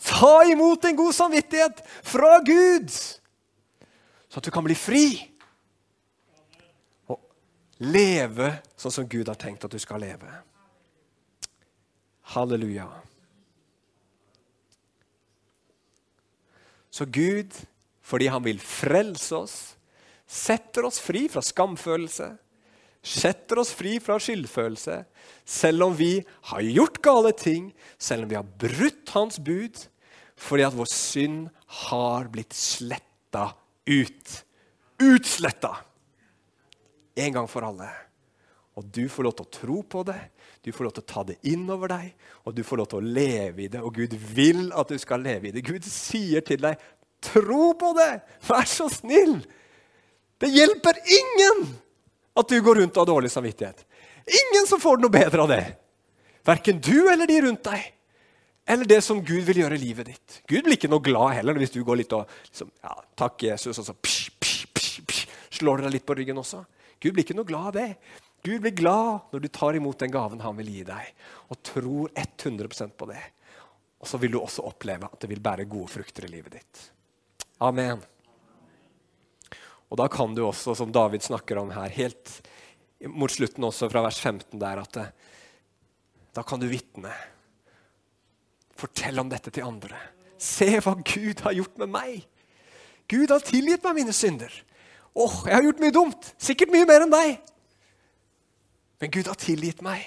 Ta 0.03 0.43
imot 0.49 0.85
en 0.85 0.95
god 0.97 1.13
samvittighet 1.13 1.81
fra 2.05 2.39
Gud, 2.45 2.89
så 2.89 4.41
at 4.41 4.45
du 4.45 4.51
kan 4.51 4.65
bli 4.65 4.75
fri 4.77 5.05
leve 7.83 8.49
sånn 8.79 8.93
som 8.93 9.07
Gud 9.09 9.29
har 9.31 9.39
tenkt 9.39 9.65
at 9.65 9.73
du 9.73 9.79
skal 9.81 10.03
leve. 10.03 10.29
Halleluja. 12.33 12.87
Så 16.93 17.05
Gud, 17.09 17.53
fordi 18.05 18.29
han 18.29 18.43
vil 18.45 18.61
frelse 18.61 19.35
oss, 19.35 19.57
setter 20.29 20.85
oss 20.87 20.99
fri 21.01 21.25
fra 21.31 21.41
skamfølelse, 21.43 22.29
setter 23.03 23.59
oss 23.59 23.73
fri 23.75 23.97
fra 24.01 24.19
skyldfølelse, 24.21 24.99
selv 25.43 25.89
om 25.89 25.97
vi 25.97 26.21
har 26.51 26.61
gjort 26.63 27.01
gale 27.03 27.33
ting, 27.35 27.71
selv 27.97 28.25
om 28.25 28.31
vi 28.31 28.37
har 28.39 28.53
brutt 28.61 29.11
hans 29.17 29.39
bud, 29.43 29.81
fordi 30.39 30.65
at 30.67 30.77
vår 30.77 30.89
synd 30.89 31.49
har 31.87 32.29
blitt 32.31 32.55
sletta 32.55 33.49
ut. 33.89 34.37
Utsletta! 35.03 35.75
En 37.15 37.37
gang 37.37 37.47
for 37.49 37.65
alle. 37.67 37.89
Og 38.79 38.85
du 38.89 39.05
får 39.11 39.27
lov 39.27 39.35
til 39.37 39.45
å 39.45 39.53
tro 39.53 39.79
på 39.85 40.01
det, 40.07 40.19
du 40.65 40.71
får 40.73 40.87
lov 40.87 40.93
til 40.95 41.03
å 41.03 41.11
ta 41.11 41.23
det 41.27 41.35
inn 41.51 41.65
over 41.69 41.91
deg, 41.91 42.13
og 42.47 42.55
du 42.57 42.63
får 42.65 42.79
lov 42.79 42.89
til 42.89 43.03
å 43.03 43.13
leve 43.19 43.65
i 43.65 43.69
det. 43.69 43.81
Og 43.83 43.93
Gud 43.99 44.15
vil 44.33 44.65
at 44.73 44.89
du 44.89 44.97
skal 45.01 45.21
leve 45.21 45.49
i 45.49 45.53
det. 45.53 45.65
Gud 45.65 45.85
sier 45.85 46.45
til 46.45 46.63
deg, 46.63 46.81
tro 47.23 47.73
på 47.77 47.91
det! 47.97 48.11
Vær 48.47 48.65
så 48.69 48.89
snill! 48.91 49.41
Det 50.41 50.49
hjelper 50.51 50.97
ingen 51.05 51.67
at 52.33 52.49
du 52.49 52.57
går 52.65 52.81
rundt 52.81 52.97
og 52.97 53.03
har 53.03 53.11
dårlig 53.13 53.31
samvittighet. 53.31 53.85
Ingen 54.25 54.65
som 54.67 54.81
får 54.81 55.03
noe 55.03 55.13
bedre 55.13 55.43
av 55.43 55.51
det. 55.51 55.63
Verken 56.47 56.79
du 56.83 57.05
eller 57.11 57.29
de 57.29 57.41
rundt 57.45 57.63
deg. 57.67 57.85
Eller 58.67 58.87
det 58.87 59.01
som 59.03 59.19
Gud 59.23 59.43
vil 59.45 59.61
gjøre 59.61 59.77
i 59.77 59.81
livet 59.83 60.09
ditt. 60.09 60.39
Gud 60.47 60.63
blir 60.65 60.77
ikke 60.77 60.91
noe 60.91 61.03
glad 61.03 61.37
heller 61.37 61.57
hvis 61.59 61.73
du 61.75 61.81
går 61.83 61.99
litt 61.99 62.15
og 62.15 62.29
liksom, 62.47 62.71
ja, 62.83 62.95
takk 63.19 63.43
Jesus, 63.43 63.79
og 63.79 63.87
så 63.87 63.95
psh, 63.95 64.31
psh, 64.39 64.67
psh, 64.73 65.33
slår 65.59 65.83
deg 65.83 65.97
litt 65.97 66.07
på 66.07 66.15
ryggen 66.17 66.39
også. 66.39 66.63
Gud 67.03 67.15
blir 67.15 67.25
ikke 67.25 67.35
noe 67.35 67.47
glad 67.47 67.69
av 67.69 67.75
det. 67.75 67.89
Gud 68.43 68.63
blir 68.63 68.75
glad 68.75 69.33
når 69.33 69.43
du 69.43 69.49
tar 69.51 69.75
imot 69.75 69.99
den 69.99 70.11
gaven 70.11 70.43
han 70.43 70.55
vil 70.59 70.71
gi 70.71 70.83
deg, 70.87 71.11
og 71.51 71.59
tror 71.63 72.11
100% 72.15 72.95
på 72.99 73.07
det. 73.11 73.21
Og 74.03 74.07
så 74.07 74.19
vil 74.19 74.33
du 74.35 74.39
også 74.39 74.65
oppleve 74.67 75.07
at 75.07 75.19
det 75.23 75.29
vil 75.31 75.43
bære 75.43 75.67
gode 75.71 75.91
frukter 75.91 76.27
i 76.27 76.31
livet 76.31 76.57
ditt. 76.57 76.81
Amen. 77.63 78.01
Og 79.91 79.99
da 79.99 80.09
kan 80.11 80.33
du 80.35 80.41
også, 80.47 80.75
som 80.75 80.91
David 80.91 81.23
snakker 81.23 81.59
om 81.61 81.71
her, 81.75 81.91
helt 81.93 82.31
mot 83.11 83.31
slutten 83.31 83.63
også 83.67 83.89
fra 83.91 84.01
vers 84.05 84.19
15 84.19 84.59
der, 84.59 84.81
at 84.81 84.97
det, 84.97 85.07
da 86.33 86.43
kan 86.47 86.59
du 86.59 86.67
vitne. 86.71 87.11
Fortell 88.79 89.21
om 89.21 89.29
dette 89.31 89.53
til 89.53 89.67
andre. 89.67 89.99
Se 90.41 90.67
hva 90.83 90.95
Gud 90.97 91.43
har 91.45 91.55
gjort 91.55 91.79
med 91.83 91.91
meg. 91.93 92.23
Gud 93.11 93.31
har 93.31 93.43
tilgitt 93.45 93.83
meg 93.85 93.99
mine 94.01 94.15
synder. 94.15 94.51
Åh, 95.13 95.35
jeg 95.45 95.53
har 95.53 95.65
gjort 95.67 95.81
mye 95.83 95.93
dumt. 95.93 96.31
Sikkert 96.41 96.73
mye 96.73 96.87
mer 96.89 97.05
enn 97.05 97.13
deg. 97.13 97.37
Men 99.01 99.13
Gud 99.13 99.29
har 99.29 99.37
tilgitt 99.39 99.83
meg. 99.85 100.05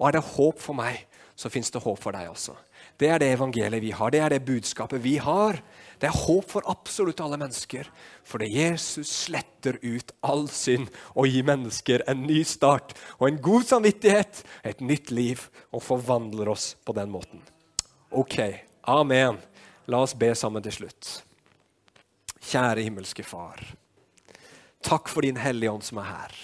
Og 0.00 0.08
er 0.08 0.16
det 0.16 0.26
håp 0.32 0.60
for 0.62 0.76
meg, 0.76 1.04
så 1.36 1.50
fins 1.52 1.70
det 1.72 1.82
håp 1.84 1.98
for 2.00 2.16
deg 2.16 2.30
også. 2.30 2.54
Det 3.00 3.08
er 3.08 3.20
det 3.20 3.30
evangeliet 3.34 3.82
vi 3.84 3.92
har. 3.96 4.12
Det 4.12 4.20
er 4.20 4.32
det 4.32 4.44
budskapet 4.48 5.02
vi 5.04 5.14
har. 5.20 5.60
Det 6.00 6.08
er 6.08 6.16
håp 6.16 6.48
for 6.48 6.64
absolutt 6.68 7.20
alle 7.20 7.38
mennesker. 7.40 7.88
Fordi 8.24 8.48
Jesus 8.48 9.12
sletter 9.26 9.76
ut 9.84 10.12
all 10.24 10.46
synd 10.52 10.88
og 11.14 11.28
gir 11.28 11.46
mennesker 11.48 12.04
en 12.08 12.24
ny 12.26 12.42
start 12.48 12.96
og 13.18 13.28
en 13.28 13.40
god 13.44 13.68
samvittighet, 13.68 14.42
et 14.64 14.80
nytt 14.80 15.12
liv, 15.12 15.46
og 15.72 15.84
forvandler 15.84 16.48
oss 16.52 16.74
på 16.84 16.96
den 16.96 17.12
måten. 17.12 17.44
Ok, 18.10 18.40
amen. 18.88 19.38
La 19.88 20.00
oss 20.04 20.16
be 20.16 20.32
sammen 20.34 20.64
til 20.64 20.80
slutt. 20.80 21.20
Kjære 22.40 22.88
himmelske 22.88 23.24
Far. 23.24 23.60
Takk 24.84 25.10
for 25.12 25.26
din 25.26 25.38
Hellige 25.40 25.72
Ånd 25.72 25.84
som 25.84 26.00
er 26.02 26.08
her, 26.08 26.38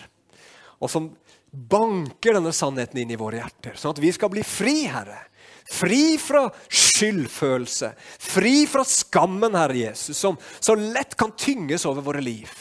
og 0.77 0.93
som 0.93 1.09
banker 1.51 2.37
denne 2.37 2.53
sannheten 2.53 3.01
inn 3.01 3.15
i 3.15 3.19
våre 3.21 3.41
hjerter, 3.41 3.79
sånn 3.81 3.95
at 3.97 4.03
vi 4.03 4.13
skal 4.13 4.33
bli 4.33 4.45
fri, 4.45 4.83
Herre 4.93 5.23
Fri 5.67 6.15
fra 6.19 6.45
skyldfølelse, 6.69 7.91
fri 8.23 8.67
fra 8.71 8.85
skammen, 8.87 9.57
Herre 9.59 9.81
Jesus, 9.81 10.19
som 10.19 10.39
så 10.61 10.77
lett 10.79 11.17
kan 11.19 11.33
tynges 11.35 11.87
over 11.91 12.05
våre 12.07 12.23
liv. 12.23 12.53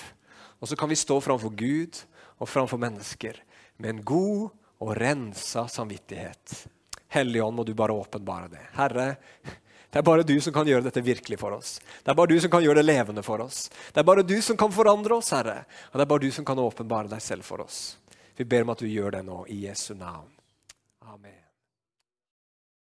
Og 0.58 0.70
så 0.70 0.78
kan 0.80 0.90
vi 0.90 0.98
stå 0.98 1.20
framfor 1.22 1.54
Gud 1.54 2.00
og 2.42 2.50
framfor 2.50 2.82
mennesker 2.82 3.38
med 3.78 3.92
en 3.92 4.02
god 4.08 4.48
og 4.82 4.96
rensa 4.98 5.68
samvittighet. 5.70 6.66
Hellige 7.14 7.46
Ånd, 7.46 7.60
må 7.60 7.64
du 7.64 7.76
bare 7.78 7.94
åpenbare 7.94 8.50
det. 8.56 8.64
Herre, 8.74 9.08
det 9.96 10.00
er 10.00 10.04
bare 10.04 10.24
du 10.28 10.42
som 10.42 10.52
kan 10.52 10.68
gjøre 10.68 10.84
dette 10.84 11.00
virkelig 11.00 11.38
for 11.40 11.54
oss. 11.56 11.78
Det 12.04 12.12
er 12.12 12.16
bare 12.20 12.28
du 12.28 12.40
som 12.44 12.52
kan 12.52 12.64
gjøre 12.66 12.82
det 12.82 12.84
levende 12.84 13.22
for 13.24 13.40
oss. 13.40 13.70
Det 13.96 14.02
er 14.02 14.04
bare 14.04 14.26
du 14.28 14.34
som 14.44 14.58
kan 14.60 14.74
forandre 14.76 15.16
oss, 15.16 15.30
Herre. 15.32 15.62
Og 15.94 15.96
det 15.96 16.04
er 16.04 16.10
bare 16.12 16.24
du 16.26 16.36
som 16.36 16.44
kan 16.44 16.60
åpenbare 16.60 17.08
deg 17.14 17.24
selv 17.24 17.48
for 17.48 17.64
oss. 17.64 17.78
Vi 18.36 18.44
ber 18.44 18.68
om 18.68 18.74
at 18.76 18.84
du 18.84 18.90
gjør 18.92 19.16
det 19.16 19.24
nå, 19.24 19.46
i 19.48 19.62
Jesu 19.70 19.94
navn. 19.96 20.28
Amen. 21.08 21.45